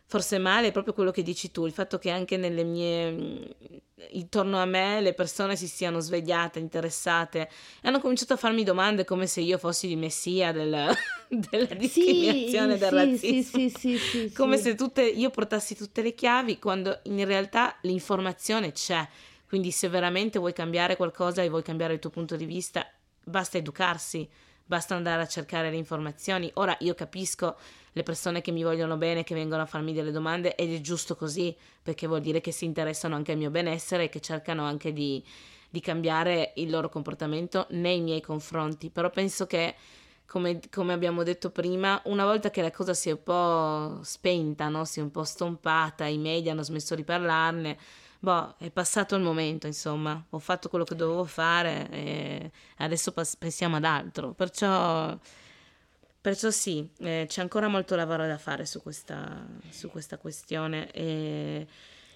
forse 0.07 0.39
male 0.39 0.69
è 0.69 0.73
proprio 0.73 0.93
quello 0.93 1.13
che 1.13 1.23
dici 1.23 1.53
tu, 1.53 1.67
il 1.67 1.73
fatto 1.73 1.99
che 1.99 2.11
anche 2.11 2.37
nelle 2.37 2.65
mie 2.65 3.55
intorno 4.11 4.59
a 4.59 4.65
me 4.65 5.01
le 5.01 5.15
persone 5.15 5.55
si 5.55 5.69
siano 5.69 6.01
svegliate, 6.01 6.59
interessate 6.59 7.43
e 7.81 7.87
hanno 7.87 8.01
cominciato 8.01 8.33
a 8.33 8.37
farmi 8.37 8.65
domande 8.65 9.05
come 9.05 9.29
se 9.29 9.41
io 9.41 9.57
fossi 9.57 9.89
il 9.89 9.99
messia 9.99 10.51
del, 10.51 10.91
della 11.29 11.75
discriminazione, 11.75 12.73
sì, 12.73 12.79
del 12.79 12.89
sì, 12.89 12.95
razzismo. 12.95 13.69
Sì, 13.69 13.99
sì, 13.99 14.33
come 14.35 14.57
se 14.57 14.75
tutte, 14.75 15.03
io 15.03 15.31
portassi 15.31 15.77
tutte 15.77 16.03
le 16.03 16.15
chiavi 16.15 16.59
quando 16.59 16.99
in 17.05 17.25
realtà 17.25 17.77
l'informazione 17.83 18.73
c'è. 18.73 19.07
Quindi 19.47 19.71
se 19.71 19.89
veramente 19.89 20.41
vuoi 20.41 20.53
cambiare 20.53 20.97
qualcosa 20.97 21.43
e 21.43 21.49
vuoi 21.49 21.63
cambiare 21.63 21.95
il 21.95 22.01
tuo 22.01 22.11
punto 22.11 22.35
di 22.35 22.47
vista, 22.47 22.85
basta 23.23 23.59
educarsi 23.59 24.29
basta 24.69 24.95
andare 24.95 25.23
a 25.23 25.27
cercare 25.27 25.71
le 25.71 25.77
informazioni. 25.77 26.51
Ora 26.55 26.77
io 26.81 26.95
capisco 26.95 27.57
le 27.93 28.03
persone 28.03 28.43
che 28.43 28.53
mi 28.53 28.63
vogliono 28.63 28.99
bene, 28.99 29.25
che 29.25 29.35
vengono 29.35 29.63
a 29.63 29.67
farmi 29.67 29.95
delle 29.95 30.13
domande 30.13 30.55
ed 30.55 30.73
è 30.73 30.81
giusto 30.83 31.17
così, 31.17 31.57
perché 31.83 32.07
vuol 32.07 32.21
dire 32.21 32.43
che 32.43 32.53
si 32.53 32.67
interessano 32.67 33.15
anche 33.15 33.33
al 33.33 33.39
mio 33.39 33.51
benessere 33.51 34.05
e 34.05 34.09
che 34.11 34.21
cercano 34.21 34.65
anche 34.65 34.93
di, 34.93 35.25
di 35.71 35.81
cambiare 35.81 36.53
il 36.57 36.69
loro 36.69 36.91
comportamento 36.91 37.67
nei 37.71 38.03
miei 38.03 38.21
confronti. 38.21 38.91
Però 38.91 39.09
penso 39.09 39.47
che, 39.47 39.75
come, 40.27 40.61
come, 40.71 40.93
abbiamo 40.93 41.23
detto 41.23 41.51
prima, 41.51 42.01
una 42.05 42.27
volta 42.27 42.51
che 42.51 42.61
la 42.61 42.71
cosa 42.71 42.93
si 42.93 43.09
è 43.09 43.13
un 43.13 43.23
po' 43.23 44.01
spenta, 44.03 44.69
no? 44.69 44.85
si 44.85 45.01
è 45.01 45.03
un 45.03 45.11
po' 45.11 45.25
stompata, 45.25 46.05
i 46.05 46.19
media 46.19 46.53
hanno 46.53 46.63
smesso 46.63 46.95
di 46.95 47.05
parlarne, 47.05 47.79
boh, 48.19 48.57
è 48.59 48.71
passato 48.71 49.15
il 49.15 49.23
momento, 49.23 49.67
insomma, 49.67 50.25
ho 50.31 50.39
fatto 50.39 50.69
quello 50.69 50.85
che 50.85 50.95
dovevo 50.95 51.25
fare 51.25 51.89
e 51.91 52.51
adesso 52.79 53.13
pas- 53.13 53.37
pensiamo 53.37 53.77
ad 53.77 53.85
altro. 53.85 54.33
Perciò, 54.33 55.19
perciò 56.21 56.51
sì, 56.51 56.89
eh, 56.99 57.27
c'è 57.29 57.41
ancora 57.41 57.69
molto 57.69 57.95
lavoro 57.95 58.27
da 58.27 58.39
fare 58.39 58.67
su 58.67 58.83
questa, 58.83 59.47
su 59.71 59.89
questa 59.91 60.19
questione. 60.19 60.91
E, 60.93 61.67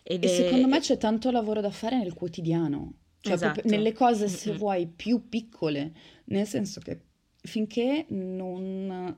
e 0.03 0.19
è... 0.19 0.27
secondo 0.27 0.67
me 0.67 0.81
c'è 0.81 0.97
tanto 0.97 1.31
lavoro 1.31 1.61
da 1.61 1.71
fare 1.71 1.97
nel 1.97 2.15
quotidiano, 2.15 2.95
cioè 3.21 3.35
esatto. 3.35 3.61
nelle 3.65 3.93
cose, 3.93 4.29
se 4.29 4.51
Mm-mm. 4.51 4.59
vuoi, 4.59 4.87
più 4.87 5.29
piccole, 5.29 5.93
nel 6.25 6.47
senso 6.47 6.81
che 6.81 7.01
finché 7.43 8.07
non 8.09 9.17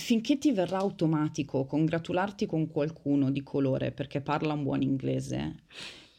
finché 0.00 0.38
ti 0.38 0.52
verrà 0.52 0.78
automatico 0.78 1.64
congratularti 1.66 2.46
con 2.46 2.68
qualcuno 2.68 3.30
di 3.30 3.42
colore 3.42 3.92
perché 3.92 4.20
parla 4.20 4.54
un 4.54 4.64
buon 4.64 4.82
inglese, 4.82 5.64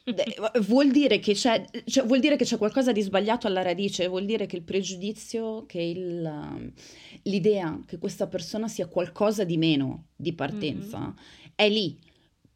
vuol 0.62 0.92
dire, 0.92 1.20
che 1.20 1.34
c'è, 1.34 1.64
cioè, 1.86 2.06
vuol 2.06 2.20
dire 2.20 2.36
che 2.36 2.46
c'è 2.46 2.58
qualcosa 2.58 2.92
di 2.92 3.02
sbagliato 3.02 3.48
alla 3.48 3.62
radice, 3.62 4.08
vuol 4.08 4.26
dire 4.26 4.46
che 4.46 4.56
il 4.56 4.64
pregiudizio, 4.64 5.66
che 5.66 5.82
il, 5.82 6.74
l'idea 7.24 7.80
che 7.86 7.98
questa 7.98 8.28
persona 8.28 8.68
sia 8.68 8.88
qualcosa 8.88 9.44
di 9.44 9.58
meno 9.58 10.08
di 10.16 10.34
partenza 10.34 11.00
mm-hmm. 11.00 11.16
è 11.56 11.70
lì. 11.70 12.00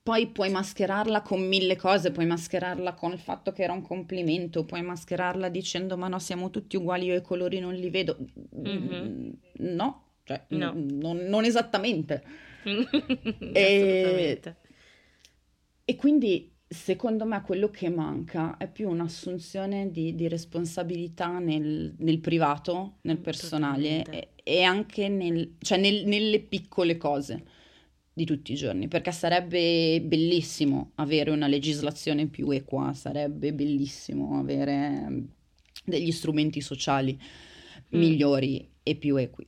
Poi 0.05 0.27
puoi 0.27 0.51
mascherarla 0.51 1.23
con 1.23 1.41
mille 1.47 1.75
cose, 1.75 2.11
puoi 2.11 2.27
mascherarla 2.27 2.93
con 2.93 3.11
il 3.11 3.17
fatto 3.17 3.51
che 3.51 3.63
era 3.63 3.73
un 3.73 3.81
complimento, 3.81 4.63
puoi 4.63 4.83
mascherarla 4.83 5.49
dicendo 5.49 5.97
ma 5.97 6.07
no, 6.07 6.19
siamo 6.19 6.51
tutti 6.51 6.75
uguali, 6.75 7.07
io 7.07 7.15
i 7.15 7.23
colori 7.23 7.59
non 7.59 7.73
li 7.73 7.89
vedo. 7.89 8.15
Mm-hmm. 8.55 9.29
No, 9.57 10.04
cioè, 10.25 10.43
no. 10.49 10.73
n- 10.73 10.97
non, 10.97 11.17
non, 11.17 11.45
esattamente. 11.45 12.23
e, 13.53 14.41
e, 15.85 15.95
quindi 15.95 16.51
secondo 16.67 17.25
me 17.25 17.43
quello 17.43 17.69
che 17.69 17.89
manca 17.89 18.57
è 18.57 18.67
più 18.67 18.89
un'assunzione 18.89 19.91
di, 19.91 20.15
di 20.15 20.27
responsabilità 20.27 21.37
nel, 21.37 21.93
nel, 21.99 22.19
privato, 22.19 22.97
nel 23.01 23.19
personale 23.19 24.03
e, 24.03 24.29
e, 24.43 24.63
anche 24.63 25.07
nel, 25.09 25.57
cioè 25.59 25.77
nel, 25.77 26.05
nelle 26.07 26.39
piccole 26.39 26.97
cose 26.97 27.43
di 28.11 28.25
tutti 28.25 28.53
i 28.53 28.55
giorni, 28.55 28.87
perché 28.87 29.11
sarebbe 29.11 30.01
bellissimo 30.01 30.93
avere 30.95 31.29
una 31.29 31.47
legislazione 31.47 32.25
più 32.25 32.49
equa, 32.49 32.93
sarebbe 32.93 33.53
bellissimo 33.53 34.39
avere 34.39 35.23
degli 35.83 36.11
strumenti 36.11 36.61
sociali 36.61 37.13
mm. 37.13 37.99
migliori 37.99 38.67
e 38.81 38.95
più 38.95 39.17
equi 39.17 39.45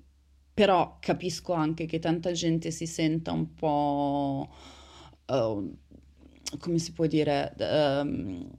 però 0.57 0.97
capisco 0.99 1.53
anche 1.53 1.85
che 1.85 1.99
tanta 1.99 2.31
gente 2.31 2.71
si 2.71 2.87
senta 2.87 3.31
un 3.31 3.53
po', 3.53 4.51
uh, 5.27 5.77
come 6.57 6.79
si 6.79 6.93
può 6.93 7.05
dire, 7.05 7.53
um, 7.59 8.49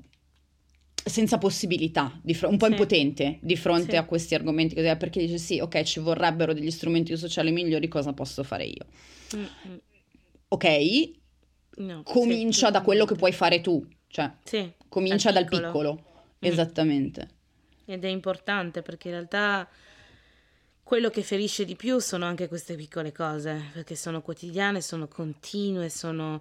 senza 0.94 1.38
possibilità, 1.38 2.20
fr- 2.24 2.46
un 2.46 2.56
po' 2.56 2.66
sì. 2.66 2.70
impotente 2.70 3.38
di 3.40 3.56
fronte 3.56 3.90
sì. 3.90 3.96
a 3.96 4.04
questi 4.04 4.36
argomenti, 4.36 4.76
così, 4.76 4.94
perché 4.96 5.18
dice 5.18 5.38
sì, 5.38 5.58
ok, 5.58 5.82
ci 5.82 5.98
vorrebbero 5.98 6.52
degli 6.52 6.70
strumenti 6.70 7.16
sociali 7.16 7.50
migliori, 7.50 7.88
cosa 7.88 8.12
posso 8.12 8.44
fare 8.44 8.66
io? 8.66 8.86
Mm-hmm. 9.34 9.78
Ok, 10.50 11.10
no, 11.78 12.02
comincia 12.04 12.66
sì, 12.66 12.72
da 12.74 12.80
quello 12.82 13.06
che 13.06 13.16
puoi 13.16 13.32
fare 13.32 13.60
tu, 13.60 13.84
cioè 14.06 14.30
comincia 14.88 15.32
dal 15.32 15.46
piccolo, 15.46 15.66
piccolo. 15.66 15.94
Mm. 15.94 16.48
esattamente. 16.48 17.28
Ed 17.86 18.04
è 18.04 18.08
importante 18.08 18.82
perché 18.82 19.08
in 19.08 19.14
realtà 19.14 19.68
quello 20.88 21.10
che 21.10 21.22
ferisce 21.22 21.66
di 21.66 21.76
più 21.76 21.98
sono 21.98 22.24
anche 22.24 22.48
queste 22.48 22.74
piccole 22.74 23.12
cose, 23.12 23.62
perché 23.74 23.94
sono 23.94 24.22
quotidiane, 24.22 24.80
sono 24.80 25.06
continue, 25.06 25.90
sono... 25.90 26.40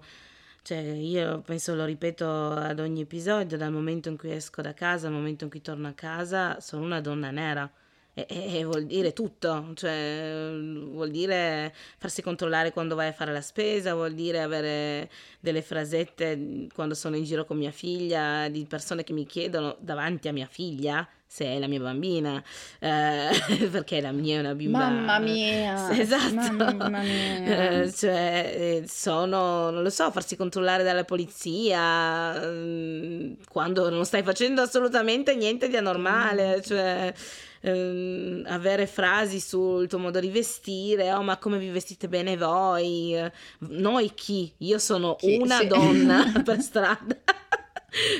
Cioè, 0.62 0.78
io 0.78 1.42
penso, 1.42 1.74
lo 1.74 1.84
ripeto 1.84 2.52
ad 2.52 2.80
ogni 2.80 3.02
episodio, 3.02 3.58
dal 3.58 3.70
momento 3.70 4.08
in 4.08 4.16
cui 4.16 4.32
esco 4.32 4.62
da 4.62 4.72
casa 4.72 5.08
al 5.08 5.12
momento 5.12 5.44
in 5.44 5.50
cui 5.50 5.60
torno 5.60 5.88
a 5.88 5.92
casa, 5.92 6.60
sono 6.60 6.82
una 6.82 7.02
donna 7.02 7.30
nera. 7.30 7.70
E, 8.14 8.26
e, 8.26 8.64
vuol 8.64 8.86
dire 8.86 9.12
tutto, 9.12 9.72
cioè 9.74 10.50
vuol 10.50 11.10
dire 11.10 11.74
farsi 11.98 12.22
controllare 12.22 12.72
quando 12.72 12.94
vai 12.94 13.08
a 13.08 13.12
fare 13.12 13.34
la 13.34 13.42
spesa, 13.42 13.92
vuol 13.92 14.14
dire 14.14 14.40
avere 14.40 15.10
delle 15.40 15.60
frasette 15.60 16.68
quando 16.72 16.94
sono 16.94 17.16
in 17.16 17.24
giro 17.24 17.44
con 17.44 17.58
mia 17.58 17.70
figlia, 17.70 18.48
di 18.48 18.64
persone 18.64 19.04
che 19.04 19.12
mi 19.12 19.26
chiedono 19.26 19.76
davanti 19.78 20.28
a 20.28 20.32
mia 20.32 20.46
figlia 20.46 21.06
se 21.30 21.44
è 21.44 21.58
la 21.58 21.66
mia 21.66 21.78
bambina, 21.78 22.42
eh, 22.78 23.28
perché 23.70 24.00
la 24.00 24.12
mia 24.12 24.36
è 24.36 24.40
una 24.40 24.54
bimba. 24.54 24.78
Mamma 24.78 25.18
mia! 25.18 25.90
Esatto. 25.98 26.34
Mamma 26.34 27.00
mia. 27.00 27.36
Eh, 27.58 27.92
cioè, 27.92 28.80
eh, 28.82 28.84
sono, 28.88 29.70
non 29.70 29.82
lo 29.82 29.90
so, 29.90 30.10
farsi 30.10 30.36
controllare 30.36 30.82
dalla 30.82 31.04
polizia 31.04 32.40
mm, 32.46 33.32
quando 33.48 33.90
non 33.90 34.04
stai 34.04 34.22
facendo 34.22 34.62
assolutamente 34.62 35.34
niente 35.34 35.68
di 35.68 35.76
anormale, 35.76 36.58
mm. 36.58 36.60
cioè 36.60 37.12
ehm, 37.60 38.44
avere 38.46 38.86
frasi 38.86 39.40
sul 39.40 39.86
tuo 39.86 39.98
modo 39.98 40.20
di 40.20 40.30
vestire, 40.30 41.12
oh 41.12 41.22
ma 41.22 41.36
come 41.36 41.58
vi 41.58 41.68
vestite 41.68 42.08
bene 42.08 42.36
voi, 42.36 43.16
noi 43.58 44.14
chi? 44.14 44.52
Io 44.58 44.78
sono 44.78 45.16
chi? 45.16 45.36
una 45.36 45.58
sì. 45.58 45.66
donna 45.66 46.32
per 46.42 46.60
strada. 46.60 47.16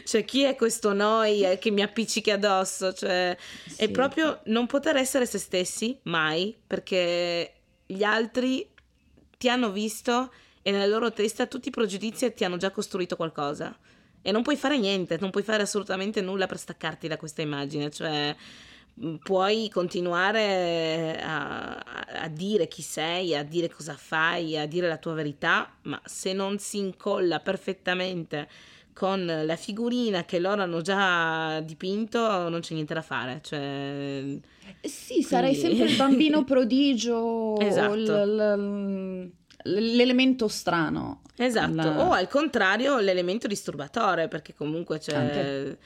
Cioè 0.04 0.24
chi 0.24 0.42
è 0.44 0.56
questo 0.56 0.92
noi 0.92 1.42
eh, 1.44 1.58
che 1.58 1.70
mi 1.70 1.82
appiccichi 1.82 2.30
addosso? 2.30 2.92
Cioè, 2.92 3.36
sì. 3.66 3.82
è 3.82 3.90
proprio 3.90 4.40
non 4.44 4.66
poter 4.66 4.96
essere 4.96 5.26
se 5.26 5.38
stessi 5.38 5.98
mai, 6.04 6.56
perché 6.66 7.52
gli 7.86 8.02
altri 8.02 8.66
ti 9.36 9.48
hanno 9.48 9.70
visto 9.70 10.32
e 10.62 10.70
nella 10.70 10.86
loro 10.86 11.12
testa 11.12 11.46
tutti 11.46 11.68
i 11.68 11.70
pregiudizi 11.70 12.32
ti 12.34 12.44
hanno 12.44 12.56
già 12.56 12.70
costruito 12.70 13.16
qualcosa. 13.16 13.76
E 14.20 14.32
non 14.32 14.42
puoi 14.42 14.56
fare 14.56 14.78
niente, 14.78 15.16
non 15.20 15.30
puoi 15.30 15.44
fare 15.44 15.62
assolutamente 15.62 16.20
nulla 16.20 16.46
per 16.46 16.58
staccarti 16.58 17.06
da 17.06 17.16
questa 17.16 17.40
immagine, 17.40 17.90
cioè 17.90 18.34
puoi 19.22 19.68
continuare 19.70 21.20
a, 21.22 21.76
a, 21.76 22.28
dire 22.28 22.66
chi 22.66 22.82
sei, 22.82 23.36
a 23.36 23.44
dire 23.44 23.70
cosa 23.70 23.94
fai, 23.94 24.58
a 24.58 24.66
dire 24.66 24.88
la 24.88 24.96
tua 24.96 25.14
verità, 25.14 25.72
ma 25.82 26.00
se 26.04 26.32
non 26.32 26.58
si 26.58 26.78
incolla 26.78 27.38
perfettamente 27.40 28.48
con 28.98 29.24
la 29.24 29.54
figurina 29.54 30.24
che 30.24 30.40
loro 30.40 30.62
hanno 30.62 30.80
già 30.80 31.60
dipinto, 31.60 32.48
non 32.48 32.58
c'è 32.58 32.74
niente 32.74 32.94
da 32.94 33.02
fare. 33.02 33.38
Cioè... 33.40 34.24
Sì, 34.80 35.22
sarei 35.22 35.54
sempre 35.54 35.84
il 35.84 35.94
bambino 35.94 36.42
prodigio, 36.44 37.56
esatto. 37.60 37.94
l- 37.94 39.30
l- 39.62 39.94
l'elemento 39.94 40.48
strano. 40.48 41.22
Esatto, 41.36 41.74
la... 41.76 42.08
o 42.08 42.10
al 42.10 42.26
contrario 42.26 42.98
l'elemento 42.98 43.46
disturbatore, 43.46 44.26
perché 44.26 44.52
comunque 44.52 44.98
c'è... 44.98 45.14
Anche 45.14 45.78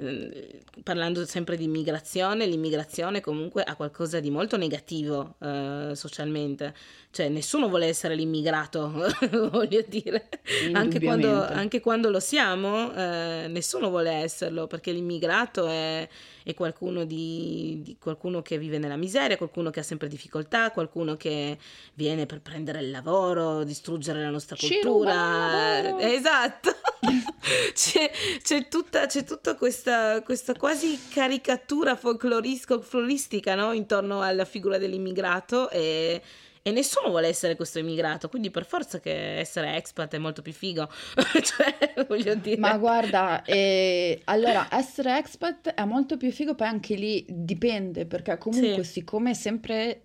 eh, 0.00 0.62
parlando 0.82 1.26
sempre 1.26 1.56
di 1.56 1.64
immigrazione, 1.64 2.46
l'immigrazione 2.46 3.20
comunque 3.20 3.62
ha 3.62 3.76
qualcosa 3.76 4.18
di 4.18 4.30
molto 4.30 4.56
negativo 4.56 5.34
eh, 5.40 5.90
socialmente, 5.94 6.74
cioè 7.10 7.28
nessuno 7.28 7.68
vuole 7.68 7.86
essere 7.86 8.14
l'immigrato, 8.14 8.90
voglio 9.52 9.84
dire, 9.86 10.28
anche 10.72 11.00
quando, 11.00 11.44
anche 11.44 11.80
quando, 11.80 12.08
lo 12.08 12.20
siamo, 12.20 12.94
eh, 12.94 13.46
nessuno 13.48 13.90
vuole 13.90 14.10
esserlo, 14.10 14.66
perché 14.66 14.90
l'immigrato 14.92 15.66
è, 15.66 16.08
è 16.44 16.54
qualcuno, 16.54 17.04
di, 17.04 17.80
di, 17.82 17.96
qualcuno 18.00 18.40
che 18.40 18.56
vive 18.56 18.78
nella 18.78 18.96
miseria, 18.96 19.36
qualcuno 19.36 19.68
che 19.68 19.80
ha 19.80 19.84
sempre 19.84 20.08
difficoltà, 20.08 20.70
qualcuno 20.70 21.16
che 21.16 21.58
viene 21.94 22.24
per 22.24 22.40
prendere 22.40 22.80
il 22.80 22.90
lavoro, 22.90 23.64
distruggere 23.64 24.22
la 24.22 24.30
nostra 24.30 24.56
cultura. 24.56 26.00
Esatto, 26.00 26.70
c'è, 27.74 28.10
c'è, 28.42 28.68
tutta, 28.68 29.06
c'è 29.06 29.24
tutta 29.24 29.56
questa 29.56 29.89
questa, 29.90 30.22
questa 30.22 30.54
quasi 30.54 30.98
caricatura 31.08 31.96
folcloristica 31.96 33.54
no? 33.54 33.72
intorno 33.72 34.22
alla 34.22 34.44
figura 34.44 34.78
dell'immigrato 34.78 35.68
e, 35.70 36.22
e, 36.62 36.70
nessuno 36.70 37.08
vuole 37.08 37.26
essere 37.26 37.56
questo 37.56 37.80
immigrato, 37.80 38.28
quindi 38.28 38.50
per 38.50 38.64
forza 38.64 39.00
che 39.00 39.38
essere 39.38 39.76
expat 39.76 40.14
è 40.14 40.18
molto 40.18 40.42
più 40.42 40.52
figo. 40.52 40.88
cioè, 41.42 42.06
voglio 42.06 42.34
dire. 42.36 42.58
Ma 42.58 42.76
guarda, 42.78 43.42
eh, 43.44 44.20
allora 44.24 44.68
essere 44.70 45.18
expat 45.18 45.70
è 45.70 45.84
molto 45.84 46.16
più 46.16 46.30
figo, 46.30 46.54
poi 46.54 46.68
anche 46.68 46.94
lì 46.94 47.24
dipende, 47.28 48.06
perché 48.06 48.38
comunque 48.38 48.84
sì. 48.84 48.92
siccome 48.92 49.34
sempre 49.34 50.02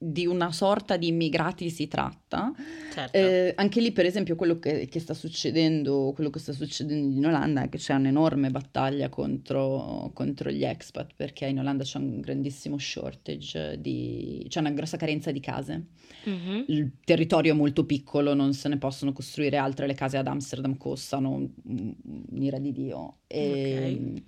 di 0.00 0.26
una 0.26 0.52
sorta 0.52 0.96
di 0.96 1.08
immigrati 1.08 1.70
si 1.70 1.88
tratta. 1.88 2.52
Certo. 2.92 3.16
Eh, 3.18 3.52
anche 3.56 3.80
lì, 3.80 3.90
per 3.90 4.06
esempio, 4.06 4.36
quello 4.36 4.60
che, 4.60 4.86
che, 4.86 5.00
sta 5.00 5.12
succedendo, 5.12 6.12
quello 6.14 6.30
che 6.30 6.38
sta 6.38 6.52
succedendo 6.52 7.16
in 7.18 7.26
Olanda 7.26 7.62
è 7.62 7.68
che 7.68 7.78
c'è 7.78 7.94
un'enorme 7.94 8.50
battaglia 8.50 9.08
contro, 9.08 10.12
contro 10.14 10.50
gli 10.50 10.64
expat, 10.64 11.14
perché 11.16 11.46
in 11.46 11.58
Olanda 11.58 11.82
c'è 11.82 11.98
un 11.98 12.20
grandissimo 12.20 12.78
shortage 12.78 13.80
di... 13.80 14.46
c'è 14.48 14.60
una 14.60 14.70
grossa 14.70 14.96
carenza 14.96 15.32
di 15.32 15.40
case. 15.40 15.86
Mm-hmm. 16.28 16.62
Il 16.68 16.92
territorio 17.04 17.52
è 17.52 17.56
molto 17.56 17.84
piccolo, 17.84 18.34
non 18.34 18.54
se 18.54 18.68
ne 18.68 18.78
possono 18.78 19.12
costruire 19.12 19.56
altre, 19.56 19.88
le 19.88 19.94
case 19.94 20.16
ad 20.16 20.28
Amsterdam 20.28 20.76
costano 20.76 21.50
un'ira 21.64 22.60
di 22.60 22.70
Dio. 22.70 23.18
E, 23.26 23.50
okay. 23.50 24.24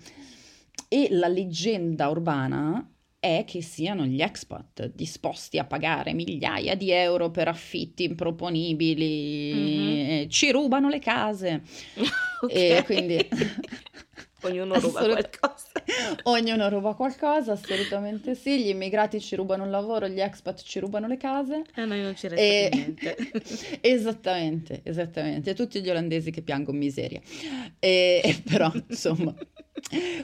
e 0.88 1.08
la 1.12 1.28
leggenda 1.28 2.08
urbana 2.08 2.84
è 3.20 3.44
che 3.46 3.60
siano 3.60 4.06
gli 4.06 4.22
expat 4.22 4.92
disposti 4.94 5.58
a 5.58 5.64
pagare 5.64 6.14
migliaia 6.14 6.74
di 6.74 6.90
euro 6.90 7.30
per 7.30 7.48
affitti 7.48 8.04
improponibili, 8.04 9.52
mm-hmm. 9.54 10.28
ci 10.28 10.50
rubano 10.50 10.88
le 10.88 10.98
case. 10.98 11.62
okay. 12.40 12.78
E 12.78 12.82
quindi... 12.84 13.28
Ognuno 14.42 14.78
ruba 14.78 15.00
Assolut- 15.00 15.38
qualcosa. 15.38 15.68
Ognuno 16.24 16.68
ruba 16.68 16.94
qualcosa, 16.94 17.52
assolutamente 17.52 18.34
sì. 18.34 18.62
Gli 18.62 18.68
immigrati 18.68 19.20
ci 19.20 19.36
rubano 19.36 19.64
il 19.64 19.70
lavoro, 19.70 20.08
gli 20.08 20.20
expat 20.20 20.62
ci 20.62 20.78
rubano 20.78 21.06
le 21.06 21.16
case. 21.16 21.62
E 21.74 21.80
a 21.80 21.84
noi 21.84 22.00
non 22.02 22.16
ci 22.16 22.28
resta 22.28 22.42
e... 22.42 22.70
niente. 22.72 23.16
esattamente, 23.80 24.80
esattamente. 24.82 25.54
Tutti 25.54 25.80
gli 25.80 25.90
olandesi 25.90 26.30
che 26.30 26.42
piangono 26.42 26.78
miseria. 26.78 27.20
E... 27.78 28.42
Però, 28.48 28.70
insomma... 28.88 29.34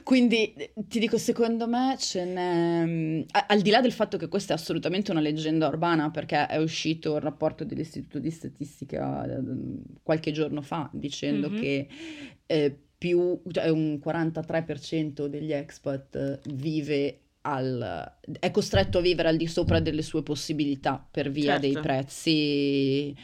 Quindi 0.03 0.55
ti 0.87 0.99
dico, 0.99 1.19
secondo 1.19 1.67
me 1.67 1.97
ce 1.99 2.25
n'è, 2.25 3.25
al 3.47 3.61
di 3.63 3.71
là 3.71 3.81
del 3.81 3.93
fatto 3.93 4.19
che 4.19 4.29
questa 4.29 4.53
è 4.53 4.57
assolutamente 4.57 5.11
una 5.11 5.21
leggenda 5.21 5.67
urbana, 5.67 6.11
perché 6.11 6.47
è 6.47 6.59
uscito 6.59 7.17
il 7.17 7.23
rapporto 7.23 7.65
dell'Istituto 7.65 8.19
di 8.19 8.31
Statistica 8.31 9.25
eh, 9.25 9.41
qualche 10.03 10.31
giorno 10.31 10.63
fa 10.63 10.89
dicendo 10.93 11.49
mm-hmm. 11.49 11.61
che 11.61 11.89
eh, 12.47 12.79
più, 12.99 13.41
cioè 13.51 13.69
un 13.69 14.01
43% 14.03 15.27
degli 15.27 15.53
expat 15.53 16.41
vive 16.53 17.21
al, 17.43 18.17
è 18.41 18.51
costretto 18.51 18.99
a 18.99 19.01
vivere 19.01 19.29
al 19.29 19.37
di 19.37 19.47
sopra 19.47 19.81
delle 19.81 20.03
sue 20.03 20.23
possibilità 20.23 21.07
per 21.09 21.31
via 21.31 21.59
certo. 21.59 21.67
dei 21.67 21.81
prezzi 21.81 23.17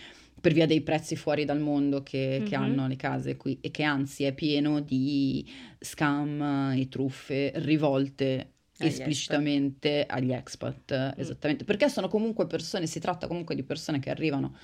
per 0.42 0.52
via 0.52 0.66
dei 0.66 0.80
prezzi 0.80 1.14
fuori 1.14 1.44
dal 1.44 1.60
mondo 1.60 2.02
che, 2.02 2.38
mm-hmm. 2.38 2.46
che, 2.48 2.54
hanno 2.56 2.88
le 2.88 2.96
case 2.96 3.36
qui 3.36 3.58
e 3.60 3.70
che 3.70 3.84
anzi 3.84 4.24
è 4.24 4.34
pieno 4.34 4.80
di 4.80 5.48
scam 5.78 6.74
e 6.76 6.88
truffe 6.88 7.52
rivolte 7.56 8.54
agli 8.78 8.88
esplicitamente 8.88 10.00
expat. 10.00 10.18
agli 10.18 10.32
expat, 10.32 11.14
mm. 11.14 11.20
esattamente, 11.20 11.64
perché 11.64 11.88
sono 11.88 12.08
comunque 12.08 12.48
persone, 12.48 12.86
si 12.86 12.98
tratta 12.98 13.28
comunque 13.28 13.54
di 13.54 13.62
persone 13.62 14.00
che 14.00 14.10
arrivano 14.10 14.56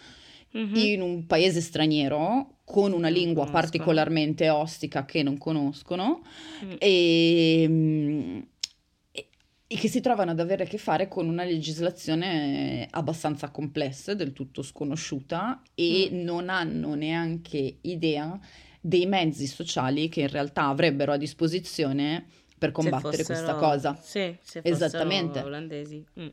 mm-hmm. 0.56 0.74
in 0.74 1.00
un 1.00 1.26
paese 1.26 1.60
straniero 1.60 2.58
con 2.64 2.92
una 2.92 3.08
lingua 3.08 3.46
particolarmente 3.46 4.50
ostica 4.50 5.04
che 5.04 5.22
non 5.22 5.38
conoscono 5.38 6.22
mm. 6.64 6.72
e 6.78 7.66
mm, 7.68 8.38
e 9.70 9.76
che 9.76 9.88
si 9.88 10.00
trovano 10.00 10.30
ad 10.30 10.40
avere 10.40 10.64
a 10.64 10.66
che 10.66 10.78
fare 10.78 11.08
con 11.08 11.28
una 11.28 11.44
legislazione 11.44 12.88
abbastanza 12.90 13.50
complessa, 13.50 14.14
del 14.14 14.32
tutto 14.32 14.62
sconosciuta 14.62 15.62
e 15.74 16.08
mm. 16.10 16.22
non 16.22 16.48
hanno 16.48 16.94
neanche 16.94 17.76
idea 17.82 18.40
dei 18.80 19.04
mezzi 19.04 19.46
sociali 19.46 20.08
che 20.08 20.22
in 20.22 20.28
realtà 20.28 20.68
avrebbero 20.68 21.12
a 21.12 21.18
disposizione 21.18 22.24
per 22.56 22.72
combattere 22.72 23.18
fossero, 23.18 23.26
questa 23.26 23.54
cosa. 23.56 23.98
Sì, 24.00 24.34
se 24.40 24.60
Esattamente. 24.64 25.40
olandesi. 25.40 26.02
Mm. 26.18 26.28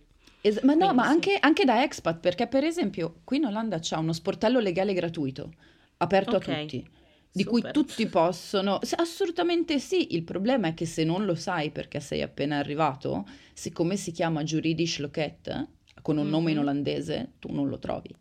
Es- 0.46 0.62
ma 0.62 0.74
no, 0.74 0.86
Quindi, 0.86 0.96
ma 0.96 1.04
sì. 1.06 1.10
anche, 1.10 1.38
anche, 1.39 1.66
da 1.66 1.82
expat, 1.82 2.20
perché 2.20 2.46
per 2.46 2.64
esempio 2.64 3.22
qui 3.24 3.38
in 3.38 3.46
Olanda 3.46 3.80
c'è 3.80 3.96
uno 3.98 4.14
sportello 4.14 4.60
legale 4.60 4.93
gratuito, 4.93 5.52
aperto 5.98 6.36
okay. 6.36 6.54
a 6.54 6.62
tutti 6.62 6.89
di 7.32 7.43
Super. 7.43 7.62
cui 7.62 7.72
tutti 7.72 8.06
possono. 8.06 8.80
Assolutamente 8.98 9.80
sì, 9.80 10.14
il 10.14 10.24
problema 10.24 10.68
è 10.68 10.74
che 10.76 10.86
se 10.86 11.04
non 11.04 11.26
lo 11.26 11.34
sai 11.34 11.72
perché 11.72 12.00
sei 12.00 12.22
appena 12.22 12.60
arrivato, 12.60 13.28
siccome 13.54 13.98
si 13.98 14.12
chiama 14.12 14.43
Juridisch 14.43 15.00
Loket, 15.00 15.68
con 16.04 16.18
un 16.18 16.30
nome 16.30 16.52
in 16.52 16.60
olandese, 16.60 17.34
tu 17.39 17.52
non 17.52 17.68
lo 17.68 17.80
trovi. 17.80 18.16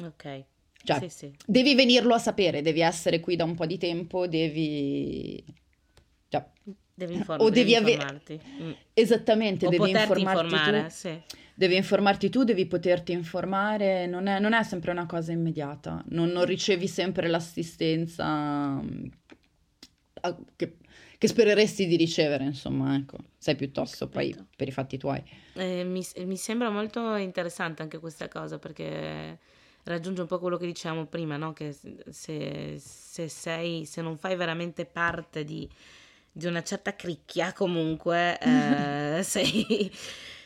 Ok. 0.00 0.44
Cioè, 0.84 1.00
sì, 1.00 1.08
sì. 1.08 1.32
devi 1.44 1.74
venirlo 1.74 2.14
a 2.14 2.18
sapere, 2.18 2.62
devi 2.62 2.80
essere 2.80 3.18
qui 3.18 3.34
da 3.34 3.44
un 3.44 3.54
po' 3.54 3.66
di 3.66 3.78
tempo, 3.78 4.28
devi... 4.28 5.42
Cioè, 6.28 6.44
devi, 6.94 7.14
inform- 7.14 7.42
o 7.42 7.50
devi, 7.50 7.72
devi 7.72 7.90
informarti. 7.92 8.40
Mm. 8.62 8.70
Esattamente, 8.94 9.66
o 9.66 9.70
devi 9.70 9.90
informarti 9.90 10.20
informare, 10.20 10.82
tu. 10.84 10.88
Sì 10.90 11.22
devi 11.54 11.76
informarti 11.76 12.28
tu, 12.28 12.42
devi 12.44 12.66
poterti 12.66 13.12
informare, 13.12 14.06
non 14.06 14.26
è, 14.26 14.40
non 14.40 14.52
è 14.52 14.62
sempre 14.64 14.90
una 14.90 15.06
cosa 15.06 15.32
immediata, 15.32 16.02
non, 16.08 16.28
non 16.30 16.44
ricevi 16.44 16.88
sempre 16.88 17.28
l'assistenza 17.28 18.80
mm, 18.80 19.06
che, 20.56 20.76
che, 21.16 21.28
spereresti 21.28 21.86
di 21.86 21.96
ricevere, 21.96 22.44
insomma, 22.44 22.96
ecco, 22.96 23.18
sei 23.38 23.54
piuttosto 23.54 24.08
poi 24.08 24.34
per 24.56 24.68
i 24.68 24.72
fatti 24.72 24.98
tuoi. 24.98 25.22
Eh, 25.54 25.84
mi, 25.84 26.04
mi, 26.24 26.36
sembra 26.36 26.70
molto 26.70 27.14
interessante 27.14 27.82
anche 27.82 27.98
questa 27.98 28.28
cosa 28.28 28.58
perché 28.58 29.38
raggiunge 29.84 30.22
un 30.22 30.26
po' 30.26 30.40
quello 30.40 30.56
che 30.56 30.66
dicevamo 30.66 31.06
prima, 31.06 31.36
no? 31.36 31.52
che 31.52 31.72
se, 31.72 32.78
se, 32.78 33.28
sei, 33.28 33.84
se 33.84 34.02
non 34.02 34.16
fai 34.16 34.34
veramente 34.34 34.86
parte 34.86 35.44
di, 35.44 35.68
di 36.32 36.46
una 36.46 36.62
certa 36.62 36.96
cricchia 36.96 37.52
comunque 37.52 38.38
eh, 38.40 39.22
sei 39.22 39.92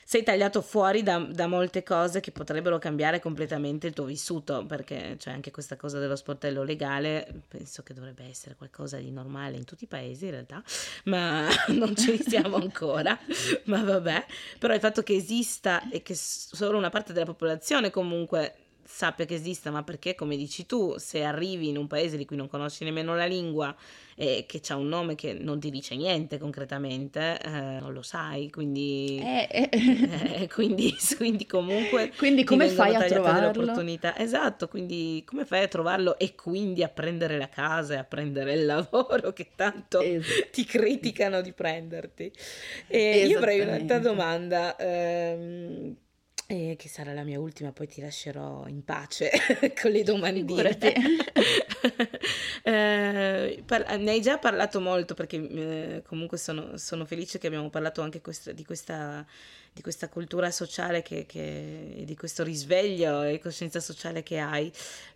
sei 0.08 0.22
tagliato 0.22 0.62
fuori 0.62 1.02
da, 1.02 1.18
da, 1.18 1.46
molte 1.46 1.82
cose 1.82 2.20
che 2.20 2.30
potrebbero 2.30 2.78
cambiare 2.78 3.20
completamente 3.20 3.88
il 3.88 3.92
tuo 3.92 4.06
vissuto, 4.06 4.64
perché 4.64 5.16
c'è 5.18 5.30
anche 5.30 5.50
questa 5.50 5.76
cosa 5.76 5.98
dello 5.98 6.16
sportello 6.16 6.62
legale, 6.62 7.42
penso 7.46 7.82
che 7.82 7.92
dovrebbe 7.92 8.24
essere 8.24 8.54
qualcosa 8.56 8.96
di 8.96 9.10
normale 9.10 9.58
in 9.58 9.66
tutti 9.66 9.84
i 9.84 9.86
paesi 9.86 10.24
in 10.24 10.30
realtà, 10.30 10.62
ma 11.04 11.46
non 11.76 11.94
ci 11.94 12.22
siamo 12.26 12.56
ancora, 12.56 13.18
ma 13.64 13.84
vabbè, 13.84 14.24
però 14.58 14.72
il 14.72 14.80
fatto 14.80 15.02
che 15.02 15.14
esista 15.14 15.86
e 15.90 16.00
che 16.00 16.14
solo 16.14 16.78
una 16.78 16.88
parte 16.88 17.12
della 17.12 17.26
popolazione 17.26 17.90
comunque 17.90 18.67
sappia 18.90 19.26
che 19.26 19.34
esista, 19.34 19.70
ma 19.70 19.82
perché, 19.82 20.14
come 20.14 20.34
dici 20.34 20.64
tu, 20.64 20.96
se 20.96 21.22
arrivi 21.22 21.68
in 21.68 21.76
un 21.76 21.86
paese 21.86 22.16
di 22.16 22.24
cui 22.24 22.36
non 22.36 22.48
conosci 22.48 22.84
nemmeno 22.84 23.14
la 23.14 23.26
lingua 23.26 23.74
e 24.16 24.46
che 24.48 24.60
ha 24.68 24.76
un 24.76 24.88
nome 24.88 25.14
che 25.14 25.34
non 25.34 25.60
ti 25.60 25.70
dice 25.70 25.94
niente 25.94 26.38
concretamente, 26.38 27.38
eh, 27.38 27.50
non 27.50 27.92
lo 27.92 28.00
sai, 28.00 28.50
quindi, 28.50 29.18
Eh, 29.22 29.46
eh. 29.70 30.42
eh, 30.42 30.48
quindi, 30.48 30.96
quindi 31.16 31.46
comunque 31.46 32.10
Quindi 32.16 32.44
come 32.44 32.68
fai 32.68 32.94
a 32.94 33.04
trovarlo? 33.04 33.74
Esatto, 34.16 34.68
quindi 34.68 35.22
come 35.26 35.44
fai 35.44 35.64
a 35.64 35.68
trovarlo 35.68 36.18
e 36.18 36.34
quindi 36.34 36.82
a 36.82 36.88
prendere 36.88 37.36
la 37.36 37.48
casa 37.50 37.94
e 37.94 37.96
a 37.98 38.04
prendere 38.04 38.54
il 38.54 38.64
lavoro 38.64 39.32
che 39.34 39.50
tanto 39.54 40.00
Es- 40.00 40.48
ti 40.50 40.64
criticano 40.64 41.42
di 41.42 41.52
prenderti. 41.52 42.32
E 42.88 43.26
io 43.26 43.36
avrei 43.36 43.60
un'altra 43.60 43.98
domanda, 43.98 44.76
ehm, 44.76 45.96
eh, 46.50 46.76
che 46.78 46.88
sarà 46.88 47.12
la 47.12 47.24
mia 47.24 47.38
ultima, 47.38 47.72
poi 47.72 47.86
ti 47.86 48.00
lascerò 48.00 48.66
in 48.68 48.82
pace 48.82 49.30
con 49.80 49.90
le 49.90 50.02
domandine. 50.02 50.76
Eh, 52.62 53.62
par- 53.64 53.96
ne 53.98 54.10
hai 54.10 54.20
già 54.20 54.36
parlato 54.36 54.78
molto 54.80 55.14
perché 55.14 55.36
eh, 55.36 56.02
comunque 56.04 56.36
sono, 56.36 56.76
sono 56.76 57.06
felice 57.06 57.38
che 57.38 57.46
abbiamo 57.46 57.70
parlato 57.70 58.02
anche 58.02 58.20
questa- 58.20 58.52
di 58.52 58.64
questa, 58.64 59.24
di 59.72 59.80
questa 59.80 60.08
cultura 60.10 60.50
sociale 60.50 61.00
che, 61.00 61.24
che- 61.24 61.94
e 61.96 62.04
di 62.04 62.14
questo 62.16 62.42
risveglio 62.42 63.22
e 63.22 63.38
coscienza 63.38 63.80
sociale 63.80 64.22
che 64.22 64.38
hai. 64.38 64.70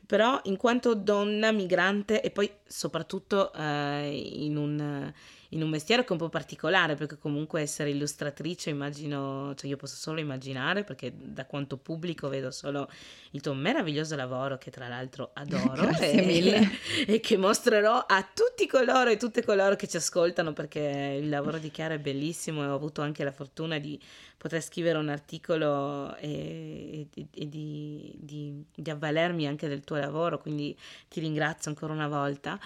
Però 0.06 0.40
in 0.44 0.56
quanto 0.56 0.94
donna 0.94 1.52
migrante 1.52 2.22
e 2.22 2.30
poi 2.30 2.50
soprattutto 2.66 3.52
eh, 3.52 4.08
in 4.34 4.56
un, 4.56 5.12
in 5.52 5.62
un 5.62 5.68
mestiere 5.68 6.02
che 6.02 6.08
è 6.08 6.12
un 6.12 6.18
po' 6.18 6.28
particolare, 6.28 6.94
perché 6.94 7.18
comunque 7.18 7.60
essere 7.60 7.90
illustratrice 7.90 8.70
immagino, 8.70 9.54
cioè 9.54 9.68
io 9.68 9.76
posso 9.76 9.96
solo 9.96 10.20
immaginare, 10.20 10.82
perché 10.82 11.12
da 11.14 11.44
quanto 11.44 11.76
pubblico 11.76 12.28
vedo 12.28 12.50
solo 12.50 12.88
il 13.32 13.40
tuo 13.40 13.52
meraviglioso 13.52 14.16
lavoro 14.16 14.56
che 14.56 14.70
tra 14.70 14.88
l'altro 14.88 15.30
adoro 15.34 15.88
e, 16.00 16.22
mille. 16.22 16.70
e 17.06 17.20
che 17.20 17.36
mostrerò 17.36 18.04
a 18.06 18.26
tutti 18.32 18.66
coloro 18.66 19.10
e 19.10 19.16
tutte 19.16 19.44
coloro 19.44 19.76
che 19.76 19.88
ci 19.88 19.96
ascoltano 19.98 20.52
perché 20.52 21.18
il 21.20 21.28
lavoro 21.28 21.58
di 21.58 21.70
Chiara 21.70 21.94
è 21.94 21.98
bellissimo 21.98 22.62
e 22.62 22.66
ho 22.66 22.74
avuto 22.74 23.02
anche 23.02 23.22
la 23.22 23.32
fortuna 23.32 23.78
di 23.78 24.00
poter 24.38 24.60
scrivere 24.60 24.98
un 24.98 25.08
articolo 25.08 26.16
e, 26.16 27.06
e- 27.14 27.26
e 27.32 27.48
di, 27.48 28.12
di- 28.18 28.64
di 28.74 28.90
avvalermi 28.90 29.46
anche 29.46 29.68
del 29.68 29.84
tuo 29.84 29.96
lavoro, 29.96 30.40
quindi 30.40 30.76
ti 31.08 31.20
ringrazio 31.20 31.70
ancora 31.70 31.92
una 31.92 32.08
volta. 32.08 32.58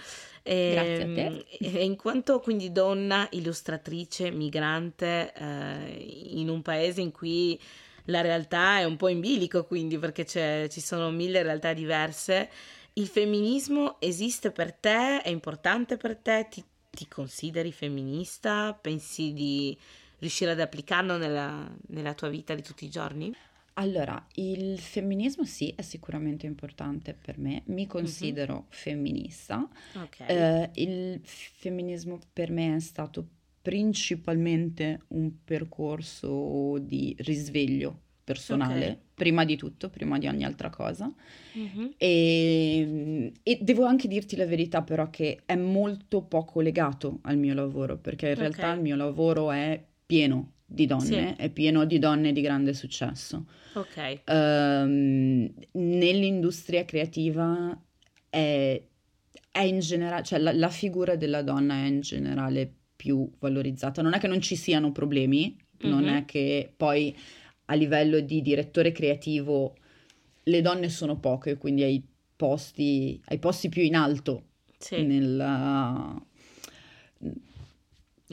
Grazie 0.62 1.05
a 1.05 1.09
te. 1.09 1.20
Ehm, 1.22 1.44
E, 1.59 1.84
in 1.84 1.97
quanto 1.97 2.40
quindi 2.40 2.72
donna, 2.72 3.26
illustratrice, 3.32 4.30
migrante, 4.30 5.32
eh, 5.34 6.30
in 6.38 6.49
un 6.49 6.62
paese 6.62 7.01
in 7.01 7.11
cui 7.12 7.61
la 8.07 8.20
realtà 8.20 8.78
è 8.78 8.84
un 8.84 8.97
po' 8.97 9.09
in 9.09 9.20
bilico, 9.20 9.64
quindi 9.64 9.99
perché 9.99 10.24
ci 10.24 10.80
sono 10.80 11.11
mille 11.11 11.42
realtà 11.42 11.72
diverse, 11.72 12.51
il 12.94 13.07
femminismo 13.09 14.01
esiste 14.01 14.53
per 14.53 14.72
te? 14.72 15.20
È 15.22 15.28
importante 15.28 15.97
per 15.97 16.16
te? 16.16 16.47
Ti, 16.51 16.64
ti 16.90 17.09
consideri 17.09 17.72
femminista? 17.72 18.78
Pensi 18.80 19.32
di 19.32 19.76
riuscire 20.18 20.53
ad 20.53 20.61
applicarlo 20.61 21.16
nella, 21.18 21.68
nella 21.88 22.14
tua 22.14 22.28
vita 22.28 22.55
di 22.55 22.62
tutti 22.62 22.84
i 22.84 22.90
giorni? 22.90 23.34
Allora, 23.79 24.27
il 24.37 24.79
femminismo 24.79 25.45
sì, 25.45 25.72
è 25.77 25.83
sicuramente 25.83 26.47
importante 26.47 27.12
per 27.14 27.39
me. 27.39 27.62
Mi 27.66 27.87
considero 27.87 28.66
femminista. 28.70 29.68
Ok. 29.97 30.20
Eh, 30.27 30.70
il 30.74 31.20
femminismo 31.22 32.18
per 32.33 32.51
me 32.51 32.77
è 32.77 32.81
stato 32.81 33.29
principalmente 33.61 35.03
un 35.09 35.45
percorso 35.45 36.79
di 36.79 37.14
risveglio 37.18 38.01
personale, 38.24 38.89
Ok. 38.89 38.97
prima 39.14 39.45
di 39.45 39.57
tutto, 39.57 39.91
prima 39.91 40.18
di 40.18 40.27
ogni 40.27 40.45
altra 40.45 40.70
cosa. 40.70 41.12
Mhm. 41.53 41.95
E, 41.99 43.33
e 43.43 43.59
devo 43.61 43.85
anche 43.85 44.09
dirti 44.09 44.37
la 44.37 44.47
verità, 44.47 44.83
però, 44.83 45.11
che 45.11 45.43
è 45.45 45.55
molto 45.55 46.22
poco 46.22 46.61
legato 46.61 47.18
al 47.22 47.37
mio 47.37 47.53
lavoro, 47.53 47.99
perché 47.99 48.31
in 48.31 48.35
realtà 48.37 48.70
Ok. 48.70 48.77
il 48.77 48.83
mio 48.83 48.97
lavoro 48.97 49.51
è 49.53 49.85
pieno 50.07 50.53
di 50.66 50.86
donne, 50.86 51.36
Sì. 51.36 51.42
è 51.42 51.50
pieno 51.50 51.84
di 51.84 51.98
donne 51.98 52.32
di 52.32 52.40
grande 52.40 52.74
successo. 52.74 53.46
Ok. 53.74 53.96
Ehm, 54.24 55.52
nell'industria 55.72 56.84
creativa 56.84 57.80
è, 58.28 58.82
è 59.50 59.60
in 59.60 59.78
generale, 59.78 60.22
cioè 60.24 60.38
la, 60.38 60.52
la 60.52 60.68
figura 60.68 61.16
della 61.16 61.42
donna 61.42 61.74
è 61.74 61.86
in 61.86 62.00
generale 62.00 62.72
più 62.96 63.30
valorizzata. 63.38 64.02
Non 64.02 64.14
è 64.14 64.18
che 64.18 64.26
non 64.28 64.40
ci 64.40 64.56
siano 64.56 64.92
problemi, 64.92 65.56
non 65.82 66.08
Mhm. 66.08 66.16
è 66.16 66.24
che 66.24 66.72
poi 66.76 67.16
a 67.66 67.74
livello 67.74 68.20
di 68.20 68.42
direttore 68.42 68.92
creativo 68.92 69.76
le 70.44 70.60
donne 70.62 70.88
sono 70.88 71.18
poche, 71.18 71.56
quindi 71.58 71.82
ai 71.82 72.02
posti, 72.36 73.20
ai 73.26 73.38
posti 73.38 73.68
più 73.68 73.82
in 73.82 73.94
alto 73.96 74.44
Sì, 74.78 74.96
nella- 74.96 76.20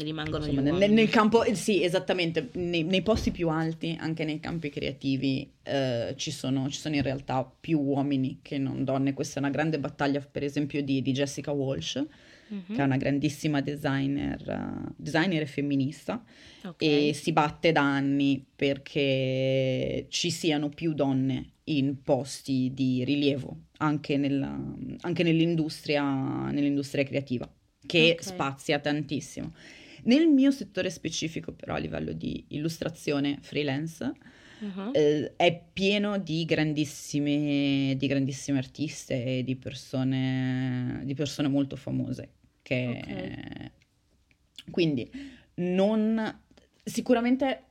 rimangono 0.02 0.46
insomma, 0.48 0.78
nel, 0.78 0.92
nel 0.92 1.10
campo, 1.10 1.44
eh, 1.44 1.54
sì, 1.54 1.84
esattamente, 1.84 2.50
nei, 2.54 2.84
nei 2.84 3.04
posti 3.04 3.30
più 3.32 3.50
alti, 3.50 3.96
anche 4.00 4.26
nei 4.26 4.40
campi 4.40 4.70
creativi, 4.70 5.48
eh, 5.62 6.14
ci 6.18 6.32
sono, 6.32 6.68
ci 6.70 6.80
sono 6.80 6.96
in 6.96 7.04
realtà 7.04 7.44
più 7.60 7.80
uomini 7.80 8.40
che 8.42 8.58
non 8.58 8.84
donne. 8.84 9.14
Questa 9.14 9.36
è 9.36 9.40
una 9.44 9.52
grande 9.52 9.78
battaglia, 9.80 10.20
per 10.20 10.44
esempio, 10.44 10.82
di, 10.82 11.02
di 11.02 11.12
Jessica 11.12 11.52
Walsh, 11.52 12.04
Mhm. 12.50 12.76
che 12.76 12.82
è 12.82 12.84
una 12.84 12.98
grandissima 12.98 13.62
designer, 13.62 14.42
eh, 14.50 14.92
designer 14.96 15.42
e 15.44 15.46
femminista, 15.46 16.24
Ok. 16.66 16.76
e 16.82 17.12
si 17.14 17.32
batte 17.32 17.72
da 17.72 17.82
anni 17.82 18.46
perché 18.56 20.06
ci 20.10 20.30
siano 20.32 20.70
più 20.70 20.94
donne 20.94 21.52
in 21.66 22.02
posti 22.04 22.72
di 22.74 23.04
rilievo, 23.04 23.58
anche, 23.78 24.18
nella- 24.18 24.60
anche 25.02 25.24
nell'industria, 25.24 26.50
nell'industria 26.52 27.04
creativa, 27.06 27.50
che 27.86 28.16
Ok. 28.20 28.24
spazia 28.24 28.80
tantissimo. 28.80 29.54
Nel 30.04 30.28
mio 30.28 30.52
settore 30.52 30.90
specifico, 30.90 31.54
però, 31.54 31.76
a 31.76 31.78
livello 31.80 32.12
di 32.14 32.46
illustrazione 32.50 33.38
freelance, 33.42 34.12
Mhm. 34.60 34.92
eh, 34.94 35.34
è 35.36 35.62
pieno 35.74 36.18
di 36.18 36.46
grandissime, 36.46 37.96
di 37.98 38.08
grandissime 38.08 38.58
artiste 38.60 39.40
e 39.40 39.44
di 39.44 39.56
persone, 39.56 41.02
di 41.04 41.14
persone 41.14 41.48
molto 41.50 41.76
famose. 41.76 42.30
Che... 42.62 43.72
Quindi, 44.72 45.10
non... 45.56 46.40
Sicuramente 46.86 47.64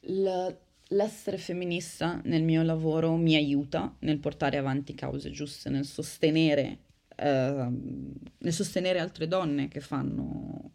l- 0.00 0.48
l'essere 0.88 1.38
femminista 1.38 2.20
nel 2.24 2.42
mio 2.42 2.62
lavoro 2.62 3.14
mi 3.16 3.34
aiuta 3.36 3.94
nel 4.00 4.18
portare 4.18 4.56
avanti 4.56 4.94
cause 4.94 5.30
giuste, 5.30 5.70
nel 5.70 5.84
sostenere, 5.84 6.78
ehm, 7.16 8.12
nel 8.38 8.52
sostenere 8.52 8.98
altre 8.98 9.28
donne 9.28 9.68
che 9.68 9.80
fanno, 9.80 10.70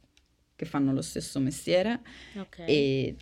che 0.58 0.66
fanno 0.66 0.92
lo 0.92 1.02
stesso 1.02 1.40
mestiere 1.40 2.02
Ok. 2.36 2.60
e 2.66 3.16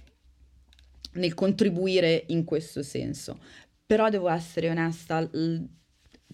nel 1.14 1.34
contribuire 1.36 2.24
in 2.30 2.44
questo 2.44 2.82
senso. 2.82 3.38
Però 3.86 4.10
devo 4.10 4.30
essere 4.30 4.70
onesta, 4.70 5.22
l- 5.22 5.68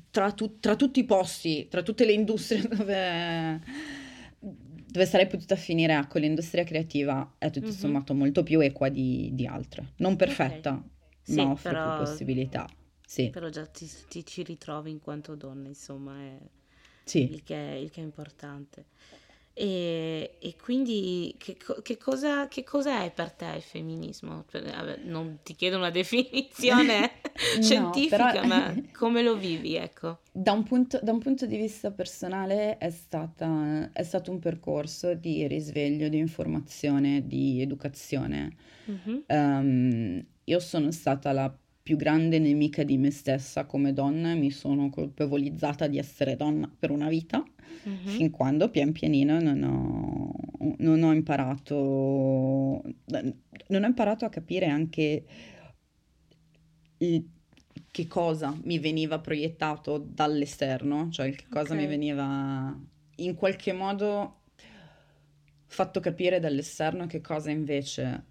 tra, 0.10 0.32
tu- 0.32 0.60
tra 0.60 0.76
tutti 0.78 1.00
i 1.02 1.04
posti, 1.06 1.68
tra 1.70 1.84
tutte 1.84 2.06
le 2.06 2.14
industrie 2.14 2.62
dove, 2.70 3.62
dove 4.40 5.06
sarei 5.06 5.28
potuta 5.28 5.56
finire, 5.56 5.94
ecco, 5.98 6.18
l'industria 6.20 6.64
creativa 6.64 7.36
è 7.38 7.50
tutto 7.50 7.68
Mhm. 7.68 7.72
sommato 7.74 8.14
molto 8.14 8.44
più 8.44 8.60
equa 8.62 8.90
di, 8.90 9.30
di 9.34 9.46
altre. 9.46 9.94
Non 9.98 10.16
perfetta, 10.16 10.82
Sì, 11.22 11.36
ma 11.36 11.50
offre 11.52 11.72
però- 11.72 11.96
più 11.98 12.06
possibilità. 12.06 12.68
Sì, 13.06 13.30
Però 13.30 13.50
già 13.50 13.66
ti, 13.66 13.90
ti 14.08 14.26
ci 14.26 14.42
ritrovi 14.42 14.90
in 14.90 15.00
quanto 15.00 15.36
donna, 15.36 15.68
insomma, 15.68 16.18
è 16.18 16.38
sì. 17.04 17.30
il 17.30 17.44
che, 17.44 17.80
il 17.84 17.90
che 17.92 18.00
è 18.00 18.04
importante. 18.06 18.86
E, 19.54 20.38
e 20.40 20.56
quindi 20.56 21.36
che, 21.38 21.58
che 21.84 21.98
cosa, 21.98 22.48
che 22.48 22.64
cosa 22.64 23.04
è 23.04 23.12
per 23.12 23.32
te 23.32 23.46
il 23.56 23.62
femminismo? 23.62 24.46
Vabbè, 24.50 25.00
non 25.04 25.40
ti 25.44 25.56
chiedo 25.56 25.78
una 25.78 25.90
definizione 25.92 27.12
No, 27.58 27.62
scientifica, 27.62 28.32
però- 28.32 28.46
ma 28.48 28.74
come 28.94 29.22
lo 29.22 29.36
vivi, 29.36 29.76
ecco? 29.76 30.20
Da 30.32 30.54
un 30.54 30.64
punto, 30.64 31.00
da 31.04 31.12
un 31.12 31.20
punto 31.20 31.46
di 31.46 31.58
vista 31.58 31.92
personale 31.92 32.78
è 32.78 32.90
stata- 32.90 33.90
è 33.92 34.04
stato 34.04 34.32
un 34.32 34.40
percorso 34.40 35.14
di 35.14 35.46
risveglio, 35.48 36.08
di 36.08 36.18
informazione, 36.18 37.26
di 37.28 37.62
educazione. 37.62 38.56
Mhm. 38.86 39.24
Ehm, 39.28 40.26
io 40.46 40.60
sono 40.60 40.92
stata 40.92 41.32
la 41.34 41.54
più 41.82 41.98
grande 41.98 42.40
nemica 42.40 42.84
di 42.84 42.98
me 42.98 43.12
stessa 43.12 43.66
come 43.66 43.94
donna, 43.94 44.34
mi 44.36 44.52
sono 44.52 44.90
colpevolizzata 44.90 45.88
di 45.88 45.98
essere 45.98 46.36
donna 46.36 46.72
per 46.78 46.92
una 46.92 47.10
vita, 47.10 47.44
Mhm. 47.84 48.06
fin 48.06 48.30
quando 48.32 48.70
pian 48.70 48.92
pianino 48.92 49.40
non 49.40 49.64
ho, 49.64 50.32
non 50.78 51.04
ho 51.04 51.14
imparato, 51.14 51.76
non 51.76 53.84
ho 53.84 53.88
imparato 53.88 54.26
a 54.26 54.30
capire 54.30 54.68
anche 54.68 55.26
il- 56.98 57.28
che 57.90 58.08
cosa 58.08 58.56
mi 58.64 58.80
veniva 58.80 59.20
proiettato 59.20 59.98
dall'esterno, 59.98 61.10
cioè 61.10 61.32
che 61.34 61.46
cosa 61.50 61.74
Ok. 61.74 61.80
mi 61.80 61.88
veniva 61.88 62.80
in 63.18 63.36
qualche 63.36 63.74
modo 63.74 64.42
fatto 65.68 66.00
capire 66.00 66.40
dall'esterno, 66.40 67.08
che 67.08 67.22
cosa 67.22 67.50
invece 67.50 68.26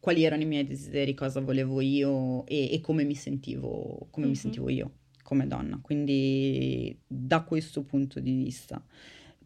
quali 0.00 0.24
erano 0.24 0.42
i 0.42 0.46
miei 0.46 0.66
desideri, 0.66 1.14
cosa 1.14 1.40
volevo 1.40 1.80
io 1.80 2.46
e, 2.46 2.72
e 2.72 2.80
come, 2.80 3.04
mi 3.04 3.14
sentivo, 3.14 4.08
come 4.10 4.26
mm-hmm. 4.26 4.34
mi 4.34 4.36
sentivo 4.36 4.68
io 4.68 4.92
come 5.30 5.46
donna. 5.46 5.78
Quindi 5.80 6.98
da 7.06 7.42
questo 7.42 7.84
punto 7.84 8.18
di 8.18 8.32
vista 8.32 8.84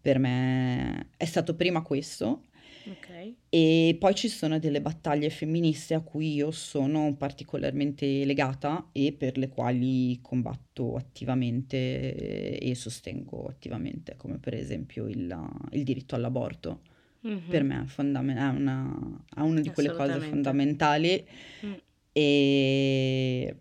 per 0.01 0.19
me 0.19 1.11
è 1.17 1.27
stato 1.27 1.55
prima 1.55 1.83
questo. 1.83 2.45
Okay. 2.87 3.37
E 3.49 3.97
poi 3.99 4.15
ci 4.15 4.29
sono 4.29 4.59
delle 4.59 4.83
battaglie 4.83 5.31
femministe 5.31 5.95
a 5.95 6.01
cui 6.01 6.35
io 6.35 6.51
sono 6.51 7.15
particolarmente 7.17 8.25
legata 8.27 8.89
e 8.93 9.13
per 9.13 9.39
le 9.39 9.49
quali 9.49 10.19
combatto 10.21 10.95
attivamente 10.97 12.59
e 12.59 12.75
sostengo 12.75 13.47
attivamente, 13.47 14.17
come 14.17 14.39
per 14.39 14.55
esempio 14.55 15.07
il, 15.07 15.35
il 15.73 15.83
diritto 15.83 16.15
all'aborto. 16.15 16.81
Mm-hmm. 17.27 17.49
Per 17.49 17.63
me 17.63 17.83
è, 17.83 17.87
fondament- 17.87 18.39
è, 18.39 18.49
una, 18.49 18.95
è 19.35 19.41
una 19.41 19.61
di 19.61 19.71
quelle 19.71 19.93
cose 19.93 20.21
fondamentali 20.21 21.27
mm. 21.65 21.73
e, 22.13 23.57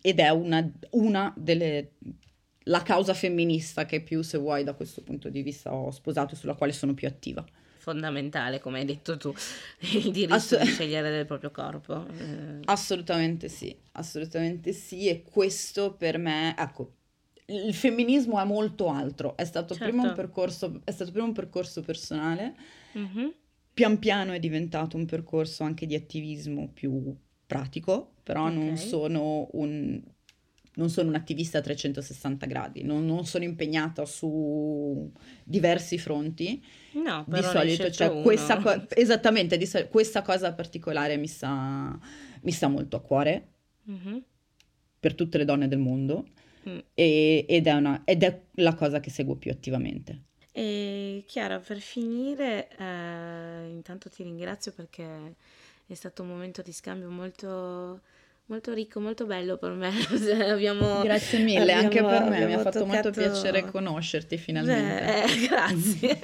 ed 0.00 0.18
è 0.20 0.28
una, 0.28 0.70
una 0.90 1.34
delle 1.36 1.92
la 2.68 2.82
causa 2.82 3.14
femminista 3.14 3.84
che 3.84 4.00
più, 4.00 4.22
se 4.22 4.38
vuoi, 4.38 4.62
da 4.62 4.74
questo 4.74 5.02
punto 5.02 5.28
di 5.28 5.42
vista 5.42 5.74
ho 5.74 5.90
sposato 5.90 6.34
e 6.34 6.36
sulla 6.36 6.54
quale 6.54 6.72
sono 6.72 6.94
più 6.94 7.08
attiva. 7.08 7.44
Fondamentale, 7.78 8.60
come 8.60 8.80
hai 8.80 8.84
detto 8.84 9.16
tu, 9.16 9.32
il 9.94 10.10
diritto 10.10 10.34
Ass- 10.34 10.60
di 10.60 10.66
scegliere 10.66 11.10
del 11.10 11.26
proprio 11.26 11.50
corpo. 11.50 12.06
Eh. 12.06 12.60
Assolutamente 12.66 13.48
sì, 13.48 13.74
assolutamente 13.92 14.72
sì, 14.72 15.08
e 15.08 15.22
questo 15.22 15.94
per 15.94 16.18
me, 16.18 16.54
ecco, 16.56 16.97
il 17.50 17.74
femminismo 17.74 18.40
è 18.40 18.44
molto 18.44 18.88
altro, 18.88 19.36
è 19.36 19.44
stato, 19.44 19.74
certo. 19.74 19.88
prima, 19.88 20.02
un 20.02 20.08
certo. 20.08 20.22
percorso, 20.22 20.80
è 20.84 20.90
stato 20.90 21.10
prima 21.12 21.26
un 21.26 21.32
percorso 21.32 21.80
personale, 21.80 22.54
mm-hmm. 22.96 23.28
pian 23.72 23.98
piano 23.98 24.32
è 24.32 24.38
diventato 24.38 24.96
un 24.96 25.06
percorso 25.06 25.62
anche 25.62 25.86
di 25.86 25.94
attivismo 25.94 26.68
più 26.68 27.14
pratico, 27.46 28.12
però 28.22 28.44
okay. 28.44 28.54
non 28.54 28.76
sono 28.76 29.48
un 29.52 30.02
non 30.74 30.90
sono 30.90 31.08
un'attivista 31.08 31.58
a 31.58 31.60
360 31.60 32.46
gradi, 32.46 32.84
non, 32.84 33.04
non, 33.04 33.26
sono 33.26 33.42
impegnata 33.42 34.04
su 34.04 35.10
diversi 35.42 35.98
fronti. 35.98 36.64
No, 36.92 37.24
di 37.26 37.42
solito, 37.42 37.90
cioè, 37.90 38.22
questa 38.22 38.58
co- 38.58 38.86
esattamente, 38.90 39.66
sol- 39.66 39.88
questa 39.88 40.22
cosa 40.22 40.52
particolare 40.52 41.16
mi 41.16 41.26
sta, 41.26 41.98
mi 42.42 42.52
sta 42.52 42.68
molto 42.68 42.94
a 42.94 43.00
cuore 43.00 43.48
mm-hmm. 43.90 44.18
per 45.00 45.14
tutte 45.16 45.36
le 45.36 45.44
donne 45.44 45.66
del 45.66 45.80
mondo 45.80 46.26
mm. 46.68 46.78
e, 46.94 47.44
ed, 47.48 47.66
è 47.66 47.72
una, 47.72 48.02
ed, 48.04 48.22
è 48.22 48.40
la 48.54 48.74
cosa 48.74 49.00
che 49.00 49.10
seguo 49.10 49.34
più 49.34 49.50
attivamente. 49.50 50.22
E 50.52 51.24
Chiara, 51.26 51.58
per 51.58 51.78
finire, 51.78 52.68
eh, 52.76 53.68
intanto 53.70 54.08
ti 54.08 54.22
ringrazio 54.22 54.72
perché 54.72 55.34
è 55.86 55.94
stato 55.94 56.22
un 56.22 56.28
momento 56.28 56.62
di 56.62 56.72
scambio 56.72 57.10
molto 57.10 58.00
molto 58.48 58.72
ricco, 58.72 59.00
molto 59.00 59.26
bello 59.26 59.56
per 59.56 59.72
me. 59.72 59.92
abbiamo, 60.50 61.02
Grazie 61.02 61.38
mille, 61.40 61.60
abbiamo, 61.60 61.80
anche 61.82 62.02
per 62.02 62.30
me 62.30 62.46
mi 62.46 62.54
ha 62.54 62.58
fatto 62.58 62.80
toccato... 62.80 62.86
molto 62.86 63.10
piacere 63.10 63.70
conoscerti 63.70 64.36
finalmente. 64.36 65.04
Beh, 65.04 65.22
eh, 65.22 65.46
grazie. 65.46 66.20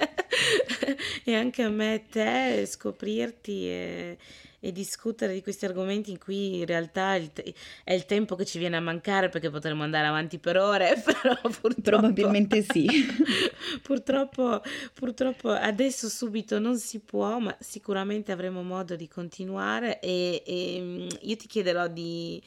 e 1.24 1.34
anche 1.34 1.62
a 1.62 1.70
me 1.70 1.94
e 1.94 2.04
te 2.10 2.66
scoprirti 2.66 3.66
e 3.66 4.18
e 4.64 4.72
discutere 4.72 5.34
di 5.34 5.42
questi 5.42 5.66
argomenti 5.66 6.10
in 6.10 6.18
cui 6.18 6.60
in 6.60 6.64
realtà 6.64 7.16
il 7.16 7.34
te- 7.34 7.52
è 7.84 7.92
il 7.92 8.06
tempo 8.06 8.34
che 8.34 8.46
ci 8.46 8.58
viene 8.58 8.78
a 8.78 8.80
mancare 8.80 9.28
perché 9.28 9.50
potremmo 9.50 9.82
andare 9.82 10.06
avanti 10.06 10.38
per 10.38 10.56
ore, 10.56 10.94
però 11.04 11.38
purtroppo... 11.42 11.82
Probabilmente 11.82 12.62
sì. 12.62 12.88
purtroppo, 13.82 14.62
purtroppo 14.94 15.50
adesso 15.50 16.08
subito 16.08 16.58
non 16.58 16.78
si 16.78 17.00
può, 17.00 17.38
ma 17.40 17.54
sicuramente 17.60 18.32
avremo 18.32 18.62
modo 18.62 18.96
di 18.96 19.06
continuare 19.06 20.00
e, 20.00 20.42
e 20.46 20.78
mm, 20.80 21.08
io 21.20 21.36
ti 21.36 21.46
chiederò 21.46 21.86
di... 21.86 22.42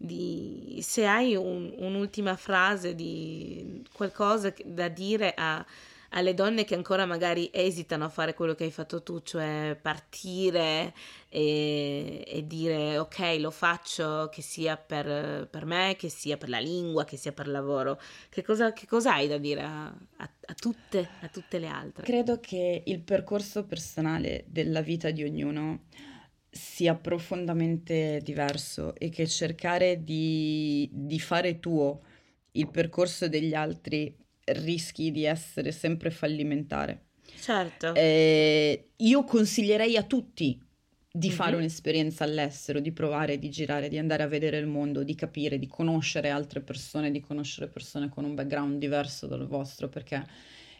Di, 0.00 0.78
se 0.80 1.06
hai 1.06 1.34
un, 1.34 1.74
un'ultima 1.76 2.36
frase 2.36 2.94
di 2.94 3.82
qualcosa 3.92 4.54
da 4.64 4.86
dire 4.86 5.34
a, 5.36 5.66
alle 6.10 6.34
donne 6.34 6.64
che 6.64 6.74
ancora 6.74 7.04
magari 7.04 7.50
esitano 7.52 8.04
a 8.04 8.08
fare 8.08 8.34
quello 8.34 8.54
che 8.54 8.64
hai 8.64 8.70
fatto 8.70 9.02
tu, 9.02 9.20
cioè 9.20 9.78
partire 9.80 10.94
e, 11.28 12.24
e 12.26 12.46
dire 12.46 12.98
ok 12.98 13.36
lo 13.38 13.50
faccio 13.50 14.28
che 14.30 14.40
sia 14.40 14.76
per, 14.76 15.48
per, 15.48 15.64
me, 15.66 15.96
che 15.98 16.08
sia 16.08 16.36
per 16.36 16.48
la 16.48 16.60
lingua, 16.60 17.04
che 17.04 17.16
sia 17.16 17.32
per 17.32 17.46
il 17.46 17.52
lavoro, 17.52 18.00
che 18.28 18.42
cosa, 18.42 18.72
che 18.72 18.86
cosa 18.86 19.14
hai 19.14 19.28
da 19.28 19.38
dire 19.38 19.62
a, 19.62 19.86
a, 19.86 20.30
a, 20.46 20.54
tutte, 20.54 21.08
a 21.20 21.28
tutte 21.28 21.58
le 21.58 21.68
altre? 21.68 22.04
Credo 22.04 22.40
che 22.40 22.82
il 22.84 23.00
percorso 23.00 23.64
personale 23.64 24.44
della 24.48 24.80
vita 24.80 25.10
di 25.10 25.24
ognuno 25.24 25.84
sia 26.50 26.94
profondamente 26.94 28.20
diverso 28.22 28.94
e 28.94 29.10
che 29.10 29.26
cercare 29.26 30.02
di, 30.02 30.88
di 30.90 31.20
fare 31.20 31.60
tuo 31.60 32.00
il 32.52 32.68
percorso 32.70 33.28
degli 33.28 33.54
altri 33.54 34.16
rischi 34.52 35.10
di 35.10 35.24
essere 35.24 35.72
sempre 35.72 36.10
fallimentare. 36.10 37.06
Certo. 37.40 37.94
Eh, 37.94 38.90
io 38.96 39.24
consiglierei 39.24 39.96
a 39.96 40.02
tutti 40.02 40.60
di 41.10 41.30
fare 41.30 41.52
mm-hmm. 41.52 41.60
un'esperienza 41.60 42.24
all'estero, 42.24 42.80
di 42.80 42.92
provare, 42.92 43.38
di 43.38 43.50
girare, 43.50 43.88
di 43.88 43.98
andare 43.98 44.22
a 44.22 44.28
vedere 44.28 44.58
il 44.58 44.66
mondo, 44.66 45.02
di 45.02 45.14
capire, 45.14 45.58
di 45.58 45.66
conoscere 45.66 46.30
altre 46.30 46.60
persone, 46.60 47.10
di 47.10 47.20
conoscere 47.20 47.68
persone 47.68 48.08
con 48.08 48.24
un 48.24 48.34
background 48.34 48.78
diverso 48.78 49.26
dal 49.26 49.46
vostro, 49.46 49.88
perché 49.88 50.24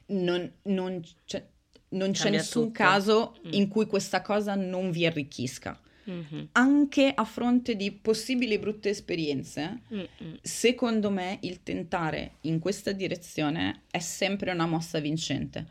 non, 0.07 0.51
non, 0.65 1.03
cioè, 1.25 1.47
non 1.91 2.13
c'è 2.13 2.31
nessun 2.31 2.67
tutto. 2.67 2.79
caso 2.79 3.37
mm. 3.47 3.53
in 3.53 3.69
cui 3.69 3.87
questa 3.87 4.23
cosa 4.23 4.55
non 4.55 4.91
vi 4.91 5.07
arricchisca 5.07 5.81
mm-hmm. 6.11 6.45
anche 6.53 7.13
a 7.15 7.25
fronte 7.25 7.77
di 7.77 7.91
possibili 7.93 8.59
brutte 8.59 8.89
esperienze, 8.89 9.81
mm-hmm. 9.93 10.35
secondo 10.41 11.11
me 11.11 11.39
il 11.43 11.63
tentare 11.63 12.33
in 12.43 12.59
questa 12.59 12.93
direzione 12.93 13.83
è 13.91 13.99
sempre 13.99 14.53
una 14.53 14.67
mossa 14.67 15.01
vincente. 15.01 15.67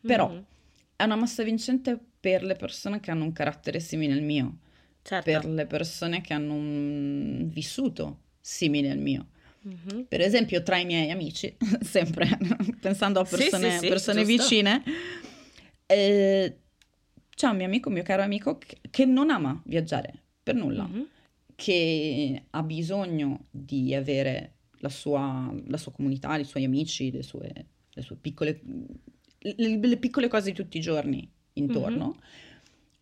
Però 0.00 0.30
mm-hmm. 0.30 0.42
è 0.96 1.04
una 1.04 1.16
mossa 1.16 1.42
vincente 1.42 1.98
per 2.20 2.42
le 2.42 2.54
persone 2.54 3.00
che 3.00 3.10
hanno 3.10 3.24
un 3.24 3.32
carattere 3.32 3.80
simile 3.80 4.12
al 4.12 4.22
mio, 4.22 4.58
certo. 5.02 5.30
per 5.30 5.44
le 5.46 5.66
persone 5.66 6.20
che 6.20 6.32
hanno 6.32 6.54
un 6.54 7.48
vissuto 7.48 8.18
simile 8.40 8.90
al 8.90 8.98
mio. 8.98 9.26
Mm-hmm. 9.66 10.02
Per 10.04 10.20
esempio, 10.20 10.62
tra 10.62 10.78
i 10.78 10.86
miei 10.86 11.10
amici, 11.10 11.54
sempre 11.82 12.38
pensando 12.80 13.20
a 13.20 13.24
persone, 13.24 13.70
sì, 13.70 13.72
sì, 13.72 13.78
sì, 13.78 13.88
persone 13.88 14.24
vicine, 14.24 14.82
eh, 15.86 16.56
c'è 17.40 17.48
un 17.48 17.56
mio 17.56 17.64
amico, 17.64 17.88
un 17.88 17.94
mio 17.94 18.02
caro 18.02 18.22
amico, 18.22 18.58
che, 18.90 19.06
non 19.06 19.30
ama 19.30 19.58
viaggiare 19.64 20.12
per 20.42 20.54
nulla, 20.56 20.86
mm-hmm. 20.86 21.02
che 21.54 22.42
ha 22.50 22.62
bisogno 22.62 23.46
di 23.50 23.94
avere 23.94 24.56
la 24.80 24.90
sua, 24.90 25.50
la 25.68 25.78
sua 25.78 25.90
comunità, 25.90 26.36
i 26.36 26.44
suoi 26.44 26.64
amici, 26.64 27.10
le 27.10 27.22
sue, 27.22 27.50
le 27.88 28.02
sue 28.02 28.16
piccole, 28.16 28.60
le, 29.38 29.78
le, 29.78 29.96
piccole 29.96 30.28
cose 30.28 30.50
di 30.50 30.54
tutti 30.54 30.76
i 30.76 30.82
giorni 30.82 31.26
intorno. 31.54 32.08
Mm-hmm. 32.08 32.18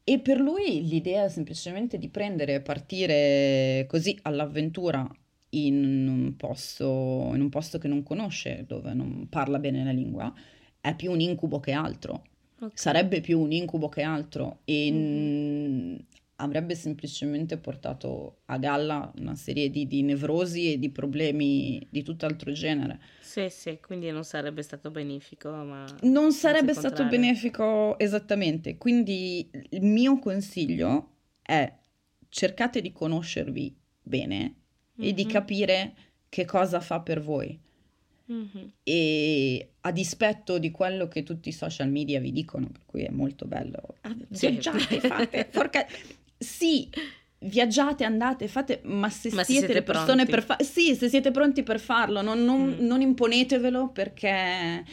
E 0.04 0.20
per 0.20 0.38
lui 0.38 0.86
l'idea 0.86 1.24
è 1.24 1.28
semplicemente 1.28 1.98
di 1.98 2.08
prendere 2.08 2.54
e 2.54 2.60
partire 2.60 3.86
così 3.88 4.16
all'avventura 4.22 5.04
in 5.50 6.06
un, 6.06 6.36
posto, 6.36 7.32
in 7.34 7.40
un 7.40 7.48
posto 7.48 7.78
che 7.78 7.88
non 7.88 8.04
conosce, 8.04 8.64
dove 8.68 8.94
non 8.94 9.26
parla 9.28 9.58
bene 9.58 9.82
la 9.82 9.90
lingua, 9.90 10.32
è 10.80 10.94
più 10.94 11.10
un 11.10 11.18
incubo 11.18 11.58
che 11.58 11.72
altro. 11.72 12.22
Okay. 12.60 12.70
Sarebbe 12.74 13.20
più 13.20 13.38
un 13.38 13.52
incubo 13.52 13.88
che 13.88 14.02
altro 14.02 14.60
e 14.64 14.90
mm-hmm. 14.90 15.92
n- 15.94 16.04
avrebbe 16.40 16.74
semplicemente 16.74 17.56
portato 17.56 18.38
a 18.46 18.58
galla 18.58 19.12
una 19.18 19.34
serie 19.34 19.70
di, 19.70 19.86
di, 19.86 20.02
nevrosi 20.02 20.72
e 20.72 20.78
di 20.78 20.90
problemi 20.90 21.84
di 21.88 22.02
tutt'altro 22.02 22.52
genere. 22.52 23.00
Sì, 23.20 23.48
sì, 23.48 23.78
quindi 23.80 24.10
non 24.10 24.24
sarebbe 24.24 24.62
stato 24.62 24.90
benefico, 24.90 25.50
ma... 25.50 25.84
Non 26.02 26.32
sarebbe 26.32 26.74
stato 26.74 27.06
benefico 27.06 27.98
esattamente, 27.98 28.76
quindi 28.76 29.48
il 29.70 29.82
mio 29.82 30.18
consiglio 30.18 31.10
è 31.42 31.72
cercate 32.28 32.80
di 32.80 32.92
conoscervi 32.92 33.76
bene 34.02 34.36
mm-hmm. 34.38 35.08
e 35.08 35.14
di 35.14 35.26
capire 35.26 35.94
che 36.28 36.44
cosa 36.44 36.80
fa 36.80 37.00
per 37.00 37.20
voi. 37.20 37.58
Mm-hmm. 38.30 38.66
E 38.82 39.70
a 39.80 39.90
dispetto 39.92 40.58
di 40.58 40.70
quello 40.70 41.08
che 41.08 41.22
tutti 41.22 41.48
i 41.48 41.52
social 41.52 41.88
media 41.88 42.20
vi 42.20 42.32
dicono, 42.32 42.68
per 42.70 42.82
cui 42.84 43.02
è 43.02 43.10
molto 43.10 43.46
bello. 43.46 43.96
Ah, 44.02 44.14
viaggiate, 44.28 45.00
fate, 45.00 45.44
porca... 45.46 45.86
Sì, 46.36 46.88
viaggiate, 47.40 48.04
andate, 48.04 48.48
fate, 48.48 48.80
ma 48.84 49.08
se 49.08 49.30
ma 49.32 49.42
siete, 49.44 49.66
siete 49.66 49.74
le 49.74 49.82
persone 49.82 50.24
pronti. 50.26 50.30
per 50.30 50.42
farlo, 50.42 50.64
sì, 50.64 50.94
se 50.94 51.08
siete 51.08 51.30
pronti 51.30 51.62
per 51.62 51.80
farlo, 51.80 52.20
non, 52.20 52.44
non, 52.44 52.76
mm. 52.78 52.86
non, 52.86 53.00
imponetevelo 53.00 53.90
perché 53.90 54.84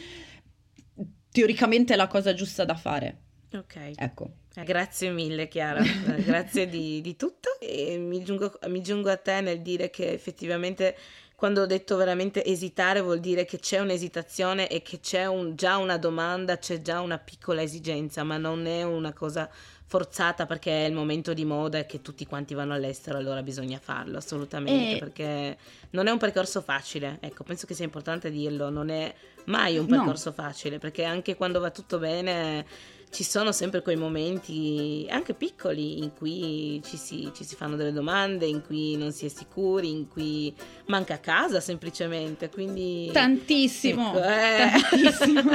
teoricamente 1.30 1.94
è 1.94 1.96
la 1.96 2.06
cosa 2.06 2.34
giusta 2.34 2.64
da 2.64 2.74
fare. 2.74 3.20
Ok. 3.52 3.92
Ecco. 3.96 4.30
Eh, 4.54 4.64
grazie 4.64 5.10
mille 5.10 5.48
Chiara, 5.48 5.82
grazie 6.24 6.66
di, 6.68 7.00
di, 7.02 7.14
tutto 7.16 7.60
e 7.60 7.98
mi 7.98 8.24
giungo, 8.24 8.58
mi 8.68 8.80
giungo 8.80 9.10
a 9.10 9.16
te 9.16 9.40
nel 9.42 9.60
dire 9.60 9.90
che 9.90 10.12
effettivamente 10.12 10.96
quando 11.36 11.60
ho 11.60 11.66
detto 11.66 11.96
veramente 11.96 12.42
esitare 12.42 13.02
vuol 13.02 13.20
dire 13.20 13.44
che 13.44 13.58
c'è 13.58 13.78
un'esitazione 13.78 14.68
e 14.68 14.80
che 14.80 15.00
c'è 15.00 15.26
un, 15.26 15.54
già 15.54 15.76
una 15.76 15.98
domanda, 15.98 16.56
c'è 16.56 16.80
già 16.80 17.00
una 17.00 17.18
piccola 17.18 17.60
esigenza, 17.60 18.24
ma 18.24 18.38
non 18.38 18.66
è 18.66 18.82
una 18.82 19.12
cosa 19.12 19.48
forzata 19.88 20.46
perché 20.46 20.86
è 20.86 20.88
il 20.88 20.94
momento 20.94 21.34
di 21.34 21.44
moda 21.44 21.78
e 21.78 21.84
che 21.84 22.00
tutti 22.00 22.24
quanti 22.26 22.54
vanno 22.54 22.72
all'estero, 22.72 23.18
allora 23.18 23.42
bisogna 23.42 23.78
farlo 23.78 24.16
assolutamente, 24.16 24.96
e... 24.96 24.98
perché 24.98 25.58
non 25.90 26.06
è 26.06 26.10
un 26.10 26.18
percorso 26.18 26.62
facile, 26.62 27.18
ecco, 27.20 27.44
penso 27.44 27.66
che 27.66 27.74
sia 27.74 27.84
importante 27.84 28.30
dirlo, 28.30 28.70
non 28.70 28.88
è 28.88 29.14
mai 29.44 29.76
un 29.76 29.84
percorso 29.86 30.30
no. 30.30 30.34
facile, 30.42 30.78
perché 30.78 31.04
anche 31.04 31.36
quando 31.36 31.60
va 31.60 31.70
tutto 31.70 31.98
bene 31.98 32.64
ci 33.10 33.24
sono 33.24 33.52
sempre 33.52 33.82
quei 33.82 33.96
momenti, 33.96 35.06
anche 35.08 35.32
piccoli, 35.32 35.98
in 35.98 36.12
cui 36.12 36.82
ci 36.84 36.96
si, 36.96 37.30
ci 37.34 37.44
si, 37.44 37.54
fanno 37.54 37.76
delle 37.76 37.92
domande, 37.92 38.46
in 38.46 38.62
cui 38.62 38.96
non 38.96 39.12
si 39.12 39.26
è 39.26 39.28
sicuri, 39.28 39.90
in 39.90 40.08
cui 40.08 40.54
manca 40.86 41.18
casa 41.20 41.60
semplicemente. 41.60 42.50
Quindi, 42.50 43.10
tantissimo, 43.12 44.18
ecco, 44.18 44.22
eh. 44.22 44.70
tantissimo. 44.90 45.50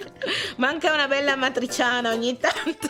manca 0.56 0.92
una 0.92 1.06
bella 1.06 1.36
matriciana 1.36 2.12
ogni 2.12 2.36
tanto 2.38 2.88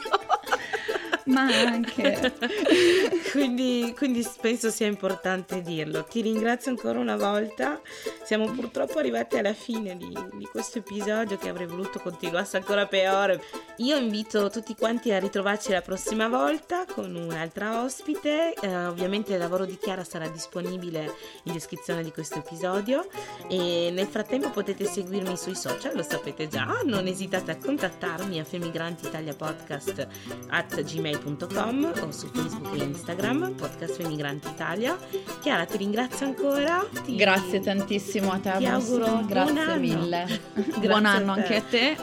ma 1.26 1.42
anche. 1.42 2.32
quindi, 3.32 3.94
quindi, 3.96 4.26
penso 4.40 4.70
sia 4.70 4.86
importante 4.86 5.62
dirlo. 5.62 6.04
Ti 6.04 6.20
ringrazio 6.20 6.70
ancora 6.70 6.98
una 6.98 7.16
volta. 7.16 7.80
Siamo 8.22 8.50
purtroppo 8.50 8.98
arrivati 8.98 9.38
alla 9.38 9.54
fine 9.54 9.96
di, 9.96 10.16
di 10.32 10.44
questo 10.46 10.78
episodio 10.78 11.36
che 11.36 11.48
avrei 11.48 11.66
voluto 11.66 11.98
continuasse 12.00 12.56
ancora 12.56 12.86
per 12.86 13.10
ore. 13.10 13.42
Io 13.78 13.96
invito 13.96 14.50
tutti 14.50 14.74
quanti 14.74 15.12
a 15.12 15.18
ritrovarci 15.18 15.72
la 15.72 15.80
prossima 15.80 16.28
volta 16.28 16.84
con 16.84 17.14
un'altra 17.14 17.82
ospite. 17.82 18.54
Eh, 18.54 18.86
ovviamente 18.86 19.32
il 19.32 19.38
lavoro 19.38 19.64
di 19.64 19.78
Chiara 19.78 20.04
sarà 20.04 20.28
disponibile 20.28 21.14
in 21.44 21.52
descrizione 21.52 22.02
di 22.02 22.10
questo 22.10 22.38
episodio 22.38 23.06
e 23.48 23.90
nel 23.92 24.06
frattempo 24.06 24.50
potete 24.50 24.84
seguirmi 24.84 25.36
sui 25.36 25.54
social, 25.54 25.94
lo 25.94 26.02
sapete 26.02 26.48
già. 26.48 26.80
Non 26.84 27.06
esitate 27.06 27.50
a 27.52 27.56
contattarmi 27.56 28.38
a 28.38 28.44
Femigranti 28.44 29.06
Italia 29.06 29.34
Podcast 29.34 30.06
at 30.48 30.82
gmail 30.82 31.13
gmail.com 31.14 31.92
o 32.02 32.10
su 32.12 32.28
Facebook 32.28 32.76
e 32.78 32.84
Instagram, 32.84 33.54
Podcast 33.54 34.00
Emigranti 34.00 34.48
Italia. 34.48 34.98
Chiara, 35.40 35.64
ti 35.64 35.76
ringrazio 35.76 36.26
ancora. 36.26 36.84
Ti... 37.04 37.14
Grazie 37.16 37.60
tantissimo 37.60 38.32
a 38.32 38.38
te. 38.38 38.54
Ti 38.58 38.66
auguro 38.66 39.24
grazie 39.26 39.76
mille. 39.76 40.40
buon 40.80 41.06
anno 41.06 41.32
a 41.32 41.34
anche 41.36 41.56
a 41.56 41.62
te. 41.62 41.96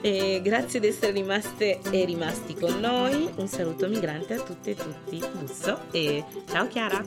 e 0.00 0.40
grazie 0.42 0.80
di 0.80 0.88
essere 0.88 1.12
rimaste 1.12 1.80
e 1.90 2.04
rimasti 2.04 2.54
con 2.54 2.78
noi. 2.80 3.30
Un 3.36 3.46
saluto 3.46 3.88
migrante 3.88 4.34
a 4.34 4.40
tutte 4.40 4.70
e 4.70 4.74
tutti. 4.74 5.22
Busso 5.32 5.80
e 5.90 6.24
ciao 6.50 6.66
Chiara. 6.66 7.02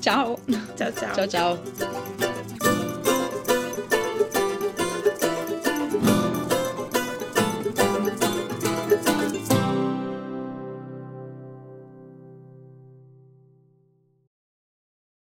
Ciao. 0.00 0.38
Ciao 0.74 0.92
ciao. 0.92 1.14
Ciao 1.14 1.28
ciao. 1.28 2.91